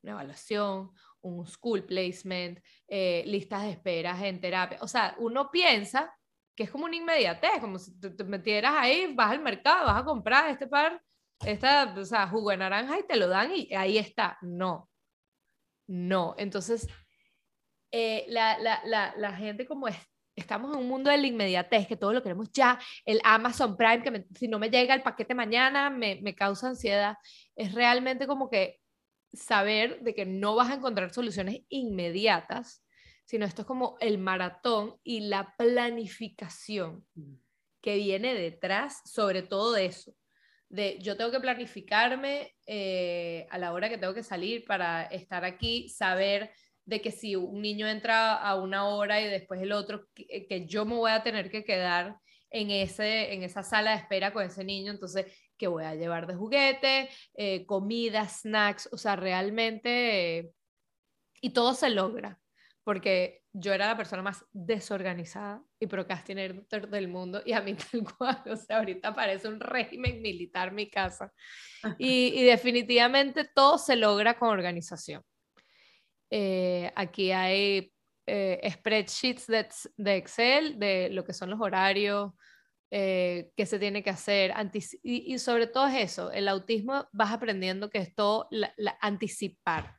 Una 0.01 0.13
evaluación, 0.13 0.91
un 1.21 1.45
school 1.45 1.83
placement, 1.83 2.59
eh, 2.87 3.23
listas 3.27 3.63
de 3.63 3.71
esperas 3.71 4.21
en 4.23 4.39
terapia. 4.39 4.79
O 4.81 4.87
sea, 4.87 5.15
uno 5.19 5.51
piensa 5.51 6.15
que 6.55 6.63
es 6.63 6.71
como 6.71 6.85
una 6.85 6.95
inmediatez, 6.95 7.59
como 7.59 7.77
si 7.77 7.99
te, 7.99 8.23
metieras 8.23 8.73
ahí, 8.77 9.13
vas 9.13 9.31
al 9.31 9.41
mercado, 9.41 9.85
vas 9.85 10.01
a 10.01 10.05
comprar 10.05 10.49
este 10.49 10.67
par, 10.67 11.01
esta, 11.45 11.93
o 11.97 12.05
sea, 12.05 12.27
jugo 12.27 12.49
de 12.51 12.57
naranja 12.57 12.97
y 12.97 13.03
te 13.03 13.17
lo 13.17 13.27
dan 13.27 13.51
y 13.53 13.73
ahí 13.73 13.97
está. 13.97 14.37
No, 14.41 14.89
no. 15.87 16.33
Entonces, 16.37 16.87
eh, 17.91 18.25
la, 18.29 18.57
la, 18.57 18.81
la, 18.85 19.13
la, 19.17 19.33
gente 19.33 19.65
como 19.65 19.87
es 19.87 19.97
estamos 20.41 20.73
en 20.73 20.79
un 20.79 20.87
mundo 20.87 21.09
de 21.09 21.17
la 21.17 21.27
inmediatez, 21.27 21.87
que 21.87 21.95
todo 21.95 22.13
lo 22.13 22.21
queremos 22.21 22.51
ya, 22.51 22.79
el 23.05 23.21
Amazon 23.23 23.77
Prime, 23.77 24.03
que 24.03 24.25
si 24.35 24.47
no 24.47 24.59
me 24.59 24.69
llega 24.69 24.93
el 24.93 25.01
paquete 25.03 25.33
mañana 25.33 25.89
me, 25.89 26.19
me 26.21 26.35
causa 26.35 26.67
ansiedad, 26.67 27.17
es 27.55 27.73
realmente 27.73 28.27
como 28.27 28.49
que 28.49 28.81
saber 29.33 30.01
de 30.01 30.13
que 30.13 30.25
no 30.25 30.55
vas 30.55 30.69
a 30.69 30.75
encontrar 30.75 31.13
soluciones 31.13 31.61
inmediatas, 31.69 32.83
sino 33.25 33.45
esto 33.45 33.61
es 33.61 33.67
como 33.67 33.97
el 34.01 34.17
maratón 34.17 34.97
y 35.03 35.21
la 35.21 35.55
planificación 35.57 37.05
mm. 37.15 37.35
que 37.81 37.95
viene 37.95 38.33
detrás, 38.33 39.01
sobre 39.05 39.41
todo 39.41 39.71
de 39.73 39.85
eso. 39.85 40.13
De 40.69 40.99
yo 40.99 41.17
tengo 41.17 41.31
que 41.31 41.39
planificarme 41.39 42.55
eh, 42.65 43.47
a 43.49 43.57
la 43.57 43.73
hora 43.73 43.89
que 43.89 43.97
tengo 43.97 44.13
que 44.13 44.23
salir 44.23 44.65
para 44.65 45.03
estar 45.03 45.45
aquí, 45.45 45.89
saber 45.89 46.51
de 46.91 47.01
que 47.01 47.11
si 47.11 47.37
un 47.37 47.61
niño 47.61 47.87
entra 47.87 48.35
a 48.35 48.55
una 48.55 48.85
hora 48.89 49.21
y 49.21 49.27
después 49.27 49.61
el 49.61 49.71
otro, 49.71 50.07
que, 50.13 50.25
eh, 50.29 50.67
yo 50.67 50.85
me 50.85 50.95
voy 50.95 51.11
a 51.11 51.23
tener 51.23 51.49
que 51.49 51.63
quedar 51.63 52.17
en, 52.49 52.69
ese, 52.69 53.33
en 53.33 53.43
esa 53.43 53.63
sala 53.63 53.91
de 53.91 53.97
espera 53.97 54.33
con 54.33 54.43
ese 54.45 54.65
niño, 54.65 54.91
entonces, 54.91 55.25
¿qué 55.57 55.67
voy 55.67 55.85
a 55.85 55.95
llevar 55.95 56.27
de 56.27 56.35
juguete? 56.35 57.09
Eh, 57.33 57.65
comida, 57.65 58.27
snacks, 58.27 58.89
o 58.91 58.97
sea, 58.97 59.15
realmente, 59.15 60.51
y 61.41 61.51
todo 61.51 61.73
se 61.73 61.89
logra. 61.89 62.39
porque 62.83 63.41
yo 63.53 63.73
era 63.73 63.87
la 63.87 63.97
persona 63.97 64.21
más 64.21 64.45
desorganizada 64.51 65.63
y 65.79 65.87
procrastinator 65.87 66.89
del 66.89 67.07
mundo 67.07 67.41
y 67.45 67.53
a 67.53 67.61
mí 67.61 67.75
tal 67.91 68.03
cual, 68.17 68.41
o 68.49 68.55
sea, 68.55 68.79
ahorita 68.79 69.13
parece 69.13 69.47
un 69.47 69.59
régimen 69.61 70.21
militar 70.21 70.71
mi 70.73 70.89
casa. 70.89 71.31
Y, 71.97 72.43
definitivamente 72.43 73.45
todo 73.45 73.77
se 73.77 73.95
logra 73.95 74.37
con 74.37 74.49
organización. 74.49 75.23
Eh, 76.31 76.91
aquí 76.95 77.31
hay 77.31 77.93
eh, 78.25 78.71
spreadsheets 78.71 79.47
de, 79.47 79.67
de, 79.97 80.15
Excel 80.15 80.79
de 80.79 81.09
lo 81.11 81.23
que 81.23 81.33
son 81.33 81.49
los 81.49 81.59
horarios, 81.59 82.31
eh, 82.93 83.51
que 83.55 83.65
se 83.65 83.79
tiene 83.79 84.03
que 84.03 84.09
hacer, 84.09 84.53
y, 85.01 85.39
sobre 85.39 85.67
todo 85.67 85.87
es 85.87 86.11
eso, 86.11 86.29
el 86.29 86.49
autismo 86.49 87.07
vas 87.13 87.31
aprendiendo 87.31 87.89
que 87.89 87.99
es 87.99 88.13
todo 88.13 88.49
anticipar, 88.99 89.95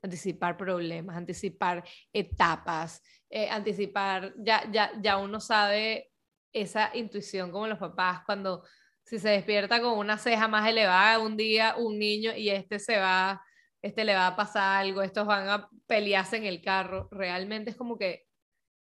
anticipar 0.00 0.56
problemas, 0.56 1.18
anticipar 1.18 1.84
etapas, 2.14 3.02
eh, 3.28 3.50
anticipar, 3.50 4.32
ya, 4.38 4.66
ya, 4.72 4.90
ya 5.02 5.18
uno 5.18 5.38
sabe 5.38 6.10
esa 6.50 6.96
intuición 6.96 7.52
como 7.52 7.66
los 7.66 7.78
papás 7.78 8.22
cuando 8.24 8.64
si 9.04 9.18
se 9.18 9.28
despierta 9.28 9.82
con 9.82 9.98
una 9.98 10.16
ceja 10.16 10.48
más 10.48 10.66
elevada 10.66 11.18
un 11.18 11.36
día 11.36 11.74
un 11.76 11.98
niño 11.98 12.34
y 12.34 12.48
este 12.48 12.78
se 12.78 12.98
va, 12.98 13.44
este 13.82 14.04
le 14.04 14.14
va 14.14 14.28
a 14.28 14.36
pasar 14.36 14.82
algo, 14.82 15.02
estos 15.02 15.26
van 15.26 15.48
a 15.48 15.68
pelearse 15.86 16.36
en 16.36 16.46
el 16.46 16.62
carro, 16.62 17.08
realmente 17.10 17.70
es 17.70 17.76
como 17.76 17.98
que, 17.98 18.26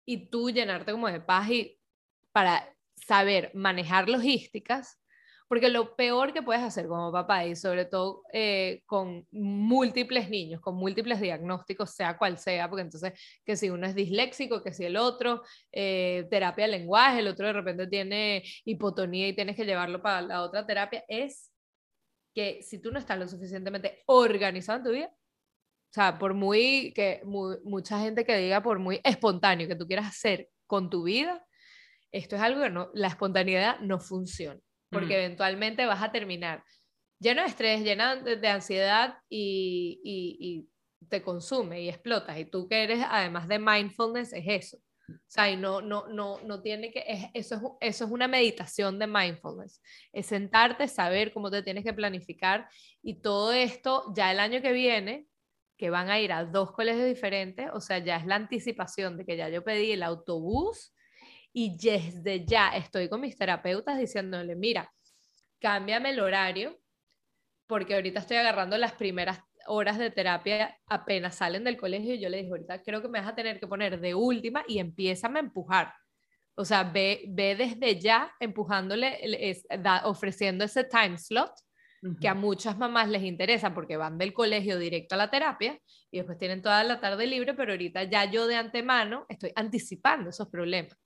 y 0.05 0.29
tú 0.29 0.49
llenarte 0.49 0.91
como 0.91 1.07
de 1.09 1.21
paz 1.21 1.49
y 1.49 1.79
para 2.31 2.75
saber 2.95 3.51
manejar 3.53 4.09
logísticas 4.09 4.99
porque 5.49 5.69
lo 5.69 5.95
peor 5.95 6.31
que 6.31 6.43
puedes 6.43 6.61
hacer 6.61 6.87
como 6.87 7.11
papá, 7.11 7.43
y 7.45 7.55
sobre 7.55 7.85
todo 7.85 8.21
eh, 8.31 8.83
con 8.85 9.27
múltiples 9.31 10.29
niños, 10.29 10.61
con 10.61 10.75
múltiples 10.75 11.19
diagnósticos, 11.19 11.89
sea 11.95 12.19
cual 12.19 12.37
sea, 12.37 12.69
porque 12.69 12.83
entonces 12.83 13.13
que 13.43 13.55
si 13.57 13.71
uno 13.71 13.87
es 13.87 13.95
disléxico, 13.95 14.61
que 14.61 14.73
si 14.73 14.85
el 14.85 14.95
otro, 14.95 15.41
eh, 15.71 16.27
terapia 16.29 16.65
de 16.65 16.71
lenguaje, 16.71 17.19
el 17.19 17.27
otro 17.27 17.47
de 17.47 17.53
repente 17.53 17.87
tiene 17.87 18.43
hipotonía 18.63 19.27
y 19.27 19.33
tienes 19.33 19.55
que 19.55 19.65
llevarlo 19.65 20.03
para 20.03 20.21
la 20.21 20.43
otra 20.43 20.67
terapia, 20.67 21.03
es 21.07 21.48
que 22.39 22.63
si 22.63 22.79
tú 22.79 22.91
no 22.91 22.99
estás 22.99 23.19
lo 23.19 23.27
suficientemente 23.27 24.03
organizado 24.05 24.77
en 24.77 24.83
tu 24.85 24.91
vida, 24.91 25.07
o 25.07 25.93
sea, 25.93 26.17
por 26.17 26.33
muy 26.33 26.93
que 26.93 27.21
mucha 27.25 27.99
gente 27.99 28.23
que 28.23 28.37
diga, 28.37 28.63
por 28.63 28.79
muy 28.79 29.01
espontáneo 29.03 29.67
que 29.67 29.75
tú 29.75 29.87
quieras 29.87 30.07
hacer 30.07 30.49
con 30.65 30.89
tu 30.89 31.03
vida, 31.03 31.45
esto 32.11 32.37
es 32.37 32.41
algo 32.41 32.61
que 32.61 32.69
no, 32.69 32.89
la 32.93 33.07
espontaneidad 33.07 33.79
no 33.81 33.99
funciona 33.99 34.59
porque 34.89 35.15
eventualmente 35.15 35.85
vas 35.85 36.01
a 36.01 36.11
terminar 36.11 36.63
lleno 37.19 37.41
de 37.41 37.47
estrés, 37.47 37.83
lleno 37.83 38.23
de, 38.23 38.47
ansiedad 38.47 39.17
y, 39.29 39.99
y, 40.03 40.69
te 41.09 41.21
consume 41.21 41.81
y 41.81 41.89
explotas. 41.89 42.37
Y 42.37 42.45
tú 42.45 42.67
que 42.67 42.83
eres, 42.83 43.03
además 43.09 43.47
de 43.47 43.59
mindfulness, 43.59 44.33
es 44.33 44.43
eso. 44.47 44.77
O 45.15 45.31
sea, 45.31 45.49
y 45.49 45.57
no, 45.57 45.81
no, 45.81 46.07
no, 46.07 46.39
no 46.41 46.61
tiene 46.61 46.91
que, 46.91 47.31
eso, 47.33 47.55
es, 47.55 47.61
eso 47.81 48.05
es 48.05 48.11
una 48.11 48.27
meditación 48.27 48.99
de 48.99 49.07
mindfulness. 49.07 49.81
Es 50.11 50.27
sentarte, 50.27 50.87
saber 50.87 51.33
cómo 51.33 51.49
te 51.51 51.63
tienes 51.63 51.83
que 51.83 51.93
planificar 51.93 52.69
y 53.01 53.21
todo 53.21 53.51
esto 53.51 54.13
ya 54.15 54.31
el 54.31 54.39
año 54.39 54.61
que 54.61 54.71
viene, 54.71 55.27
que 55.77 55.89
van 55.89 56.09
a 56.09 56.19
ir 56.19 56.31
a 56.33 56.45
dos 56.45 56.71
colegios 56.71 57.05
diferentes, 57.05 57.69
o 57.73 57.79
sea, 57.79 57.99
ya 57.99 58.17
es 58.17 58.25
la 58.25 58.35
anticipación 58.35 59.17
de 59.17 59.25
que 59.25 59.37
ya 59.37 59.49
yo 59.49 59.63
pedí 59.63 59.91
el 59.91 60.03
autobús 60.03 60.93
y 61.53 61.77
desde 61.77 62.45
ya 62.45 62.69
estoy 62.69 63.09
con 63.09 63.21
mis 63.21 63.37
terapeutas 63.37 63.97
diciéndole, 63.97 64.55
mira, 64.55 64.93
cámbiame 65.59 66.11
el 66.11 66.19
horario, 66.19 66.79
porque 67.67 67.95
ahorita 67.95 68.19
estoy 68.19 68.37
agarrando 68.37 68.77
las 68.77 68.93
primeras 68.93 69.39
horas 69.67 69.97
de 69.97 70.11
terapia 70.11 70.77
apenas 70.87 71.35
salen 71.35 71.63
del 71.63 71.77
colegio 71.77 72.13
y 72.15 72.19
yo 72.19 72.29
le 72.29 72.37
dije, 72.37 72.49
ahorita 72.49 72.81
creo 72.83 73.01
que 73.01 73.09
me 73.09 73.19
vas 73.19 73.27
a 73.27 73.35
tener 73.35 73.59
que 73.59 73.67
poner 73.67 73.99
de 73.99 74.15
última 74.15 74.63
y 74.67 74.79
empieza 74.79 75.27
a 75.27 75.39
empujar. 75.39 75.93
O 76.55 76.65
sea, 76.65 76.83
ve, 76.83 77.25
ve 77.29 77.55
desde 77.55 77.99
ya 77.99 78.31
empujándole, 78.39 79.17
ofreciendo 80.03 80.65
ese 80.65 80.83
time 80.83 81.17
slot 81.17 81.51
que 82.21 82.27
a 82.29 82.33
muchas 82.33 82.77
mamás 82.77 83.09
les 83.09 83.23
interesa 83.23 83.73
porque 83.73 83.97
van 83.97 84.17
del 84.17 84.33
colegio 84.33 84.79
directo 84.79 85.15
a 85.15 85.17
la 85.17 85.29
terapia 85.29 85.79
y 86.11 86.17
después 86.17 86.37
tienen 86.37 86.61
toda 86.61 86.83
la 86.83 87.01
tarde 87.01 87.27
libre, 87.27 87.53
pero 87.53 87.73
ahorita 87.73 88.03
ya 88.03 88.25
yo 88.25 88.47
de 88.47 88.55
antemano 88.55 89.25
estoy 89.29 89.51
anticipando 89.55 90.29
esos 90.29 90.49
problemas. 90.49 90.97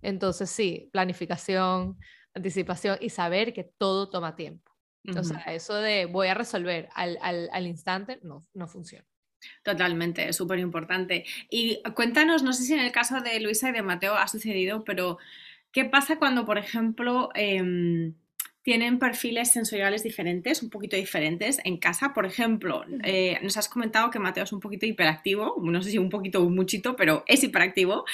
Entonces, 0.00 0.48
sí, 0.48 0.88
planificación, 0.92 1.98
anticipación 2.34 2.98
y 3.00 3.10
saber 3.10 3.52
que 3.52 3.70
todo 3.78 4.10
toma 4.10 4.36
tiempo. 4.36 4.70
O 5.16 5.24
sea, 5.24 5.38
eso 5.48 5.74
de 5.74 6.06
voy 6.06 6.28
a 6.28 6.34
resolver 6.34 6.88
al, 6.94 7.18
al, 7.22 7.48
al 7.52 7.66
instante 7.66 8.18
no, 8.22 8.46
no 8.54 8.68
funciona. 8.68 9.06
Totalmente, 9.62 10.28
es 10.28 10.36
súper 10.36 10.58
importante. 10.58 11.24
Y 11.50 11.80
cuéntanos, 11.94 12.42
no 12.42 12.52
sé 12.52 12.64
si 12.64 12.74
en 12.74 12.80
el 12.80 12.92
caso 12.92 13.20
de 13.20 13.40
Luisa 13.40 13.68
y 13.68 13.72
de 13.72 13.82
Mateo 13.82 14.14
ha 14.14 14.26
sucedido, 14.28 14.84
pero 14.84 15.18
¿qué 15.72 15.84
pasa 15.84 16.18
cuando, 16.18 16.44
por 16.44 16.58
ejemplo, 16.58 17.30
eh, 17.34 18.12
tienen 18.68 18.98
perfiles 18.98 19.50
sensoriales 19.50 20.02
diferentes, 20.02 20.62
un 20.62 20.68
poquito 20.68 20.94
diferentes 20.94 21.58
en 21.64 21.78
casa. 21.78 22.12
Por 22.12 22.26
ejemplo, 22.26 22.84
eh, 23.02 23.38
nos 23.42 23.56
has 23.56 23.66
comentado 23.66 24.10
que 24.10 24.18
Mateo 24.18 24.44
es 24.44 24.52
un 24.52 24.60
poquito 24.60 24.84
hiperactivo, 24.84 25.56
no 25.62 25.82
sé 25.82 25.92
si 25.92 25.96
un 25.96 26.10
poquito 26.10 26.42
o 26.42 26.44
un 26.44 26.54
muchito, 26.54 26.94
pero 26.94 27.24
es 27.26 27.42
hiperactivo. 27.42 28.04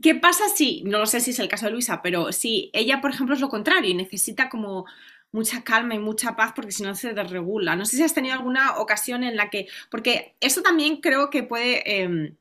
¿Qué 0.00 0.14
pasa 0.14 0.44
si, 0.48 0.82
no 0.84 1.00
lo 1.00 1.04
sé 1.04 1.20
si 1.20 1.32
es 1.32 1.38
el 1.38 1.48
caso 1.48 1.66
de 1.66 1.72
Luisa, 1.72 2.00
pero 2.00 2.32
si 2.32 2.70
ella, 2.72 3.02
por 3.02 3.10
ejemplo, 3.10 3.34
es 3.34 3.42
lo 3.42 3.50
contrario 3.50 3.90
y 3.90 3.94
necesita 3.94 4.48
como 4.48 4.86
mucha 5.32 5.62
calma 5.62 5.94
y 5.94 5.98
mucha 5.98 6.36
paz 6.36 6.52
porque 6.54 6.72
si 6.72 6.82
no 6.82 6.94
se 6.94 7.14
desregula. 7.14 7.76
No 7.76 7.84
sé 7.84 7.96
si 7.96 8.02
has 8.02 8.14
tenido 8.14 8.34
alguna 8.34 8.78
ocasión 8.78 9.22
en 9.22 9.36
la 9.36 9.50
que, 9.50 9.68
porque 9.90 10.34
eso 10.40 10.62
también 10.62 11.00
creo 11.00 11.30
que 11.30 11.42
puede 11.42 12.02
em, 12.02 12.36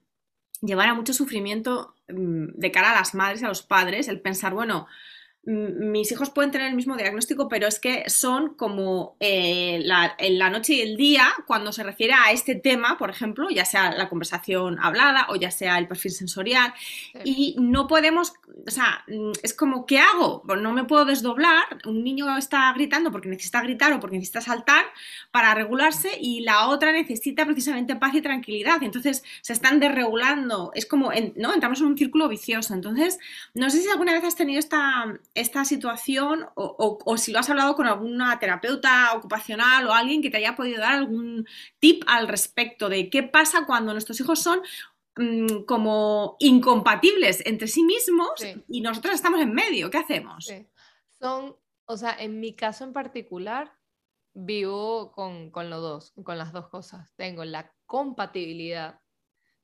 llevar 0.62 0.90
a 0.90 0.94
mucho 0.94 1.14
sufrimiento 1.14 1.96
em, 2.08 2.48
de 2.54 2.72
cara 2.72 2.92
a 2.92 2.96
las 2.96 3.14
madres 3.16 3.44
a 3.44 3.48
los 3.48 3.62
padres, 3.62 4.08
el 4.08 4.22
pensar, 4.22 4.54
bueno, 4.54 4.88
mis 5.46 6.12
hijos 6.12 6.30
pueden 6.30 6.52
tener 6.52 6.68
el 6.68 6.76
mismo 6.76 6.98
diagnóstico, 6.98 7.48
pero 7.48 7.68
es 7.68 7.80
que 7.80 8.10
son 8.10 8.56
como 8.56 9.16
eh, 9.20 9.80
la, 9.84 10.16
la, 10.20 10.50
noche 10.50 10.74
y 10.74 10.82
el 10.82 10.98
día 10.98 11.28
cuando 11.48 11.72
se 11.72 11.82
refiere 11.84 12.14
a 12.14 12.32
este 12.32 12.56
tema, 12.56 12.98
por 12.98 13.10
ejemplo, 13.10 13.50
ya 13.50 13.64
sea 13.64 13.92
la 13.92 14.10
conversación 14.10 14.78
hablada 14.80 15.28
o 15.30 15.38
ya 15.38 15.50
sea 15.50 15.78
el 15.78 15.88
perfil 15.88 16.12
sensorial, 16.12 16.74
y 17.24 17.56
no 17.58 17.88
podemos, 17.88 18.34
o 18.68 18.72
sea, 18.72 19.06
mm, 19.08 19.32
es 19.42 19.54
como, 19.54 19.86
¿qué 19.86 20.00
hago? 20.00 20.44
Pues 20.46 20.62
no 20.62 20.74
me 20.74 20.84
puedo 20.84 21.06
desdoblar, 21.06 21.64
un 21.86 22.04
niño 22.04 22.38
está 22.38 22.72
gritando 22.74 23.12
porque 23.12 23.30
necesita 23.30 23.62
gritar 23.62 23.94
o 23.94 24.00
porque 24.00 24.18
necesita 24.18 24.42
saltar 24.42 24.86
para 25.32 25.56
regularse 25.56 26.12
y 26.20 26.42
la 26.42 26.68
otra 26.68 26.92
necesita 26.92 27.46
precisamente 27.46 27.96
paz 27.96 28.14
y 28.14 28.22
tranquilidad, 28.22 28.84
entonces 28.84 29.24
se 29.42 29.54
están 29.54 29.80
desregulando, 29.80 30.72
es 30.76 30.86
como, 30.86 31.12
¿no? 31.38 31.54
Entramos 31.54 31.80
en 31.80 31.88
un 31.88 31.98
círculo 31.98 32.28
vicioso, 32.28 32.74
entonces, 32.74 33.20
no 33.54 33.70
sé 33.70 33.82
si 33.82 33.90
alguna 33.90 34.14
vez 34.14 34.24
has 34.26 34.36
tenido 34.36 34.60
esta 34.60 35.18
esta 35.34 35.64
situación 35.64 36.48
o, 36.56 37.18
si 37.18 37.32
lo 37.32 37.40
has 37.40 37.50
hablado 37.50 37.76
con 37.76 37.88
alguna 37.88 38.40
terapeuta 38.40 39.14
ocupacional 39.16 39.88
o 39.88 39.94
alguien 39.94 40.22
que 40.22 40.30
te 40.30 40.38
haya 40.38 40.56
podido 40.56 40.80
dar 40.80 40.94
algún 40.94 41.48
tip 41.80 42.04
al 42.08 42.28
respecto 42.28 42.90
de 42.90 43.10
qué 43.10 43.24
pasa 43.24 43.66
cuando 43.66 43.94
nuestros 43.94 44.20
hijos 44.20 44.40
son 44.40 44.62
mm, 45.16 45.64
como 45.66 46.36
incompatibles 46.40 47.46
entre 47.46 47.68
sí 47.68 47.84
mismos 47.84 48.44
y 48.68 48.82
nosotros 48.82 49.16
estamos 49.16 49.40
en 49.42 49.54
medio. 49.54 49.90
¿Qué 49.90 49.98
hacemos? 49.98 50.52
Son, 51.20 51.56
o 51.86 51.98
sea, 51.98 52.16
en 52.20 52.40
mi 52.40 52.56
caso 52.56 52.84
en 52.84 52.94
particular, 52.94 53.74
vivo 54.34 55.12
con, 55.12 55.52
con 55.52 55.70
los 55.70 55.82
dos, 55.82 56.14
con 56.24 56.38
las 56.38 56.54
dos 56.54 56.70
cosas. 56.70 57.14
Tengo 57.16 57.46
la 57.46 57.74
compatibilidad 57.86 59.00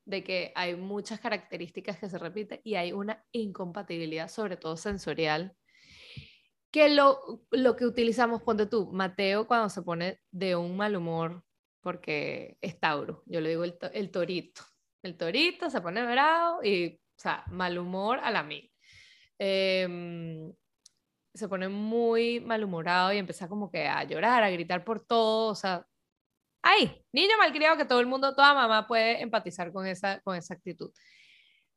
de 0.05 0.23
que 0.23 0.51
hay 0.55 0.75
muchas 0.75 1.19
características 1.19 1.97
que 1.97 2.09
se 2.09 2.17
repiten 2.17 2.61
y 2.63 2.75
hay 2.75 2.93
una 2.93 3.23
incompatibilidad, 3.31 4.27
sobre 4.29 4.57
todo 4.57 4.77
sensorial, 4.77 5.55
que 6.71 6.89
lo, 6.89 7.41
lo 7.51 7.75
que 7.75 7.85
utilizamos, 7.85 8.43
ponte 8.43 8.65
tú, 8.65 8.91
Mateo 8.91 9.47
cuando 9.47 9.69
se 9.69 9.81
pone 9.81 10.19
de 10.31 10.55
un 10.55 10.77
mal 10.77 10.95
humor, 10.95 11.43
porque 11.81 12.57
es 12.61 12.79
Tauro, 12.79 13.23
yo 13.25 13.41
le 13.41 13.49
digo 13.49 13.63
el, 13.63 13.77
el 13.93 14.11
torito, 14.11 14.61
el 15.01 15.17
torito 15.17 15.69
se 15.69 15.81
pone 15.81 16.03
bravo 16.05 16.63
y, 16.63 16.95
o 16.95 17.19
sea, 17.19 17.43
mal 17.47 17.77
humor 17.77 18.19
a 18.21 18.31
la 18.31 18.43
mil. 18.43 18.71
Em, 19.37 20.53
se 21.33 21.47
pone 21.49 21.67
muy 21.69 22.39
malhumorado 22.39 23.13
y 23.13 23.17
empieza 23.17 23.47
como 23.47 23.69
que 23.69 23.87
a 23.87 24.03
llorar, 24.03 24.43
a 24.43 24.49
gritar 24.49 24.83
por 24.83 25.05
todo, 25.05 25.51
o 25.51 25.55
sea, 25.55 25.85
ay, 26.66 26.99
niño 27.13 27.38
malcriado 27.38 27.78
que 27.78 27.86
todo 27.86 27.99
el 27.99 28.07
mundo, 28.07 28.36
toda 28.36 28.55
mamá 28.55 28.88
puede 28.88 29.22
empatizar 29.22 29.72
con 29.72 29.86
esa, 29.86 30.20
con 30.22 30.36
esa 30.36 30.55
actitud. 30.55 30.91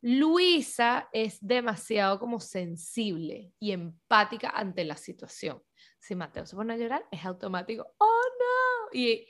Luisa 0.01 1.09
es 1.13 1.39
demasiado 1.41 2.19
como 2.19 2.41
sensible 2.41 3.53
y 3.61 3.73
empática 3.73 4.49
ante 4.49 4.85
la 4.85 4.97
situación. 4.97 5.63
Si 6.01 6.15
Mateo 6.15 6.47
se 6.47 6.57
pone 6.57 6.73
a 6.73 6.77
llorar, 6.79 7.05
es 7.11 7.25
automático, 7.27 7.87
oh 7.99 8.23
no. 8.41 8.99
Y 8.99 9.27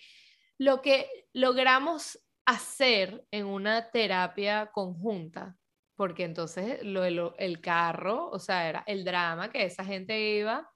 lo 0.59 0.81
que 0.81 1.09
logramos 1.33 2.21
hacer 2.47 3.27
en 3.33 3.47
una 3.47 3.91
terapia 3.91 4.71
conjunta, 4.73 5.57
porque 5.97 6.23
entonces 6.23 6.85
lo, 6.85 7.37
el 7.37 7.61
carro, 7.61 8.31
o 8.31 8.39
sea, 8.39 8.69
era 8.69 8.85
el 8.87 9.05
drama 9.05 9.51
que 9.51 9.65
esa 9.65 9.85
gente 9.85 10.37
iba 10.37 10.71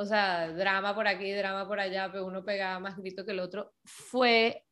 o 0.00 0.04
sea, 0.04 0.52
drama 0.52 0.94
por 0.94 1.08
aquí, 1.08 1.32
drama 1.32 1.66
por 1.66 1.80
allá, 1.80 2.08
pero 2.12 2.24
uno 2.24 2.44
pegaba 2.44 2.78
más 2.78 2.96
grito 2.96 3.24
que 3.24 3.32
el 3.32 3.40
otro, 3.40 3.74
fue 3.84 4.64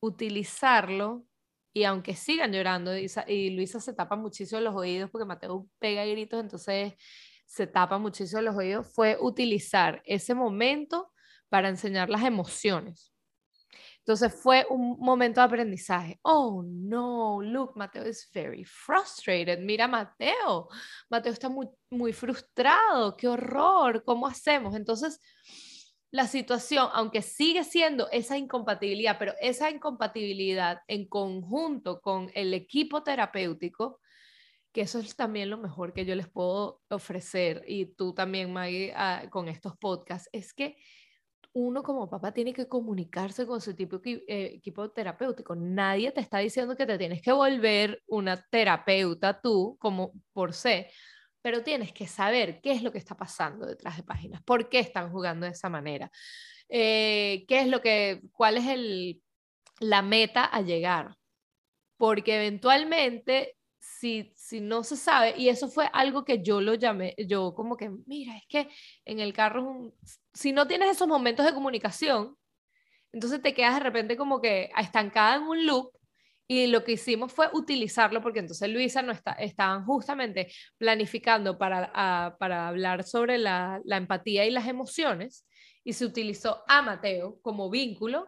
utilizarlo 0.00 1.24
y 1.72 1.84
aunque 1.84 2.14
sigan 2.14 2.52
llorando 2.52 2.92
y, 2.96 3.50
Luisa 3.50 3.80
se 3.80 3.94
tapa 3.94 4.16
muchísimo 4.16 4.60
los 4.60 4.74
oídos 4.74 5.10
porque 5.10 5.24
Mateo 5.24 5.66
pega 5.78 6.04
gritos, 6.04 6.40
entonces 6.40 6.94
se 7.46 7.66
tapa 7.66 7.98
muchísimo 7.98 8.42
los 8.42 8.56
oídos, 8.56 8.86
fue 8.94 9.16
utilizar 9.18 10.02
ese 10.04 10.34
momento 10.34 11.12
para 11.48 11.70
enseñar 11.70 12.10
las 12.10 12.24
emociones. 12.24 13.14
Entonces 14.08 14.40
fue 14.40 14.66
un 14.70 14.98
momento 14.98 15.38
de 15.38 15.44
aprendizaje. 15.44 16.18
Oh, 16.22 16.62
no, 16.64 17.42
look, 17.42 17.76
Mateo 17.76 18.08
is 18.08 18.26
very 18.32 18.64
frustrated. 18.64 19.58
Mira, 19.58 19.86
Mateo, 19.86 20.70
Mateo 21.10 21.30
está 21.30 21.50
muy, 21.50 21.68
muy 21.90 22.14
frustrado. 22.14 23.18
Qué 23.18 23.28
horror, 23.28 24.02
¿cómo 24.06 24.26
hacemos? 24.26 24.74
Entonces, 24.74 25.20
la 26.10 26.26
situación, 26.26 26.88
aunque 26.94 27.20
sigue 27.20 27.64
siendo 27.64 28.08
esa 28.10 28.38
incompatibilidad, 28.38 29.18
pero 29.18 29.34
esa 29.42 29.68
incompatibilidad 29.68 30.80
en 30.88 31.06
conjunto 31.06 32.00
con 32.00 32.30
el 32.32 32.54
equipo 32.54 33.02
terapéutico, 33.02 34.00
que 34.72 34.80
eso 34.80 35.00
es 35.00 35.16
también 35.16 35.50
lo 35.50 35.58
mejor 35.58 35.92
que 35.92 36.06
yo 36.06 36.14
les 36.14 36.30
puedo 36.30 36.80
ofrecer, 36.88 37.62
y 37.68 37.94
tú 37.94 38.14
también, 38.14 38.54
Maggie, 38.54 38.90
ah, 38.96 39.24
con 39.28 39.48
estos 39.48 39.76
podcasts, 39.76 40.30
es 40.32 40.54
que 40.54 40.78
uno 41.58 41.82
como 41.82 42.08
papá 42.08 42.32
tiene 42.32 42.52
que 42.52 42.68
comunicarse 42.68 43.44
con 43.46 43.60
su 43.60 43.74
tipo, 43.74 44.00
eh, 44.04 44.52
equipo 44.54 44.90
terapéutico. 44.90 45.56
Nadie 45.56 46.12
te 46.12 46.20
está 46.20 46.38
diciendo 46.38 46.76
que 46.76 46.86
te 46.86 46.98
tienes 46.98 47.20
que 47.20 47.32
volver 47.32 48.00
una 48.06 48.36
terapeuta 48.50 49.40
tú, 49.40 49.76
como 49.80 50.12
por 50.32 50.54
ser, 50.54 50.88
pero 51.42 51.64
tienes 51.64 51.92
que 51.92 52.06
saber 52.06 52.60
qué 52.60 52.72
es 52.72 52.82
lo 52.82 52.92
que 52.92 52.98
está 52.98 53.16
pasando 53.16 53.66
detrás 53.66 53.96
de 53.96 54.04
páginas, 54.04 54.42
por 54.44 54.68
qué 54.68 54.78
están 54.78 55.10
jugando 55.10 55.46
de 55.46 55.52
esa 55.52 55.68
manera, 55.68 56.10
eh, 56.68 57.44
qué 57.48 57.60
es 57.60 57.66
lo 57.66 57.80
que, 57.80 58.22
cuál 58.32 58.56
es 58.56 58.66
el, 58.68 59.20
la 59.80 60.02
meta 60.02 60.44
a 60.44 60.60
llegar, 60.62 61.16
porque 61.96 62.36
eventualmente 62.36 63.57
si, 63.98 64.32
si 64.36 64.60
no 64.60 64.84
se 64.84 64.96
sabe, 64.96 65.34
y 65.36 65.48
eso 65.48 65.68
fue 65.68 65.88
algo 65.92 66.24
que 66.24 66.42
yo 66.42 66.60
lo 66.60 66.74
llamé, 66.74 67.14
yo 67.26 67.54
como 67.54 67.76
que, 67.76 67.90
mira, 68.06 68.36
es 68.36 68.44
que 68.48 68.68
en 69.04 69.20
el 69.20 69.32
carro, 69.32 69.92
si 70.32 70.52
no 70.52 70.66
tienes 70.66 70.90
esos 70.90 71.08
momentos 71.08 71.46
de 71.46 71.54
comunicación, 71.54 72.36
entonces 73.12 73.42
te 73.42 73.54
quedas 73.54 73.74
de 73.74 73.80
repente 73.80 74.16
como 74.16 74.40
que 74.40 74.70
estancada 74.78 75.36
en 75.36 75.42
un 75.42 75.66
loop 75.66 75.90
y 76.46 76.66
lo 76.66 76.84
que 76.84 76.92
hicimos 76.92 77.32
fue 77.32 77.48
utilizarlo 77.52 78.22
porque 78.22 78.38
entonces 78.40 78.68
Luisa 78.70 79.02
no 79.02 79.12
está, 79.12 79.32
estaban 79.32 79.84
justamente 79.84 80.52
planificando 80.76 81.58
para, 81.58 82.36
para 82.38 82.68
hablar 82.68 83.04
sobre 83.04 83.38
la, 83.38 83.80
la, 83.84 83.96
empatía 83.96 84.46
y 84.46 84.50
las 84.50 84.66
emociones 84.66 85.46
y 85.84 85.92
se 85.94 86.06
utilizó 86.06 86.62
a 86.68 86.82
Mateo 86.82 87.38
como 87.42 87.70
vínculo 87.70 88.26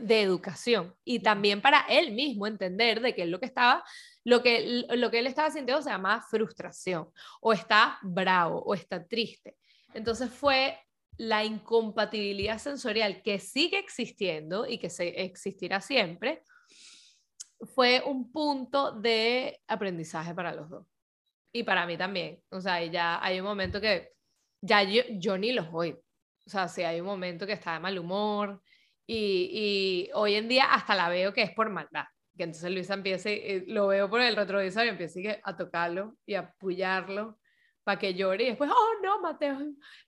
de, 0.00 0.22
educación 0.22 0.94
y 1.04 1.20
también 1.20 1.60
para 1.60 1.80
él 1.88 2.12
mismo 2.12 2.46
entender 2.46 3.00
de 3.00 3.14
que 3.14 3.26
lo 3.26 3.38
que 3.40 3.46
estaba, 3.46 3.84
lo 4.24 4.42
que, 4.42 4.84
lo 4.90 5.10
que 5.10 5.18
él 5.18 5.26
estaba 5.26 5.50
sintiendo 5.50 5.82
se 5.82 5.90
llama 5.90 6.22
frustración 6.22 7.08
o 7.40 7.52
está 7.52 7.98
bravo 8.02 8.62
o 8.62 8.74
está 8.74 9.06
triste. 9.06 9.56
Entonces 9.94 10.30
fue 10.30 10.78
la 11.16 11.44
incompatibilidad 11.44 12.58
sensorial 12.58 13.22
que 13.22 13.38
sigue 13.38 13.78
existiendo 13.78 14.66
y 14.66 14.78
que 14.78 14.88
se 14.88 15.08
existirá 15.22 15.80
siempre, 15.80 16.42
fue 17.74 18.02
un 18.06 18.30
punto 18.30 18.92
de 18.92 19.60
aprendizaje 19.66 20.32
para 20.34 20.54
los 20.54 20.70
dos. 20.70 20.86
Y 21.52 21.64
para 21.64 21.86
mí 21.86 21.96
también. 21.96 22.40
O 22.50 22.60
sea, 22.60 22.84
ya 22.84 23.22
hay 23.24 23.40
un 23.40 23.46
momento 23.46 23.80
que 23.80 24.12
ya 24.60 24.82
yo, 24.82 25.02
yo 25.10 25.36
ni 25.36 25.52
los 25.52 25.70
voy. 25.70 25.98
O 26.46 26.50
sea, 26.50 26.68
si 26.68 26.82
hay 26.82 27.00
un 27.00 27.06
momento 27.06 27.46
que 27.46 27.52
está 27.52 27.74
de 27.74 27.80
mal 27.80 27.98
humor 27.98 28.62
y, 29.08 29.50
y, 29.52 30.10
hoy 30.12 30.34
en 30.34 30.48
día 30.48 30.66
hasta 30.66 30.94
la 30.94 31.08
veo 31.08 31.32
que 31.32 31.42
es 31.42 31.52
por 31.52 31.70
maldad. 31.70 32.04
Que 32.36 32.44
entonces 32.44 32.70
Luisa 32.70 32.92
empiece, 32.92 33.56
eh, 33.56 33.64
lo 33.66 33.86
veo 33.88 34.10
por 34.10 34.20
el 34.20 34.36
retrovisor 34.36 34.84
y 34.84 34.90
empiece 34.90 35.40
a 35.42 35.56
tocarlo 35.56 36.14
y 36.26 36.34
a 36.34 36.40
apoyarlo 36.40 37.38
para 37.84 37.98
que 37.98 38.12
llore 38.12 38.44
y 38.44 38.48
después, 38.48 38.70
oh 38.70 39.02
no, 39.02 39.18
Mateo, 39.22 39.58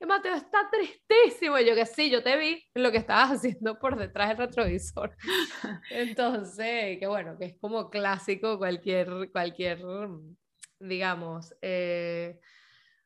Mateo 0.07 0.35
está 0.35 0.69
tristísimo. 0.71 1.59
Y 1.59 1.65
yo 1.65 1.75
que 1.75 1.87
sí, 1.87 2.11
yo 2.11 2.23
te 2.23 2.37
vi 2.37 2.63
lo 2.75 2.93
que 2.93 2.99
estabas 2.99 3.31
haciendo 3.39 3.79
por 3.79 3.97
detrás 3.97 4.29
del 4.29 4.37
retrovisor. 4.37 5.17
Entonces, 5.91 6.99
que 6.99 7.07
bueno, 7.07 7.39
que 7.39 7.47
es 7.47 7.55
como 7.59 7.89
clásico 7.89 8.59
cualquier, 8.59 9.31
cualquier 9.33 9.81
digamos, 10.79 11.55
eh, 11.63 12.39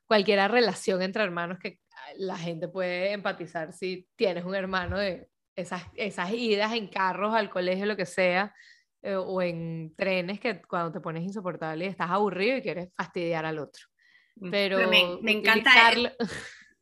cualquier 0.07 0.51
relación 0.51 1.03
entre 1.03 1.23
hermanos 1.23 1.59
que 1.61 1.79
la 2.17 2.37
gente 2.37 2.67
puede 2.67 3.13
empatizar 3.13 3.73
si 3.73 4.09
tienes 4.17 4.45
un 4.45 4.57
hermano 4.57 4.99
de 4.99 5.29
esas, 5.57 5.83
esas 5.95 6.33
idas 6.33 6.73
en 6.73 6.89
carros 6.89 7.35
al 7.35 7.51
colegio, 7.51 7.87
lo 7.87 7.97
que 7.97 8.07
sea, 8.07 8.55
eh, 9.03 9.17
o 9.17 9.43
en 9.43 9.95
trenes 9.97 10.41
que 10.41 10.63
cuando 10.63 10.93
te 10.93 11.01
pones 11.01 11.23
insoportable 11.23 11.85
y 11.85 11.89
estás 11.89 12.11
aburrido 12.11 12.57
y 12.57 12.63
quieres 12.63 12.89
fastidiar 12.97 13.45
al 13.45 13.59
otro. 13.59 13.85
Mm. 14.37 14.51
Pero, 14.51 14.89
me, 14.89 15.33
encanta. 15.33 15.93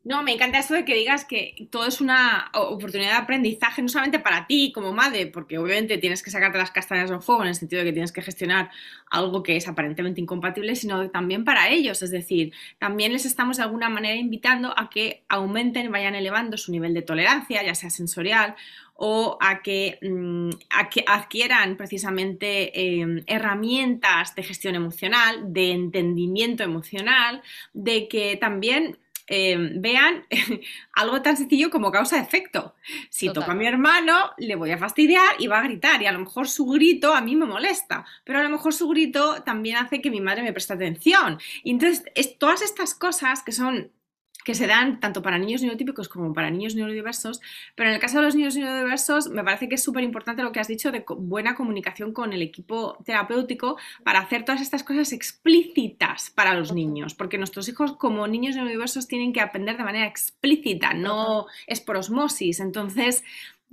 No, 0.05 0.25
me 0.25 0.33
encanta 0.33 0.59
eso 0.59 0.75
de 0.75 0.85
que 0.85 0.97
digas 0.97 1.25
que 1.25 1.69
todo 1.71 1.87
es 1.87 2.01
una 2.01 2.51
oportunidad 2.55 3.11
de 3.11 3.17
aprendizaje, 3.19 3.83
no 3.83 3.89
solamente 3.89 4.19
para 4.19 4.49
ti 4.49 4.73
como 4.75 4.93
madre, 4.93 5.29
porque 5.29 5.59
obviamente 5.59 5.97
tienes 5.99 6.25
que 6.25 6.31
sacarte 6.33 6.59
las 6.59 6.73
castañas 6.73 7.09
del 7.09 7.23
fuego 7.23 7.43
en 7.43 7.49
el 7.49 7.55
sentido 7.55 7.81
de 7.81 7.87
que 7.87 7.93
tienes 7.93 8.11
que 8.11 8.21
gestionar 8.21 8.71
algo 9.11 9.45
que 9.45 9.57
es 9.57 9.69
aparentemente 9.69 10.21
incompatible, 10.21 10.75
sino 10.75 11.09
también 11.11 11.45
para 11.45 11.69
ellos. 11.69 12.03
Es 12.03 12.11
decir, 12.11 12.53
también 12.81 13.13
les 13.13 13.27
estamos 13.27 13.59
de 13.59 13.63
alguna 13.63 13.89
manera 13.89 14.17
invitando 14.17 14.75
a 14.77 14.91
que 14.91 15.23
aumenten, 15.29 15.93
vayan 15.93 16.17
elevando 16.17 16.57
su 16.57 16.73
nivel 16.73 16.95
de 16.95 17.03
tolerancia, 17.03 17.63
ya 17.63 17.77
sea 17.77 17.91
sensorial 17.91 18.57
o 18.95 19.39
a 19.41 19.63
que, 19.63 19.99
mm, 20.03 20.51
que 20.91 21.05
adquieran 21.07 21.77
precisamente 21.77 23.01
em, 23.01 23.23
herramientas 23.27 24.35
de 24.35 24.43
gestión 24.43 24.75
emocional, 24.75 25.53
de 25.53 25.71
entendimiento 25.71 26.63
emocional, 26.65 27.43
de 27.73 28.09
que 28.09 28.37
también 28.37 28.99
em, 29.27 29.81
vean 29.81 30.25
algo 30.95 31.23
tan 31.23 31.37
sencillo 31.37 31.71
como 31.71 31.91
causa-efecto. 31.91 32.75
Si 33.11 33.33
toca 33.33 33.53
a 33.53 33.55
mi 33.55 33.67
hermano, 33.67 34.31
le 34.39 34.57
voy 34.57 34.71
a 34.71 34.79
fastidiar 34.79 35.37
y 35.39 35.47
va 35.47 35.59
a 35.59 35.63
gritar 35.63 36.03
y 36.03 36.07
a 36.07 36.13
lo 36.13 36.19
mejor 36.21 36.49
su 36.49 36.67
grito 36.67 37.15
a 37.15 37.21
mí 37.21 37.37
me 37.37 37.47
molesta, 37.47 38.05
pero 38.25 38.39
a 38.39 38.43
lo 38.43 38.51
mejor 38.51 38.75
su 38.75 38.89
grito 38.89 39.43
también 39.43 39.77
hace 39.77 40.01
que 40.01 40.11
mi 40.11 40.21
madre 40.21 40.43
me 40.43 40.53
preste 40.53 40.73
atención. 40.73 41.39
Y 41.63 41.71
entonces, 41.71 42.05
es, 42.15 42.39
todas 42.39 42.63
estas 42.63 42.95
cosas 42.95 43.43
que 43.43 43.53
son 43.53 43.91
que 44.45 44.55
se 44.55 44.67
dan 44.67 45.01
tanto 45.01 45.23
para 45.23 45.39
niños 45.39 45.63
neurotípicos 45.63 46.09
como 46.09 46.33
para 46.33 46.51
niños 46.51 46.75
neurodiversos, 46.75 47.41
pero 47.75 47.89
en 47.89 47.95
el 47.95 48.01
caso 48.01 48.19
de 48.19 48.25
los 48.25 48.35
niños 48.35 48.57
neurodiversos 48.57 49.29
me 49.29 49.45
parece 49.45 49.69
que 49.69 49.77
es 49.77 49.83
súper 49.83 50.05
importante 50.05 50.43
lo 50.43 50.53
que 50.53 50.61
has 50.61 50.69
dicho 50.69 50.91
de 50.91 51.05
buena 51.17 51.55
comunicación 51.55 52.13
con 52.13 52.33
el 52.33 52.43
equipo 52.43 52.99
terapéutico 53.05 53.77
para 54.05 54.21
hacer 54.21 54.45
todas 54.45 54.61
estas 54.61 54.83
cosas 54.85 55.13
explícitas 55.13 56.31
para 56.31 56.55
los 56.55 56.73
niños, 56.73 57.15
porque 57.15 57.39
nuestros 57.39 57.69
hijos 57.69 57.97
como 57.97 58.27
niños 58.27 58.57
neurodiversos 58.57 59.09
tienen 59.09 59.33
que 59.33 59.41
aprender 59.41 59.77
de 59.77 59.85
manera 59.85 60.07
explícita, 60.07 60.95
no 60.95 61.47
es 61.67 61.81
por 61.81 61.97
osmosis, 61.97 62.61
entonces 62.61 63.25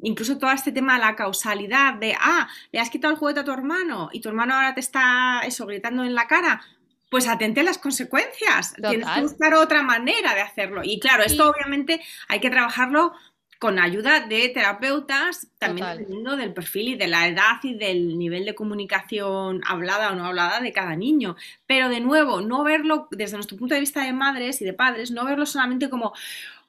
incluso 0.01 0.38
todo 0.38 0.51
este 0.51 0.72
tema 0.72 0.93
de 0.93 1.01
la 1.01 1.15
causalidad 1.15 1.95
de, 1.95 2.15
ah, 2.20 2.47
le 2.72 2.80
has 2.80 2.89
quitado 2.89 3.13
el 3.13 3.20
juguete 3.20 3.41
a 3.41 3.43
tu 3.43 3.51
hermano 3.51 4.09
y 4.13 4.22
tu 4.22 4.30
hermano 4.30 4.53
ahora 4.53 4.74
te 4.74 4.80
está 4.80 5.41
eso 5.45 5.65
gritando 5.65 6.03
en 6.03 6.15
la 6.15 6.28
cara, 6.28 6.61
pues 7.10 7.28
atente 7.28 7.62
a 7.62 7.64
las 7.64 7.78
consecuencias. 7.78 8.74
Tienes 8.76 9.07
que 9.10 9.22
buscar 9.22 9.53
otra 9.55 9.84
manera 9.84 10.36
de 10.36 10.41
hacerlo. 10.41 10.82
Y 10.84 10.99
claro, 10.99 11.24
esto 11.24 11.49
obviamente 11.49 12.01
hay 12.28 12.39
que 12.39 12.49
trabajarlo 12.49 13.14
con 13.60 13.78
ayuda 13.78 14.22
de 14.22 14.47
terapeutas, 14.49 15.49
también 15.57 15.86
dependiendo 15.89 16.38
del 16.38 16.53
perfil 16.53 16.89
y 16.89 16.95
de 16.95 17.07
la 17.07 17.28
edad 17.28 17.57
y 17.62 17.74
del 17.74 18.18
nivel 18.18 18.45
de 18.45 18.55
comunicación 18.55 19.62
hablada 19.66 20.12
o 20.12 20.16
no 20.16 20.26
hablada 20.26 20.62
de 20.62 20.72
cada 20.72 20.95
niño. 20.95 21.36
Pero 21.68 21.89
de 21.89 21.99
nuevo, 21.99 22.39
no 22.39 22.64
verlo 22.64 23.10
desde 23.12 23.36
nuestro 23.36 23.57
punto 23.57 23.76
de 23.76 23.82
vista 23.82 24.05
de 24.05 24.14
madres 24.14 24.62
y 24.62 24.66
de 24.66 24.74
padres, 24.74 25.12
no 25.12 25.26
verlo 25.26 25.45
solamente 25.45 25.89
como 25.89 26.14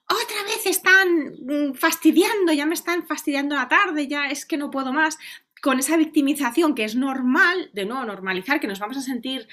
otra 0.07 0.43
vez 0.43 0.67
están 0.67 1.37
mm, 1.41 1.75
fastidiando, 1.75 2.53
ya 2.53 2.67
me 2.67 2.75
están 2.75 3.07
fastidiando 3.07 3.55
la 3.55 3.69
tarde, 3.69 4.09
ya 4.09 4.27
es 4.27 4.45
que 4.45 4.57
no 4.57 4.73
puedo 4.73 4.93
más, 4.93 5.17
con 5.63 5.79
esa 5.79 5.97
victimización 5.97 6.75
que 6.75 6.83
es 6.83 6.97
normal, 6.97 7.71
de 7.73 7.85
nuevo, 7.85 8.05
normalizar 8.05 8.59
que 8.59 8.67
nos 8.67 8.81
vamos 8.81 8.97
a 8.97 9.03
sentir 9.03 9.47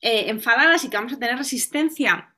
eh, 0.00 0.28
enfadadas 0.28 0.84
y 0.84 0.90
que 0.90 0.96
vamos 0.96 1.12
a 1.12 1.18
tener 1.18 1.36
resistencia 1.36 2.34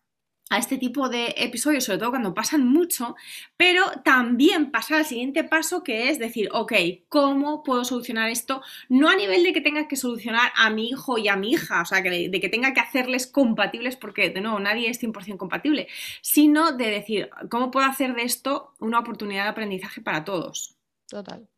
a 0.51 0.59
este 0.59 0.79
tipo 0.79 1.09
de 1.09 1.33
episodios, 1.37 1.85
sobre 1.85 2.01
todo 2.01 2.11
cuando 2.11 2.35
pasan 2.35 2.67
mucho, 2.67 3.15
pero 3.57 3.85
también 4.05 4.73
pasar 4.73 4.99
al 4.99 5.05
siguiente 5.05 5.45
paso 5.45 5.85
que 5.85 6.11
es 6.11 6.19
decir, 6.19 6.49
ok, 6.53 6.73
¿cómo 7.09 7.63
puedo 7.63 7.85
solucionar 7.85 8.29
esto? 8.31 8.61
No 8.89 9.09
a 9.09 9.15
nivel 9.15 9.45
de 9.45 9.53
que 9.53 9.61
tenga 9.61 9.87
que 9.87 9.95
solucionar 9.95 10.51
a 10.57 10.69
mi 10.71 10.89
hijo 10.89 11.19
y 11.19 11.29
a 11.29 11.37
mi 11.37 11.53
hija, 11.53 11.83
o 11.83 11.85
sea, 11.85 12.03
que 12.03 12.29
de, 12.29 12.41
que 12.41 12.49
tenga 12.49 12.75
que 12.75 12.81
hacerles 12.81 13.29
compatibles, 13.29 13.95
porque 13.95 14.31
de 14.31 14.41
nuevo 14.41 14.59
nadie 14.59 14.91
es 14.91 15.01
100% 15.01 15.37
compatible, 15.37 15.87
sino 16.21 16.73
de 16.73 16.91
decir, 16.91 17.31
¿cómo 17.49 17.71
puedo 17.71 17.87
hacer 17.87 18.15
de 18.17 18.25
esto 18.25 18.75
una 18.81 18.99
oportunidad 18.99 19.45
de 19.45 19.51
aprendizaje 19.51 20.01
para 20.01 20.25
todos? 20.25 20.77
Total. 21.09 21.49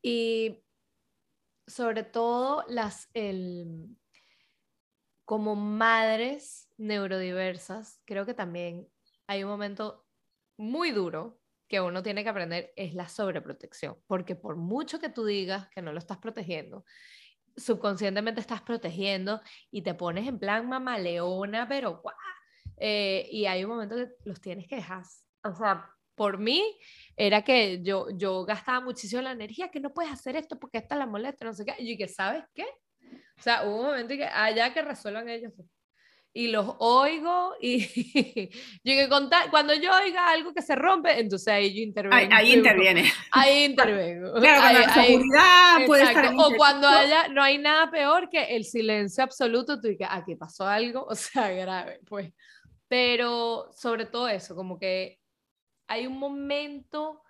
Y 0.00 0.60
sobre 1.66 2.04
todo 2.04 2.64
las, 2.68 3.10
el, 3.14 3.96
como 5.28 5.56
madres 5.56 6.70
neurodiversas, 6.78 8.00
creo 8.06 8.24
que 8.24 8.32
también 8.32 8.88
hay 9.26 9.44
un 9.44 9.50
momento 9.50 10.06
muy 10.56 10.90
duro 10.90 11.38
que 11.68 11.82
uno 11.82 12.02
tiene 12.02 12.22
que 12.22 12.30
aprender, 12.30 12.72
es 12.76 12.94
la 12.94 13.10
sobreprotección, 13.10 13.98
porque 14.06 14.36
por 14.36 14.56
mucho 14.56 14.98
que 14.98 15.10
tú 15.10 15.26
digas 15.26 15.68
que 15.68 15.82
no 15.82 15.92
lo 15.92 15.98
estás 15.98 16.16
protegiendo, 16.16 16.86
subconscientemente 17.58 18.40
estás 18.40 18.62
protegiendo 18.62 19.42
y 19.70 19.82
te 19.82 19.92
pones 19.92 20.26
en 20.26 20.38
plan 20.38 20.66
mamaleona, 20.66 21.68
pero 21.68 22.00
¡guau! 22.00 22.16
Eh, 22.78 23.28
y 23.30 23.44
hay 23.44 23.64
un 23.64 23.70
momento 23.72 23.96
que 23.96 24.08
los 24.24 24.40
tienes 24.40 24.66
que 24.66 24.76
dejar. 24.76 25.02
O 25.44 25.54
sea, 25.54 25.90
por 26.14 26.38
mí 26.38 26.64
era 27.18 27.42
que 27.42 27.82
yo, 27.82 28.06
yo 28.16 28.46
gastaba 28.46 28.80
muchísimo 28.80 29.20
la 29.20 29.32
energía, 29.32 29.70
que 29.70 29.80
no 29.80 29.92
puedes 29.92 30.10
hacer 30.10 30.36
esto 30.36 30.58
porque 30.58 30.78
esta 30.78 30.96
la 30.96 31.04
molesta, 31.04 31.44
no 31.44 31.52
sé 31.52 31.66
qué. 31.66 31.74
Y 31.80 31.98
que, 31.98 32.08
¿sabes 32.08 32.44
qué? 32.54 32.64
O 33.38 33.42
sea, 33.42 33.64
hubo 33.64 33.80
un 33.80 33.86
momento 33.86 34.12
en 34.14 34.20
que 34.20 34.26
allá 34.26 34.72
que 34.72 34.82
resuelvan 34.82 35.28
ellos 35.28 35.52
y 36.38 36.48
los 36.48 36.76
oigo 36.78 37.54
y 37.60 37.80
yo 38.84 38.94
que 38.94 39.08
contar, 39.08 39.50
cuando 39.50 39.74
yo 39.74 39.90
oiga 39.96 40.30
algo 40.30 40.54
que 40.54 40.62
se 40.62 40.76
rompe, 40.76 41.18
entonces 41.18 41.48
ahí 41.48 41.74
yo 41.74 41.82
intervengo. 41.82 42.32
Ahí, 42.32 42.52
interviene. 42.52 43.12
Ahí 43.32 43.64
intervengo. 43.64 44.34
Claro, 44.40 44.60
cuando 44.60 44.80
la 44.80 44.94
seguridad 44.94 45.86
puede 45.86 46.02
estar 46.04 46.34
O 46.36 46.50
cuando 46.56 46.86
haya, 46.86 47.28
no 47.28 47.42
hay 47.42 47.58
nada 47.58 47.90
peor 47.90 48.28
que 48.30 48.56
el 48.56 48.64
silencio 48.64 49.24
absoluto, 49.24 49.80
tú 49.80 49.88
dices, 49.88 50.06
aquí 50.08 50.34
ah, 50.34 50.36
pasó 50.38 50.66
algo, 50.66 51.04
o 51.08 51.14
sea, 51.14 51.50
grave, 51.50 52.00
pues. 52.06 52.32
Pero 52.86 53.70
sobre 53.74 54.06
todo 54.06 54.28
eso, 54.28 54.54
como 54.54 54.78
que 54.78 55.18
hay 55.88 56.06
un 56.06 56.18
momento 56.18 57.22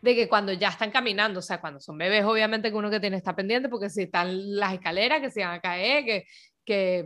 de 0.00 0.14
que 0.14 0.28
cuando 0.28 0.52
ya 0.52 0.68
están 0.68 0.90
caminando, 0.90 1.40
o 1.40 1.42
sea, 1.42 1.60
cuando 1.60 1.80
son 1.80 1.98
bebés, 1.98 2.24
obviamente 2.24 2.70
que 2.70 2.76
uno 2.76 2.90
que 2.90 3.00
tiene 3.00 3.16
está 3.16 3.34
pendiente, 3.36 3.68
porque 3.68 3.90
si 3.90 4.02
están 4.02 4.56
las 4.56 4.74
escaleras 4.74 5.20
que 5.20 5.30
se 5.30 5.44
van 5.44 5.54
a 5.54 5.60
caer, 5.60 6.04
que, 6.04 6.24
que 6.64 7.04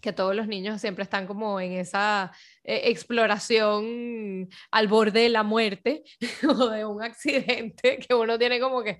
que 0.00 0.12
todos 0.12 0.34
los 0.34 0.48
niños 0.48 0.80
siempre 0.80 1.04
están 1.04 1.26
como 1.26 1.60
en 1.60 1.72
esa 1.72 2.32
eh, 2.64 2.82
exploración 2.86 4.48
al 4.70 4.88
borde 4.88 5.20
de 5.20 5.28
la 5.28 5.42
muerte 5.42 6.02
o 6.48 6.68
de 6.68 6.84
un 6.84 7.02
accidente, 7.02 7.98
que 8.08 8.14
uno 8.14 8.38
tiene 8.38 8.58
como 8.60 8.82
que, 8.82 8.98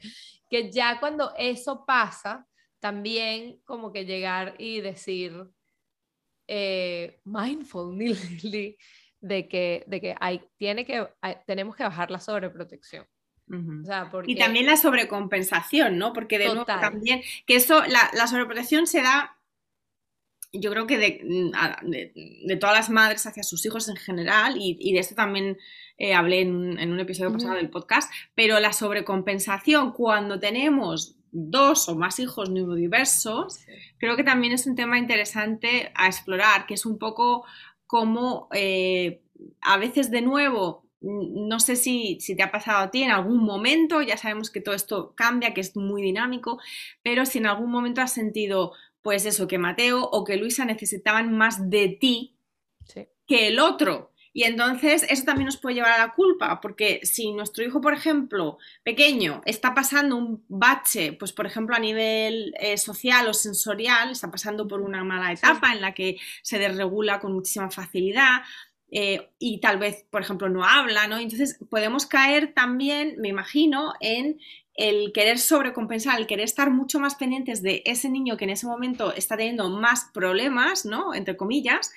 que 0.48 0.70
ya 0.70 1.00
cuando 1.00 1.34
eso 1.36 1.84
pasa, 1.86 2.46
también 2.78 3.60
como 3.64 3.92
que 3.92 4.04
llegar 4.04 4.54
y 4.58 4.80
decir 4.80 5.34
eh, 6.46 7.20
mindfully 7.24 8.76
de 9.20 9.48
que, 9.48 9.84
de 9.86 10.00
que 10.00 10.14
hay, 10.20 10.42
tiene 10.56 10.84
que, 10.84 11.06
tenemos 11.46 11.76
que 11.76 11.84
bajar 11.84 12.10
la 12.10 12.20
sobreprotección. 12.20 13.06
Y 14.26 14.36
también 14.36 14.66
la 14.66 14.76
sobrecompensación, 14.76 15.98
¿no? 15.98 16.12
Porque 16.12 16.38
de 16.38 16.46
nuevo 16.46 16.64
también, 16.64 17.20
que 17.46 17.56
eso, 17.56 17.82
la, 17.86 18.08
la 18.14 18.28
sobreprotección 18.28 18.86
se 18.86 19.02
da 19.02 19.40
yo 20.52 20.70
creo 20.70 20.86
que 20.86 21.20
mm, 21.22 21.90
de, 21.90 22.12
de, 22.44 22.56
todas 22.56 22.76
las 22.76 22.90
madres 22.90 23.26
hacia 23.26 23.42
sus 23.42 23.64
hijos 23.66 23.88
en 23.88 23.96
general, 23.96 24.54
y, 24.58 24.92
de 24.92 24.98
esto 24.98 25.14
también 25.14 25.58
eh, 25.96 26.14
hablé 26.14 26.40
en 26.40 26.54
un, 26.54 27.00
episodio 27.00 27.32
pasado 27.32 27.54
del 27.54 27.70
podcast, 27.70 28.12
pero 28.34 28.58
la 28.58 28.72
sobrecompensación 28.72 29.92
cuando 29.92 30.40
tenemos 30.40 31.16
dos 31.32 31.88
o 31.88 31.94
más 31.94 32.18
hijos 32.18 32.50
neurodiversos, 32.50 33.60
creo 33.98 34.16
que 34.16 34.24
también 34.24 34.52
es 34.52 34.66
un 34.66 34.74
tema 34.74 34.98
interesante 34.98 35.92
a 35.94 36.06
explorar, 36.06 36.66
que 36.66 36.74
es 36.74 36.84
un 36.84 36.98
poco 36.98 37.44
como 37.90 38.46
eh, 38.52 39.20
a 39.60 39.76
veces 39.76 40.12
de 40.12 40.22
nuevo 40.22 40.84
no 41.00 41.58
sé 41.58 41.74
si, 41.74 42.20
si, 42.20 42.36
te 42.36 42.42
ha 42.44 42.52
pasado 42.52 42.84
a 42.84 42.90
ti 42.90 43.02
en 43.02 43.10
algún 43.10 43.38
momento, 43.38 44.02
ya 44.02 44.16
sabemos 44.16 44.50
que 44.50 44.60
todo 44.60 44.74
esto 44.74 45.14
cambia, 45.16 45.54
que 45.54 45.62
es 45.62 45.74
muy 45.74 46.02
dinámico, 46.02 46.60
pero 47.02 47.24
si 47.24 47.38
en 47.38 47.46
algún 47.46 47.70
momento 47.70 48.02
has 48.02 48.12
sentido, 48.12 48.74
pues 49.02 49.24
eso, 49.24 49.48
que 49.48 49.58
Mateo 49.58 50.04
o 50.04 50.24
que 50.24 50.36
Luisa 50.36 50.66
necesitaban 50.66 51.36
más 51.36 51.70
de 51.70 51.88
ti 51.88 52.36
que 53.26 53.48
el 53.48 53.58
otro. 53.60 54.09
Y 54.32 54.44
entonces 54.44 55.04
eso 55.08 55.24
también 55.24 55.46
nos 55.46 55.56
puede 55.56 55.74
llevar 55.74 55.92
a 55.92 56.06
la 56.06 56.12
culpa, 56.12 56.60
porque 56.60 57.00
si 57.02 57.32
nuestro 57.32 57.64
hijo, 57.64 57.80
por 57.80 57.94
ejemplo, 57.94 58.58
pequeño, 58.84 59.42
está 59.44 59.74
pasando 59.74 60.16
un 60.16 60.44
bache, 60.48 61.12
pues 61.14 61.32
por 61.32 61.46
ejemplo 61.46 61.74
a 61.74 61.80
nivel 61.80 62.54
eh, 62.60 62.76
social 62.76 63.26
o 63.28 63.34
sensorial, 63.34 64.10
está 64.12 64.30
pasando 64.30 64.68
por 64.68 64.80
una 64.80 65.02
mala 65.02 65.32
etapa 65.32 65.72
en 65.72 65.80
la 65.80 65.94
que 65.94 66.16
se 66.42 66.58
desregula 66.58 67.18
con 67.18 67.32
muchísima 67.32 67.70
facilidad, 67.70 68.42
eh, 68.92 69.30
y 69.38 69.60
tal 69.60 69.78
vez, 69.78 70.04
por 70.10 70.22
ejemplo, 70.22 70.48
no 70.48 70.64
habla, 70.64 71.06
¿no? 71.06 71.18
Entonces 71.18 71.58
podemos 71.70 72.06
caer 72.06 72.52
también, 72.54 73.16
me 73.18 73.28
imagino, 73.28 73.94
en 74.00 74.40
el 74.74 75.12
querer 75.12 75.38
sobrecompensar, 75.38 76.18
el 76.18 76.26
querer 76.26 76.44
estar 76.44 76.70
mucho 76.70 76.98
más 76.98 77.14
pendientes 77.14 77.62
de 77.62 77.82
ese 77.84 78.08
niño 78.08 78.36
que 78.36 78.44
en 78.44 78.50
ese 78.50 78.66
momento 78.66 79.14
está 79.14 79.36
teniendo 79.36 79.68
más 79.68 80.10
problemas, 80.12 80.84
¿no? 80.84 81.14
Entre 81.14 81.36
comillas, 81.36 81.92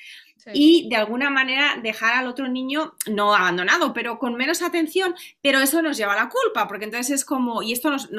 y 0.53 0.89
de 0.89 0.95
alguna 0.95 1.29
manera 1.29 1.79
dejar 1.81 2.15
al 2.15 2.27
otro 2.27 2.47
niño 2.47 2.95
no 3.09 3.33
abandonado, 3.33 3.93
pero 3.93 4.19
con 4.19 4.35
menos 4.35 4.61
atención, 4.61 5.15
pero 5.41 5.59
eso 5.59 5.81
nos 5.81 5.97
lleva 5.97 6.13
a 6.13 6.23
la 6.23 6.29
culpa, 6.29 6.67
porque 6.67 6.85
entonces 6.85 7.15
es 7.15 7.25
como, 7.25 7.63
y 7.63 7.73
esto 7.73 7.91
nos, 7.91 8.09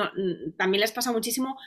también 0.56 0.80
les 0.80 0.92
pasa 0.92 1.12
muchísimo 1.12 1.58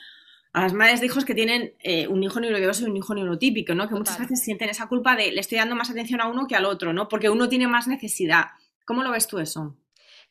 a 0.52 0.62
las 0.62 0.72
madres 0.72 1.00
de 1.00 1.06
hijos 1.06 1.24
que 1.24 1.34
tienen 1.34 1.74
eh, 1.80 2.08
un 2.08 2.22
hijo 2.22 2.40
neurodiverso 2.40 2.84
y 2.84 2.90
un 2.90 2.96
hijo 2.96 3.14
neurotípico, 3.14 3.74
¿no? 3.74 3.88
Que 3.88 3.94
muchas 3.94 4.18
veces 4.18 4.42
sienten 4.42 4.70
esa 4.70 4.88
culpa 4.88 5.14
de 5.14 5.30
le 5.30 5.40
estoy 5.40 5.58
dando 5.58 5.76
más 5.76 5.90
atención 5.90 6.20
a 6.20 6.28
uno 6.28 6.46
que 6.46 6.56
al 6.56 6.64
otro, 6.64 6.92
¿no? 6.92 7.08
Porque 7.08 7.30
uno 7.30 7.48
tiene 7.48 7.68
más 7.68 7.86
necesidad. 7.86 8.46
¿Cómo 8.84 9.02
lo 9.02 9.10
ves 9.10 9.26
tú 9.26 9.38
eso? 9.38 9.76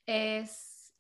Es 0.06 0.94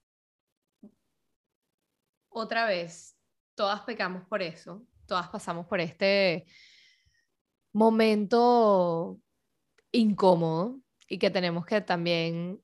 otra 2.30 2.66
vez, 2.66 3.18
todas 3.56 3.82
pecamos 3.82 4.24
por 4.26 4.44
eso, 4.44 4.86
todas 5.08 5.28
pasamos 5.30 5.66
por 5.66 5.80
este 5.80 6.46
momento 7.78 9.20
incómodo 9.92 10.80
y 11.08 11.20
que 11.20 11.30
tenemos 11.30 11.66
que 11.66 11.80
también 11.82 12.60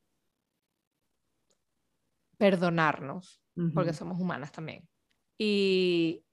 perdonarnos, 2.37 3.39
porque 3.75 3.93
somos 3.93 4.19
humanas 4.19 4.51
también. 4.51 4.89
Y 5.37 6.25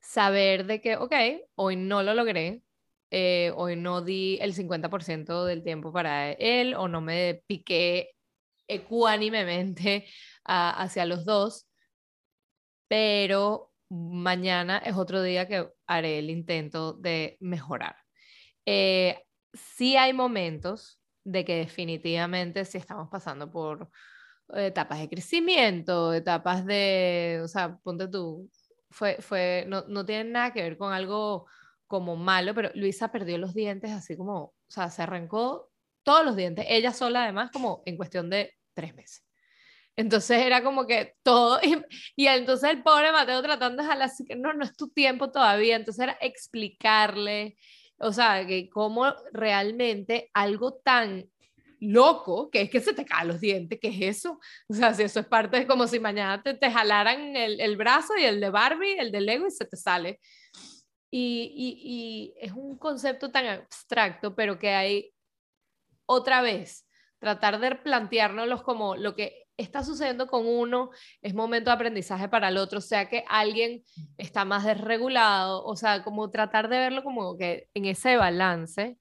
saber 0.00 0.66
de 0.66 0.80
que, 0.80 0.96
ok, 0.96 1.12
hoy 1.56 1.74
no 1.74 2.04
lo 2.04 2.14
logré, 2.14 2.62
eh, 3.10 3.52
hoy 3.56 3.74
no 3.74 4.02
di 4.02 4.38
el 4.40 4.54
50% 4.54 5.44
del 5.44 5.64
tiempo 5.64 5.92
para 5.92 6.30
él 6.30 6.74
o 6.74 6.86
no 6.86 7.00
me 7.00 7.42
piqué 7.48 8.14
ecuánimemente 8.68 10.06
hacia 10.44 11.06
los 11.06 11.24
dos, 11.24 11.66
pero 12.86 13.72
mañana 13.90 14.78
es 14.78 14.96
otro 14.96 15.22
día 15.22 15.48
que 15.48 15.68
haré 15.86 16.20
el 16.20 16.30
intento 16.30 16.92
de 16.92 17.36
mejorar. 17.40 18.01
Eh, 18.66 19.22
sí 19.52 19.96
hay 19.96 20.12
momentos 20.12 21.00
de 21.24 21.44
que 21.44 21.56
definitivamente 21.56 22.64
sí 22.64 22.78
estamos 22.78 23.08
pasando 23.08 23.50
por 23.50 23.90
etapas 24.54 25.00
de 25.00 25.08
crecimiento, 25.08 26.12
etapas 26.12 26.66
de, 26.66 27.40
o 27.42 27.48
sea, 27.48 27.78
ponte 27.82 28.08
tú, 28.08 28.50
fue, 28.90 29.16
fue, 29.20 29.64
no, 29.68 29.84
no 29.88 30.04
tiene 30.04 30.24
nada 30.30 30.52
que 30.52 30.62
ver 30.62 30.76
con 30.76 30.92
algo 30.92 31.46
como 31.86 32.16
malo, 32.16 32.54
pero 32.54 32.70
Luisa 32.74 33.10
perdió 33.12 33.38
los 33.38 33.54
dientes 33.54 33.90
así 33.90 34.16
como, 34.16 34.38
o 34.42 34.54
sea, 34.68 34.90
se 34.90 35.02
arrancó 35.02 35.70
todos 36.02 36.24
los 36.24 36.36
dientes, 36.36 36.66
ella 36.68 36.92
sola 36.92 37.24
además 37.24 37.50
como 37.50 37.82
en 37.86 37.96
cuestión 37.96 38.30
de 38.30 38.54
tres 38.74 38.94
meses. 38.94 39.24
Entonces 39.94 40.38
era 40.38 40.62
como 40.62 40.86
que 40.86 41.14
todo, 41.22 41.60
y, 42.16 42.26
entonces 42.26 42.70
el 42.70 42.82
pobre 42.82 43.12
Mateo 43.12 43.42
tratando 43.42 43.82
de 43.82 43.88
jalar, 43.88 44.08
así 44.08 44.24
que 44.24 44.36
no, 44.36 44.52
no 44.52 44.64
es 44.64 44.76
tu 44.76 44.88
tiempo 44.88 45.30
todavía, 45.30 45.76
entonces 45.76 46.02
era 46.02 46.16
explicarle, 46.20 47.56
o 48.02 48.12
sea, 48.12 48.46
que 48.46 48.68
cómo 48.68 49.14
realmente 49.32 50.30
algo 50.34 50.74
tan 50.74 51.30
loco, 51.78 52.50
que 52.50 52.62
es 52.62 52.70
que 52.70 52.80
se 52.80 52.94
te 52.94 53.04
caen 53.04 53.28
los 53.28 53.40
dientes, 53.40 53.78
¿qué 53.80 53.88
es 53.88 54.18
eso? 54.18 54.40
O 54.68 54.74
sea, 54.74 54.92
si 54.94 55.02
eso 55.02 55.20
es 55.20 55.26
parte, 55.26 55.58
es 55.58 55.66
como 55.66 55.86
si 55.86 55.98
mañana 56.00 56.42
te, 56.42 56.54
te 56.54 56.70
jalaran 56.70 57.36
el, 57.36 57.60
el, 57.60 57.76
brazo 57.76 58.16
y 58.16 58.24
el 58.24 58.40
de 58.40 58.50
Barbie, 58.50 58.98
el 58.98 59.10
de 59.12 59.20
Lego 59.20 59.46
y 59.46 59.50
se 59.50 59.64
te 59.64 59.76
sale. 59.76 60.20
Y, 61.10 61.52
y, 61.54 62.34
y 62.38 62.44
es 62.44 62.52
un 62.52 62.78
concepto 62.78 63.30
tan 63.30 63.46
abstracto, 63.46 64.34
pero 64.34 64.58
que 64.58 64.70
hay 64.70 65.14
otra 66.06 66.42
vez, 66.42 66.86
tratar 67.18 67.60
de 67.60 67.76
planteárnoslos 67.76 68.62
como 68.62 68.96
lo 68.96 69.14
que 69.14 69.41
está 69.56 69.84
sucediendo 69.84 70.26
con 70.26 70.46
uno, 70.46 70.90
es 71.20 71.34
momento 71.34 71.70
de 71.70 71.74
aprendizaje 71.74 72.28
para 72.28 72.48
el 72.48 72.56
otro, 72.56 72.80
sea 72.80 73.08
que 73.08 73.24
alguien 73.28 73.82
está 74.16 74.44
más 74.44 74.64
desregulado, 74.64 75.64
o 75.64 75.76
sea, 75.76 76.02
como 76.02 76.30
tratar 76.30 76.68
de 76.68 76.78
verlo 76.78 77.02
como 77.02 77.36
que 77.36 77.68
en 77.74 77.86
ese 77.86 78.16
balance, 78.16 78.98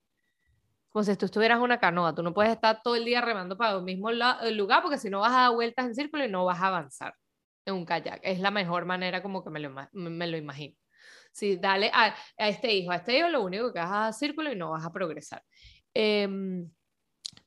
como 0.90 1.04
si 1.04 1.16
tú 1.16 1.26
estuvieras 1.26 1.58
en 1.58 1.64
una 1.64 1.80
canoa, 1.80 2.14
tú 2.14 2.22
no 2.22 2.34
puedes 2.34 2.52
estar 2.52 2.82
todo 2.84 2.96
el 2.96 3.06
día 3.06 3.22
remando 3.22 3.58
para 3.58 3.78
el 3.78 3.84
mismo 3.84 4.12
lugar 4.12 4.82
porque 4.82 4.98
si 4.98 5.10
no 5.10 5.22
vas 5.22 5.32
a 5.32 5.42
dar 5.42 5.54
vueltas 5.54 5.86
en 5.86 5.96
círculo 5.96 6.26
y 6.26 6.30
no 6.30 6.46
vas 6.46 6.60
a 6.62 6.68
avanzar 6.68 7.16
en 7.66 7.76
un 7.76 7.86
kayak. 7.86 8.20
Es 8.24 8.40
la 8.40 8.52
mejor 8.52 8.86
manera 8.86 9.22
como 9.22 9.44
que 9.44 9.50
me 9.50 9.60
lo, 9.60 9.74
me 9.94 10.28
lo 10.28 10.38
imagino. 10.38 10.76
Si 11.32 11.56
dale 11.56 11.90
a, 11.94 12.14
a, 12.38 12.50
este 12.50 12.74
hijo, 12.74 12.92
a 12.92 12.98
este 12.98 13.18
hijo 13.18 13.30
lo 13.30 13.42
único 13.42 13.72
que 13.72 13.80
vas 13.80 13.92
a 13.92 14.00
dar 14.00 14.14
círculo 14.14 14.52
y 14.52 14.58
no 14.58 14.72
vas 14.72 14.86
a 14.86 14.92
progresar. 14.92 15.42
Eh, 15.94 16.28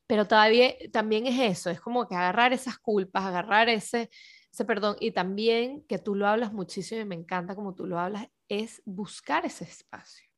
pero 0.07 0.26
todavía 0.26 0.74
también 0.92 1.26
es 1.26 1.38
eso, 1.40 1.70
es 1.70 1.80
como 1.80 2.07
que 2.09 2.14
agarrar 2.14 2.52
esas 2.52 2.78
culpas, 2.78 3.24
agarrar 3.24 3.68
ese, 3.68 4.11
ese 4.52 4.64
perdón 4.64 4.96
y 5.00 5.12
también 5.12 5.84
que 5.88 5.98
tú 5.98 6.14
lo 6.14 6.26
hablas 6.26 6.52
muchísimo 6.52 7.00
y 7.00 7.05
me 7.05 7.14
encanta 7.14 7.55
como 7.55 7.74
tú 7.74 7.86
lo 7.86 7.98
hablas, 7.98 8.28
es 8.48 8.82
buscar 8.84 9.46
ese 9.46 9.64
espacio 9.64 10.28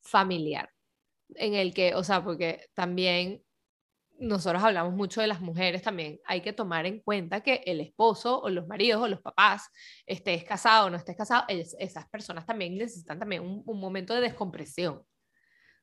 familiar 0.00 0.70
en 1.34 1.54
el 1.54 1.74
que, 1.74 1.94
o 1.94 2.04
sea, 2.04 2.22
porque 2.24 2.68
también 2.74 3.42
nosotros 4.18 4.62
hablamos 4.62 4.94
mucho 4.94 5.20
de 5.20 5.28
las 5.28 5.40
mujeres 5.40 5.82
también, 5.82 6.20
hay 6.24 6.40
que 6.40 6.52
tomar 6.52 6.86
en 6.86 7.00
cuenta 7.00 7.40
que 7.40 7.62
el 7.66 7.80
esposo 7.80 8.40
o 8.40 8.50
los 8.50 8.66
maridos 8.66 9.02
o 9.02 9.08
los 9.08 9.20
papás, 9.20 9.70
estés 10.06 10.44
casado 10.44 10.86
o 10.86 10.90
no 10.90 10.96
estés 10.96 11.16
casado, 11.16 11.44
esas 11.48 12.08
personas 12.08 12.44
también 12.44 12.76
necesitan 12.76 13.18
también 13.18 13.42
un, 13.42 13.62
un, 13.64 13.80
momento 13.80 14.14
de 14.14 14.20
descompresión. 14.20 15.02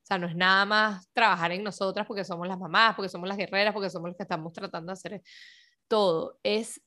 O 0.05 0.07
sea, 0.07 0.19
no 0.19 0.27
es 0.27 0.35
nada 0.35 0.65
más 0.65 1.09
trabajar 1.13 1.51
en 1.51 1.63
nosotras 1.63 2.05
porque 2.05 2.23
somos 2.23 2.47
las 2.47 2.59
mamás, 2.59 2.93
porque 2.95 3.09
somos 3.09 3.27
las 3.27 3.37
guerreras, 3.37 3.73
porque 3.73 3.89
somos 3.89 4.09
los 4.09 4.15
que 4.15 4.21
estamos 4.21 4.53
tratando 4.53 4.91
de 4.91 4.93
hacer 4.93 5.23
todo. 5.87 6.37
Es 6.43 6.79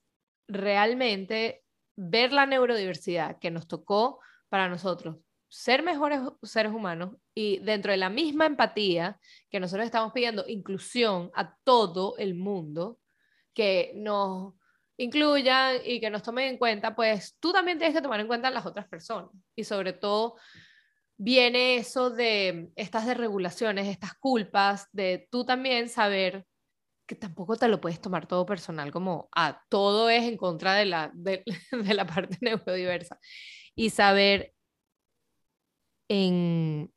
realmente 0.46 1.64
ver 1.96 2.32
la 2.32 2.46
neurodiversidad 2.46 3.40
que 3.40 3.50
nos 3.50 3.66
tocó 3.66 4.20
para 4.48 4.68
nosotros 4.68 5.16
ser 5.48 5.82
mejores 5.82 6.20
seres 6.44 6.72
humanos 6.72 7.16
y 7.34 7.58
dentro 7.58 7.90
de 7.90 7.98
la 7.98 8.08
misma 8.08 8.46
empatía 8.46 9.18
que 9.50 9.58
nosotros 9.58 9.86
estamos 9.86 10.12
pidiendo 10.12 10.44
inclusión 10.46 11.32
a 11.34 11.56
todo 11.64 12.16
el 12.18 12.36
mundo, 12.36 12.98
que 13.52 13.92
nos 13.96 14.54
incluyan 14.96 15.78
y 15.84 16.00
que 16.00 16.10
nos 16.10 16.22
tomen 16.22 16.50
en 16.50 16.58
cuenta, 16.58 16.94
pues 16.94 17.36
tú 17.40 17.52
también 17.52 17.78
tienes 17.78 17.96
que 17.96 18.02
tomar 18.02 18.20
en 18.20 18.26
cuenta 18.26 18.46
a 18.46 18.50
las 18.52 18.66
otras 18.66 18.86
personas. 18.86 19.30
Y 19.56 19.64
sobre 19.64 19.92
todo 19.92 20.36
viene 21.18 21.76
eso 21.76 22.10
de 22.10 22.70
estas 22.76 23.06
desregulaciones, 23.06 23.88
estas 23.88 24.14
culpas, 24.14 24.86
de 24.92 25.28
tú 25.30 25.44
también 25.44 25.88
saber 25.88 26.46
que 27.06 27.16
tampoco 27.16 27.56
te 27.56 27.68
lo 27.68 27.80
puedes 27.80 28.00
tomar 28.00 28.26
todo 28.26 28.46
personal, 28.46 28.92
como 28.92 29.28
a 29.34 29.46
ah, 29.46 29.64
todo 29.68 30.10
es 30.10 30.24
en 30.24 30.36
contra 30.36 30.74
de 30.74 30.84
la, 30.84 31.10
de, 31.14 31.42
de 31.72 31.94
la 31.94 32.06
parte 32.06 32.38
neurodiversa. 32.40 33.18
Y 33.74 33.90
saber 33.90 34.54
en 36.08 36.92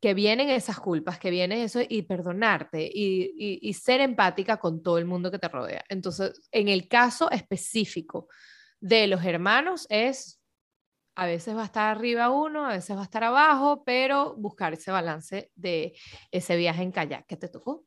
que 0.00 0.14
vienen 0.14 0.48
esas 0.48 0.78
culpas, 0.78 1.18
que 1.18 1.30
viene 1.30 1.64
eso 1.64 1.80
y 1.86 2.02
perdonarte 2.02 2.88
y, 2.92 3.58
y, 3.60 3.72
ser 3.72 4.00
empática 4.00 4.58
con 4.58 4.80
todo 4.80 4.96
el 4.96 5.06
mundo 5.06 5.30
que 5.30 5.40
te 5.40 5.48
rodea. 5.48 5.84
Entonces, 5.88 6.40
en 6.52 6.68
el 6.68 6.86
caso 6.86 7.30
específico 7.32 8.28
de 8.80 9.08
los 9.08 9.24
hermanos 9.24 9.86
es, 9.90 10.37
a 11.18 11.26
veces 11.26 11.56
va 11.56 11.62
a 11.62 11.64
estar 11.64 11.96
arriba 11.96 12.30
uno, 12.30 12.64
a 12.64 12.74
veces 12.74 12.96
va 12.96 13.00
a 13.00 13.04
estar 13.04 13.24
abajo, 13.24 13.82
pero 13.84 14.36
buscar 14.36 14.72
ese 14.74 14.92
balance 14.92 15.50
de 15.56 15.92
ese 16.30 16.56
viaje 16.56 16.82
en 16.84 16.92
kayak 16.92 17.26
que 17.26 17.36
te 17.36 17.48
tocó. 17.48 17.84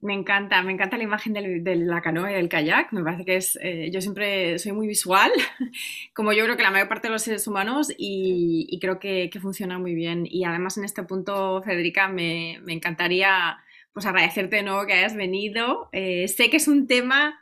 Me 0.00 0.12
encanta, 0.12 0.60
me 0.60 0.72
encanta 0.72 0.96
la 0.96 1.04
imagen 1.04 1.32
de 1.34 1.76
la 1.76 2.02
canoa 2.02 2.32
y 2.32 2.34
del 2.34 2.48
kayak. 2.48 2.92
Me 2.92 3.04
parece 3.04 3.24
que 3.24 3.36
es, 3.36 3.56
eh, 3.62 3.90
yo 3.92 4.00
siempre 4.00 4.58
soy 4.58 4.72
muy 4.72 4.88
visual, 4.88 5.30
como 6.14 6.32
yo 6.32 6.42
creo 6.42 6.56
que 6.56 6.64
la 6.64 6.72
mayor 6.72 6.88
parte 6.88 7.06
de 7.06 7.12
los 7.12 7.22
seres 7.22 7.46
humanos, 7.46 7.92
y, 7.96 8.76
creo 8.80 8.98
que, 8.98 9.30
funciona 9.40 9.78
muy 9.78 9.94
bien. 9.94 10.26
Y 10.28 10.44
además 10.44 10.76
en 10.76 10.84
este 10.84 11.04
punto, 11.04 11.62
Federica, 11.62 12.08
me, 12.08 12.54
encantaría 12.66 13.56
pues 13.92 14.04
agradecerte 14.04 14.56
de 14.56 14.62
nuevo 14.64 14.84
que 14.84 14.94
hayas 14.94 15.14
venido. 15.14 15.90
Eh, 15.92 16.26
sé 16.26 16.50
que 16.50 16.56
es 16.56 16.66
un 16.66 16.88
tema 16.88 17.40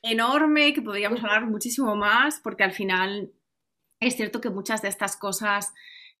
enorme, 0.00 0.72
que 0.72 0.80
podríamos 0.80 1.18
hablar 1.24 1.46
muchísimo 1.46 1.96
más, 1.96 2.38
porque 2.38 2.62
al 2.62 2.72
final 2.72 3.32
es 4.00 4.16
cierto 4.16 4.40
que 4.40 4.50
muchas 4.50 4.82
de 4.82 4.88
estas 4.88 5.16
cosas 5.16 5.72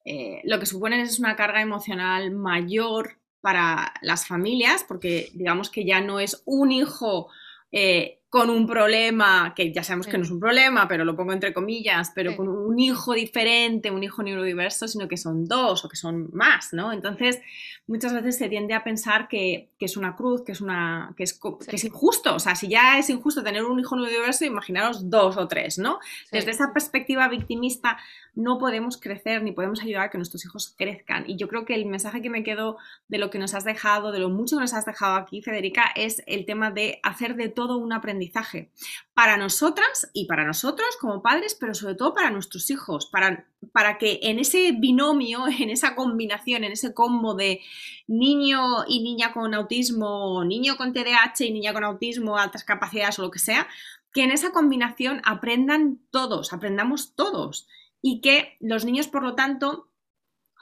eh, 0.04 0.40
lo 0.44 0.58
que 0.58 0.66
suponen 0.66 1.00
es 1.00 1.18
una 1.18 1.36
carga 1.36 1.60
emocional 1.60 2.30
mayor 2.30 3.18
para 3.40 3.94
las 4.02 4.26
familias, 4.26 4.84
porque 4.86 5.30
digamos 5.34 5.70
que 5.70 5.84
ya 5.84 6.00
no 6.00 6.20
es 6.20 6.42
un 6.44 6.72
hijo 6.72 7.28
eh, 7.72 8.19
con 8.30 8.48
un 8.48 8.64
problema, 8.64 9.54
que 9.56 9.72
ya 9.72 9.82
sabemos 9.82 10.06
que 10.06 10.16
no 10.16 10.22
es 10.22 10.30
un 10.30 10.38
problema, 10.38 10.86
pero 10.86 11.04
lo 11.04 11.16
pongo 11.16 11.32
entre 11.32 11.52
comillas, 11.52 12.12
pero 12.14 12.36
con 12.36 12.46
un 12.46 12.78
hijo 12.78 13.12
diferente, 13.12 13.90
un 13.90 14.04
hijo 14.04 14.22
neurodiverso, 14.22 14.86
sino 14.86 15.08
que 15.08 15.16
son 15.16 15.46
dos 15.46 15.84
o 15.84 15.88
que 15.88 15.96
son 15.96 16.30
más, 16.32 16.72
¿no? 16.72 16.92
Entonces, 16.92 17.40
muchas 17.88 18.14
veces 18.14 18.38
se 18.38 18.48
tiende 18.48 18.74
a 18.74 18.84
pensar 18.84 19.26
que, 19.26 19.70
es 19.80 19.96
una 19.96 20.14
cruz, 20.14 20.44
que 20.44 20.52
es, 20.52 20.60
una, 20.60 21.12
que, 21.16 21.24
es, 21.24 21.40
que 21.68 21.74
es 21.74 21.82
injusto. 21.82 22.36
O 22.36 22.38
sea, 22.38 22.54
si 22.54 22.68
ya 22.68 23.00
es 23.00 23.10
injusto 23.10 23.42
tener 23.42 23.64
un 23.64 23.80
hijo 23.80 23.96
neurodiverso, 23.96 24.44
imaginaros 24.44 25.10
dos 25.10 25.36
o 25.36 25.48
tres, 25.48 25.78
¿no? 25.78 25.98
Desde 26.30 26.52
esa 26.52 26.72
perspectiva 26.72 27.26
victimista, 27.26 27.98
no 28.36 28.58
podemos 28.58 28.96
crecer 28.96 29.42
ni 29.42 29.50
podemos 29.50 29.82
ayudar 29.82 30.04
a 30.04 30.10
que 30.10 30.18
nuestros 30.18 30.44
hijos 30.44 30.72
crezcan. 30.78 31.24
Y 31.26 31.36
yo 31.36 31.48
creo 31.48 31.64
que 31.64 31.74
el 31.74 31.86
mensaje 31.86 32.22
que 32.22 32.30
me 32.30 32.44
quedo 32.44 32.76
de 33.08 33.18
lo 33.18 33.28
que 33.28 33.40
nos 33.40 33.54
has 33.54 33.64
dejado, 33.64 34.12
de 34.12 34.20
lo 34.20 34.28
mucho 34.28 34.56
que 34.56 34.60
nos 34.60 34.72
has 34.72 34.84
dejado 34.84 35.16
aquí, 35.16 35.42
Federica, 35.42 35.86
es 35.96 36.22
el 36.26 36.46
tema 36.46 36.70
de 36.70 37.00
hacer 37.02 37.34
de 37.34 37.48
todo 37.48 37.76
un 37.76 37.92
aprendizaje 37.92 38.19
para 39.14 39.36
nosotras 39.36 40.10
y 40.12 40.26
para 40.26 40.44
nosotros 40.44 40.88
como 41.00 41.22
padres, 41.22 41.56
pero 41.58 41.74
sobre 41.74 41.94
todo 41.94 42.14
para 42.14 42.30
nuestros 42.30 42.70
hijos, 42.70 43.06
para, 43.06 43.46
para 43.72 43.98
que 43.98 44.20
en 44.22 44.38
ese 44.38 44.72
binomio, 44.72 45.46
en 45.58 45.70
esa 45.70 45.94
combinación, 45.94 46.64
en 46.64 46.72
ese 46.72 46.92
combo 46.92 47.34
de 47.34 47.60
niño 48.06 48.84
y 48.86 49.02
niña 49.02 49.32
con 49.32 49.54
autismo, 49.54 50.44
niño 50.44 50.76
con 50.76 50.92
TDAH 50.92 51.44
y 51.44 51.52
niña 51.52 51.72
con 51.72 51.84
autismo, 51.84 52.36
altas 52.36 52.64
capacidades 52.64 53.18
o 53.18 53.22
lo 53.22 53.30
que 53.30 53.38
sea, 53.38 53.68
que 54.12 54.24
en 54.24 54.32
esa 54.32 54.50
combinación 54.50 55.22
aprendan 55.24 56.00
todos, 56.10 56.52
aprendamos 56.52 57.14
todos 57.14 57.68
y 58.02 58.20
que 58.20 58.56
los 58.60 58.84
niños, 58.84 59.08
por 59.08 59.22
lo 59.22 59.34
tanto, 59.34 59.90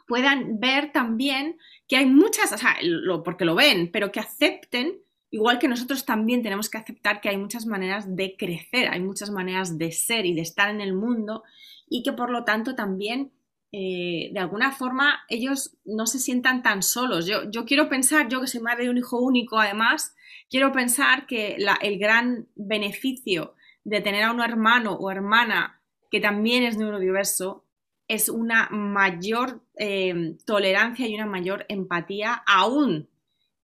puedan 0.07 0.59
ver 0.59 0.91
también 0.93 1.59
que 1.87 1.97
hay 1.97 2.07
muchas, 2.07 2.53
o 2.53 2.59
sea, 2.59 2.77
porque 3.25 3.45
lo 3.45 3.55
ven, 3.55 3.91
pero 3.93 4.11
que 4.11 4.21
acepten 4.21 5.01
Igual 5.31 5.59
que 5.59 5.69
nosotros 5.69 6.07
también 6.07 6.43
tenemos 6.43 6.71
que 6.71 6.79
aceptar 6.79 7.21
que 7.21 7.29
hay 7.29 7.37
muchas 7.37 7.67
maneras 7.67 8.17
de 8.17 8.37
crecer, 8.37 8.89
hay 8.89 9.01
muchas 9.01 9.31
maneras 9.31 9.77
de 9.77 9.93
ser 9.93 10.25
y 10.25 10.35
de 10.35 10.41
estar 10.41 10.71
en 10.71 10.81
el 10.81 10.95
mundo 10.95 11.43
y 11.87 12.03
que 12.03 12.13
por 12.13 12.31
lo 12.31 12.45
tanto 12.45 12.75
también 12.75 13.33
eh, 13.71 14.31
de 14.33 14.41
alguna 14.41 14.73
forma 14.73 15.21
ellos 15.29 15.77
no 15.85 16.07
se 16.07 16.19
sientan 16.19 16.63
tan 16.63 16.83
solos. 16.83 17.27
Yo, 17.27 17.51
yo, 17.51 17.67
quiero 17.67 17.91
pensar, 17.91 18.29
yo 18.29 18.41
que 18.41 18.47
soy 18.47 18.61
madre 18.61 18.85
de 18.85 18.91
un 18.91 18.99
hijo 18.99 19.21
único 19.21 19.59
además, 19.59 20.15
quiero 20.49 20.73
pensar 20.73 21.27
que 21.27 21.59
el 21.83 21.99
gran 21.99 22.49
beneficio 22.57 23.55
de 23.85 24.01
tener 24.01 24.25
a 24.25 24.33
un 24.33 24.41
hermano 24.41 24.95
o 24.95 25.11
hermana 25.11 25.83
que 26.11 26.21
también 26.21 26.63
es 26.63 26.79
neurodiverso 26.79 27.65
es 28.07 28.31
una 28.31 28.69
mayor 28.71 29.63
eh, 29.79 30.37
tolerancia 30.47 31.07
y 31.07 31.15
una 31.15 31.27
mayor 31.27 31.67
empatía 31.69 32.43
aún 32.47 33.11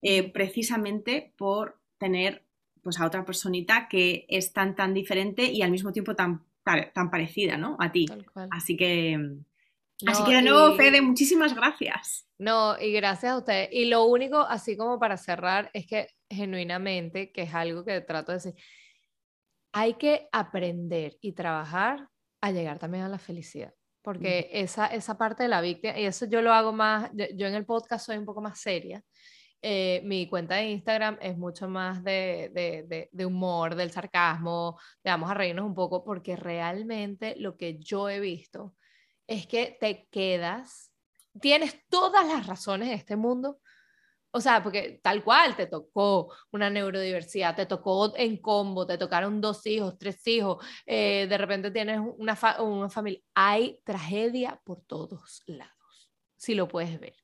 eh, 0.07 0.31
precisamente 0.31 1.33
por 1.39 1.81
tener 1.97 2.45
pues, 2.83 3.01
a 3.01 3.07
otra 3.07 3.25
personita 3.25 3.89
que 3.89 4.27
es 4.29 4.53
tan, 4.53 4.77
tan 4.77 4.93
diferente 4.93 5.45
y 5.45 5.63
al 5.63 5.71
mismo 5.71 5.93
tiempo 5.93 6.15
tan, 6.15 6.45
tan 6.63 7.11
parecida 7.11 7.57
¿no? 7.57 7.79
a 7.81 7.91
ti. 7.91 8.05
Así 8.51 8.77
que, 8.77 9.19
así 10.07 10.25
que 10.25 10.35
de 10.35 10.43
nuevo, 10.43 10.77
Fede, 10.77 11.01
muchísimas 11.01 11.55
gracias. 11.55 12.29
No, 12.37 12.79
y 12.79 12.93
gracias 12.93 13.33
a 13.33 13.39
ustedes. 13.39 13.71
Y 13.73 13.87
lo 13.87 14.05
único, 14.05 14.41
así 14.41 14.77
como 14.77 14.99
para 14.99 15.17
cerrar, 15.17 15.71
es 15.73 15.87
que 15.87 16.09
genuinamente, 16.29 17.33
que 17.33 17.43
es 17.43 17.55
algo 17.55 17.83
que 17.83 18.03
trato 18.03 18.33
de 18.33 18.37
decir, 18.37 18.55
hay 19.73 19.95
que 19.95 20.29
aprender 20.33 21.17
y 21.23 21.33
trabajar 21.33 22.11
a 22.43 22.51
llegar 22.51 22.79
también 22.79 23.05
a 23.05 23.09
la 23.09 23.19
felicidad. 23.19 23.73
Porque 24.03 24.51
esa, 24.53 24.89
esa 24.89 25.17
parte 25.17 25.45
de 25.45 25.49
la 25.49 25.63
víctima, 25.63 25.99
y 25.99 26.05
eso 26.05 26.27
yo 26.27 26.43
lo 26.43 26.53
hago 26.53 26.75
más, 26.75 27.11
yo 27.15 27.47
en 27.47 27.55
el 27.55 27.65
podcast 27.65 28.05
soy 28.05 28.19
un 28.19 28.27
poco 28.27 28.43
más 28.43 28.61
seria, 28.61 29.03
eh, 29.67 30.03
mi 30.05 30.29
cuenta 30.29 30.57
de 30.57 30.69
Instagram 30.73 31.17
es 31.23 31.39
mucho 31.39 31.71
más 31.71 32.05
de, 32.05 33.09
humor, 33.25 33.75
del 33.75 33.91
sarcasmo, 33.91 34.79
de 35.03 35.11
vamos 35.11 35.31
a 35.31 35.35
reírnos 35.35 35.65
un 35.65 35.75
poco, 35.75 36.05
porque 36.05 36.37
realmente 36.37 37.35
lo 37.39 37.57
que 37.57 37.79
yo 37.79 38.11
he 38.11 38.21
visto 38.21 38.75
es 39.27 39.47
que 39.47 39.75
te 39.81 40.07
quedas, 40.11 40.93
tienes 41.41 41.81
todas 41.89 42.27
las 42.27 42.47
razones 42.47 42.91
de 42.91 42.95
este 42.97 43.17
mundo, 43.17 43.59
o 44.33 44.41
sea, 44.43 44.63
porque 44.63 45.01
tal 45.03 45.25
cual 45.25 45.57
te 45.57 45.67
tocó 45.67 46.31
una 46.53 46.69
neurodiversidad, 46.69 47.57
te 47.57 47.65
tocó 47.65 48.15
en 48.19 48.37
combo, 48.37 48.87
te 48.87 48.99
tocaron 48.99 49.41
dos 49.41 49.65
hijos, 49.65 49.97
tres 49.97 50.27
hijos, 50.27 50.63
eh, 50.85 51.27
de 51.27 51.39
repente 51.39 51.71
tienes 51.71 52.01
una, 52.19 52.39
una 52.61 52.91
familia. 52.91 53.23
Hay 53.35 53.81
tragedia 53.83 54.61
por 54.63 54.83
todos 54.83 55.43
lados, 55.47 56.11
si 56.37 56.55
lo 56.55 56.69
puedes 56.69 57.01
ver 57.01 57.24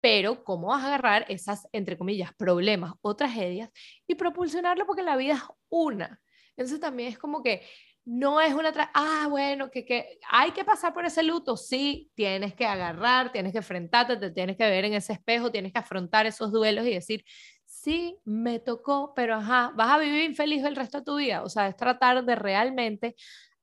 pero 0.00 0.44
cómo 0.44 0.68
vas 0.68 0.82
a 0.82 0.86
agarrar 0.88 1.26
esas, 1.28 1.68
entre 1.72 1.98
comillas, 1.98 2.32
problemas 2.34 2.94
o 3.02 3.14
tragedias 3.16 3.70
y 4.06 4.14
propulsionarlo 4.14 4.86
porque 4.86 5.02
la 5.02 5.16
vida 5.16 5.34
es 5.34 5.42
una. 5.68 6.20
Entonces 6.56 6.80
también 6.80 7.10
es 7.10 7.18
como 7.18 7.42
que 7.42 7.62
no 8.04 8.40
es 8.40 8.54
una, 8.54 8.72
ah, 8.94 9.26
bueno, 9.28 9.70
que, 9.70 9.84
que 9.84 10.18
hay 10.28 10.52
que 10.52 10.64
pasar 10.64 10.92
por 10.92 11.04
ese 11.04 11.22
luto, 11.22 11.56
sí, 11.56 12.10
tienes 12.14 12.54
que 12.54 12.66
agarrar, 12.66 13.30
tienes 13.30 13.52
que 13.52 13.58
enfrentarte, 13.58 14.16
te 14.16 14.30
tienes 14.30 14.56
que 14.56 14.68
ver 14.68 14.84
en 14.84 14.94
ese 14.94 15.12
espejo, 15.12 15.52
tienes 15.52 15.72
que 15.72 15.78
afrontar 15.78 16.26
esos 16.26 16.50
duelos 16.50 16.86
y 16.86 16.94
decir, 16.94 17.24
sí, 17.66 18.18
me 18.24 18.58
tocó, 18.58 19.12
pero 19.14 19.36
ajá, 19.36 19.72
vas 19.76 19.90
a 19.90 19.98
vivir 19.98 20.24
infeliz 20.24 20.64
el 20.64 20.76
resto 20.76 20.98
de 20.98 21.04
tu 21.04 21.16
vida. 21.16 21.42
O 21.42 21.48
sea, 21.48 21.68
es 21.68 21.76
tratar 21.76 22.24
de 22.24 22.34
realmente 22.34 23.14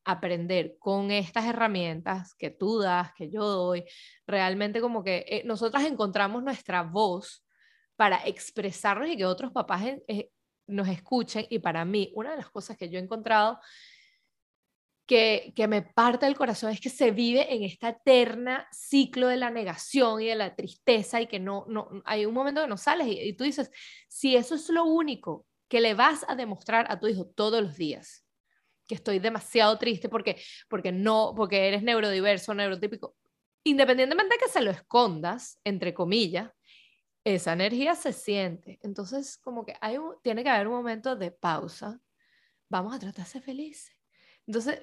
aprender 0.07 0.77
con 0.79 1.11
estas 1.11 1.45
herramientas 1.45 2.33
que 2.35 2.49
tú 2.49 2.79
das, 2.79 3.13
que 3.13 3.29
yo 3.29 3.45
doy, 3.45 3.83
realmente 4.25 4.79
como 4.79 5.03
que 5.03 5.25
eh, 5.27 5.43
nosotras 5.45 5.85
encontramos 5.85 6.43
nuestra 6.43 6.81
voz 6.83 7.45
para 7.97 8.25
expresarnos 8.25 9.09
y 9.09 9.17
que 9.17 9.25
otros 9.25 9.51
papás 9.51 9.83
eh, 10.07 10.29
nos 10.67 10.87
escuchen. 10.87 11.45
Y 11.49 11.59
para 11.59 11.83
mí, 11.83 12.11
una 12.15 12.31
de 12.31 12.37
las 12.37 12.49
cosas 12.49 12.77
que 12.77 12.89
yo 12.89 12.97
he 12.97 13.01
encontrado 13.01 13.59
que, 15.05 15.53
que 15.55 15.67
me 15.67 15.81
parte 15.81 16.25
el 16.25 16.37
corazón 16.37 16.71
es 16.71 16.79
que 16.79 16.89
se 16.89 17.11
vive 17.11 17.53
en 17.53 17.63
esta 17.63 17.89
eterna 17.89 18.67
ciclo 18.71 19.27
de 19.27 19.37
la 19.37 19.49
negación 19.49 20.21
y 20.21 20.27
de 20.27 20.35
la 20.35 20.55
tristeza 20.55 21.21
y 21.21 21.27
que 21.27 21.39
no, 21.39 21.65
no 21.67 21.89
hay 22.05 22.25
un 22.25 22.33
momento 22.33 22.61
que 22.61 22.67
no 22.67 22.77
sales 22.77 23.07
y, 23.07 23.19
y 23.19 23.33
tú 23.33 23.43
dices, 23.43 23.71
si 24.07 24.35
eso 24.35 24.55
es 24.55 24.69
lo 24.69 24.83
único 24.83 25.45
que 25.69 25.81
le 25.81 25.93
vas 25.93 26.25
a 26.27 26.35
demostrar 26.35 26.85
a 26.89 26.99
tu 26.99 27.07
hijo 27.07 27.25
todos 27.25 27.61
los 27.61 27.77
días, 27.77 28.26
que 28.87 28.95
estoy 28.95 29.19
demasiado 29.19 29.77
triste 29.77 30.09
porque, 30.09 30.41
porque 30.69 30.91
no, 30.91 31.33
porque 31.35 31.67
eres 31.67 31.83
neurodiverso, 31.83 32.53
neurotípico, 32.53 33.15
independientemente 33.63 34.35
de 34.35 34.39
que 34.39 34.51
se 34.51 34.61
lo 34.61 34.71
escondas, 34.71 35.59
entre 35.63 35.93
comillas, 35.93 36.51
esa 37.23 37.53
energía 37.53 37.95
se 37.95 38.13
siente. 38.13 38.79
Entonces, 38.81 39.37
como 39.37 39.65
que 39.65 39.75
hay 39.81 39.97
tiene 40.23 40.43
que 40.43 40.49
haber 40.49 40.67
un 40.67 40.75
momento 40.75 41.15
de 41.15 41.31
pausa. 41.31 41.99
Vamos 42.69 42.95
a 42.95 42.99
tratar 42.99 43.25
de 43.25 43.31
ser 43.31 43.41
felices. 43.41 43.93
Entonces, 44.45 44.81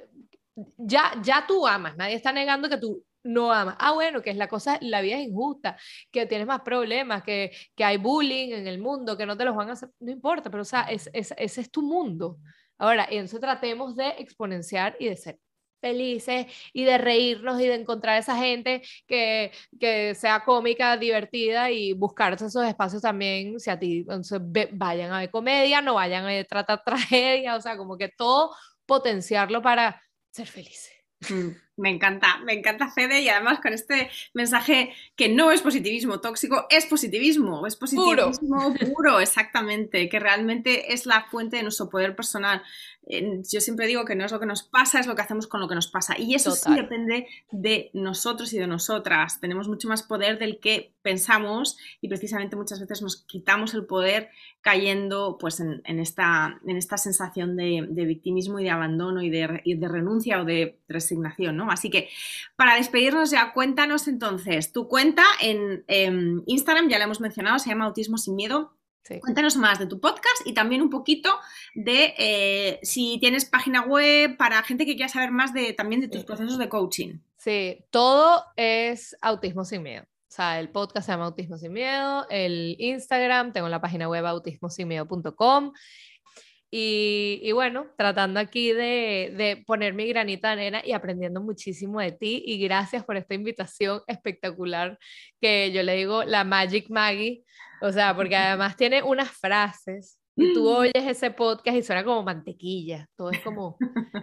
ya, 0.76 1.14
ya 1.22 1.46
tú 1.46 1.66
amas, 1.66 1.96
nadie 1.96 2.14
está 2.14 2.32
negando 2.32 2.68
que 2.68 2.76
tú 2.76 3.02
no 3.22 3.50
amas. 3.50 3.76
Ah, 3.78 3.92
bueno, 3.92 4.20
que 4.22 4.30
es 4.30 4.36
la 4.36 4.48
cosa, 4.48 4.78
la 4.82 5.00
vida 5.00 5.16
es 5.16 5.26
injusta, 5.26 5.78
que 6.10 6.26
tienes 6.26 6.46
más 6.46 6.60
problemas, 6.60 7.22
que, 7.22 7.50
que 7.74 7.84
hay 7.84 7.96
bullying 7.96 8.50
en 8.52 8.66
el 8.66 8.78
mundo, 8.78 9.16
que 9.16 9.24
no 9.26 9.36
te 9.36 9.46
los 9.46 9.56
van 9.56 9.70
a 9.70 9.72
hacer, 9.72 9.88
no 10.00 10.10
importa, 10.12 10.50
pero 10.50 10.62
o 10.62 10.66
sea, 10.66 10.82
es, 10.82 11.10
ese 11.12 11.60
es 11.60 11.70
tu 11.70 11.82
mundo. 11.82 12.38
Ahora, 12.78 13.06
entonces 13.10 13.40
tratemos 13.40 13.96
de 13.96 14.08
exponenciar 14.18 14.96
y 14.98 15.08
de 15.08 15.16
ser 15.16 15.38
felices 15.80 16.46
y 16.72 16.84
de 16.84 16.96
reírnos 16.96 17.60
y 17.60 17.66
de 17.66 17.74
encontrar 17.74 18.18
esa 18.18 18.36
gente 18.36 18.82
que, 19.06 19.52
que 19.78 20.14
sea 20.14 20.42
cómica, 20.42 20.96
divertida 20.96 21.70
y 21.70 21.92
buscar 21.92 22.32
esos 22.32 22.56
espacios 22.64 23.02
también, 23.02 23.60
si 23.60 23.68
a 23.68 23.78
ti, 23.78 23.98
entonces 23.98 24.40
vayan 24.72 25.12
a 25.12 25.18
ver 25.18 25.30
comedia, 25.30 25.82
no 25.82 25.94
vayan 25.94 26.26
a 26.26 26.44
tratar 26.44 26.82
tragedia, 26.86 27.54
o 27.56 27.60
sea, 27.60 27.76
como 27.76 27.98
que 27.98 28.08
todo 28.08 28.54
potenciarlo 28.86 29.60
para 29.60 30.00
ser 30.30 30.46
felices. 30.46 30.92
Mm, 31.28 31.50
me 31.76 31.90
encanta, 31.90 32.38
me 32.44 32.52
encanta 32.52 32.90
Fede 32.90 33.20
y 33.20 33.28
además 33.28 33.60
con 33.60 33.72
este 33.72 34.10
mensaje 34.32 34.92
que 35.16 35.28
no 35.28 35.50
es 35.50 35.62
positivismo 35.62 36.20
tóxico, 36.20 36.66
es 36.70 36.86
positivismo, 36.86 37.66
es 37.66 37.76
positivismo 37.76 38.74
puro, 38.94 39.20
exactamente, 39.20 40.08
que 40.08 40.20
realmente 40.20 40.92
es 40.92 41.06
la 41.06 41.24
fuente 41.24 41.56
de 41.56 41.62
nuestro 41.64 41.88
poder 41.88 42.14
personal 42.14 42.62
yo 43.06 43.60
siempre 43.60 43.86
digo 43.86 44.04
que 44.04 44.14
no 44.14 44.24
es 44.24 44.32
lo 44.32 44.40
que 44.40 44.46
nos 44.46 44.62
pasa, 44.62 44.98
es 44.98 45.06
lo 45.06 45.14
que 45.14 45.22
hacemos 45.22 45.46
con 45.46 45.60
lo 45.60 45.68
que 45.68 45.74
nos 45.74 45.88
pasa. 45.88 46.18
Y 46.18 46.34
eso 46.34 46.52
sí 46.52 46.74
depende 46.74 47.26
de 47.50 47.90
nosotros 47.92 48.52
y 48.54 48.58
de 48.58 48.66
nosotras. 48.66 49.40
Tenemos 49.40 49.68
mucho 49.68 49.88
más 49.88 50.02
poder 50.02 50.38
del 50.38 50.58
que 50.58 50.94
pensamos 51.02 51.76
y 52.00 52.08
precisamente 52.08 52.56
muchas 52.56 52.80
veces 52.80 53.02
nos 53.02 53.24
quitamos 53.24 53.74
el 53.74 53.84
poder 53.84 54.30
cayendo 54.62 55.36
pues, 55.38 55.60
en, 55.60 55.82
esta, 55.98 56.58
en 56.66 56.76
esta 56.78 56.96
sensación 56.96 57.56
de, 57.56 57.86
victimismo 58.06 58.58
y 58.58 58.64
de 58.64 58.70
abandono 58.70 59.22
y 59.22 59.28
de, 59.28 59.60
de, 59.64 59.88
renuncia 59.88 60.40
o 60.40 60.44
de 60.44 60.78
resignación. 60.88 61.56
¿no? 61.56 61.70
Así 61.70 61.90
que 61.90 62.08
para 62.56 62.76
despedirnos 62.76 63.30
ya, 63.30 63.52
cuéntanos 63.52 64.08
entonces, 64.08 64.72
tu 64.72 64.88
cuenta 64.88 65.24
en, 65.42 65.84
en 65.88 66.42
Instagram, 66.46 66.88
ya 66.88 66.98
la 66.98 67.04
hemos 67.04 67.20
mencionado, 67.20 67.58
se 67.58 67.68
llama 67.68 67.84
Autismo 67.84 68.16
sin 68.16 68.34
Miedo 68.34 68.72
Cuéntanos 69.20 69.56
más 69.56 69.78
de 69.78 69.86
tu 69.86 70.00
podcast 70.00 70.46
y 70.46 70.54
también 70.54 70.80
un 70.80 70.88
poquito 70.88 71.38
de 71.74 72.14
eh, 72.16 72.80
si 72.82 73.18
tienes 73.20 73.44
página 73.44 73.82
web 73.82 74.36
para 74.38 74.62
gente 74.62 74.86
que 74.86 74.94
quiera 74.94 75.10
saber 75.10 75.30
más 75.30 75.52
de 75.52 75.74
también 75.74 76.00
de 76.00 76.08
tus 76.08 76.24
procesos 76.24 76.58
de 76.58 76.68
coaching. 76.68 77.18
Sí, 77.36 77.84
todo 77.90 78.44
es 78.56 79.14
autismo 79.20 79.64
sin 79.64 79.82
miedo. 79.82 80.04
O 80.04 80.36
sea, 80.36 80.58
el 80.58 80.70
podcast 80.70 81.06
se 81.06 81.12
llama 81.12 81.26
Autismo 81.26 81.58
sin 81.58 81.72
Miedo, 81.72 82.26
el 82.28 82.74
Instagram, 82.78 83.52
tengo 83.52 83.68
la 83.68 83.80
página 83.80 84.08
web 84.08 84.26
autismosinmiedo.com. 84.26 85.72
Y, 86.70 87.38
y, 87.40 87.52
bueno, 87.52 87.86
tratando 87.96 88.40
aquí 88.40 88.72
de, 88.72 89.32
de, 89.36 89.62
poner 89.64 89.94
mi 89.94 90.08
granita 90.08 90.48
de 90.48 90.52
arena 90.54 90.82
y 90.84 90.90
aprendiendo 90.90 91.40
muchísimo 91.40 92.00
de 92.00 92.10
ti. 92.10 92.42
Y 92.44 92.58
gracias 92.58 93.04
por 93.04 93.16
esta 93.16 93.34
invitación 93.34 94.00
espectacular 94.08 94.98
que 95.40 95.70
yo 95.70 95.84
le 95.84 95.94
digo 95.94 96.24
la 96.24 96.42
Magic 96.42 96.90
Maggie 96.90 97.44
o 97.84 97.92
sea, 97.92 98.16
porque 98.16 98.34
además 98.34 98.76
tiene 98.76 99.02
unas 99.02 99.30
frases 99.30 100.18
y 100.36 100.54
tú 100.54 100.68
oyes 100.68 100.92
ese 100.96 101.30
podcast 101.30 101.76
y 101.76 101.82
suena 101.82 102.02
como 102.02 102.22
mantequilla. 102.22 103.10
Todo 103.14 103.30
es 103.30 103.40
como 103.40 103.76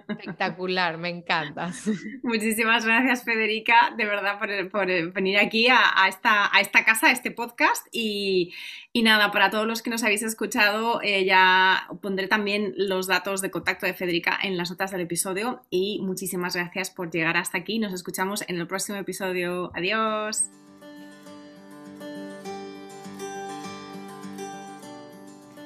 espectacular, 0.09 0.97
me 0.97 1.09
encanta. 1.09 1.72
Muchísimas 2.24 2.84
gracias, 2.86 3.24
Federica, 3.24 3.93
de 3.95 4.05
verdad, 4.05 4.39
por, 4.72 4.88
venir 5.14 5.38
aquí 5.38 5.68
a, 5.70 6.07
esta, 6.09 6.53
a 6.53 6.59
esta 6.59 6.84
casa, 6.84 7.07
a 7.07 7.12
este 7.12 7.30
podcast. 7.30 7.86
Y, 7.91 8.51
nada, 8.95 9.32
para 9.32 9.51
todos 9.51 9.68
los 9.68 9.84
que 9.84 9.91
nos 9.91 10.03
habéis 10.03 10.24
escuchado, 10.24 10.99
eh, 11.03 11.24
ya 11.24 11.88
pondré 12.01 12.28
también 12.28 12.74
los 12.78 13.05
datos 13.05 13.41
de 13.41 13.51
contacto 13.51 13.86
de 13.86 13.93
Federica 13.93 14.39
en 14.41 14.57
las 14.57 14.72
notas 14.72 14.89
del 14.89 15.01
episodio. 15.01 15.62
Y 15.70 16.01
muchísimas 16.01 16.55
gracias 16.55 16.89
por 16.89 17.12
llegar 17.12 17.38
hasta 17.38 17.59
aquí. 17.59 17.78
Nos 17.78 17.93
escuchamos 17.93 18.43
en 18.49 18.57
el 18.57 18.66
próximo 18.66 18.97
episodio. 18.97 19.72
Adiós. 19.76 20.49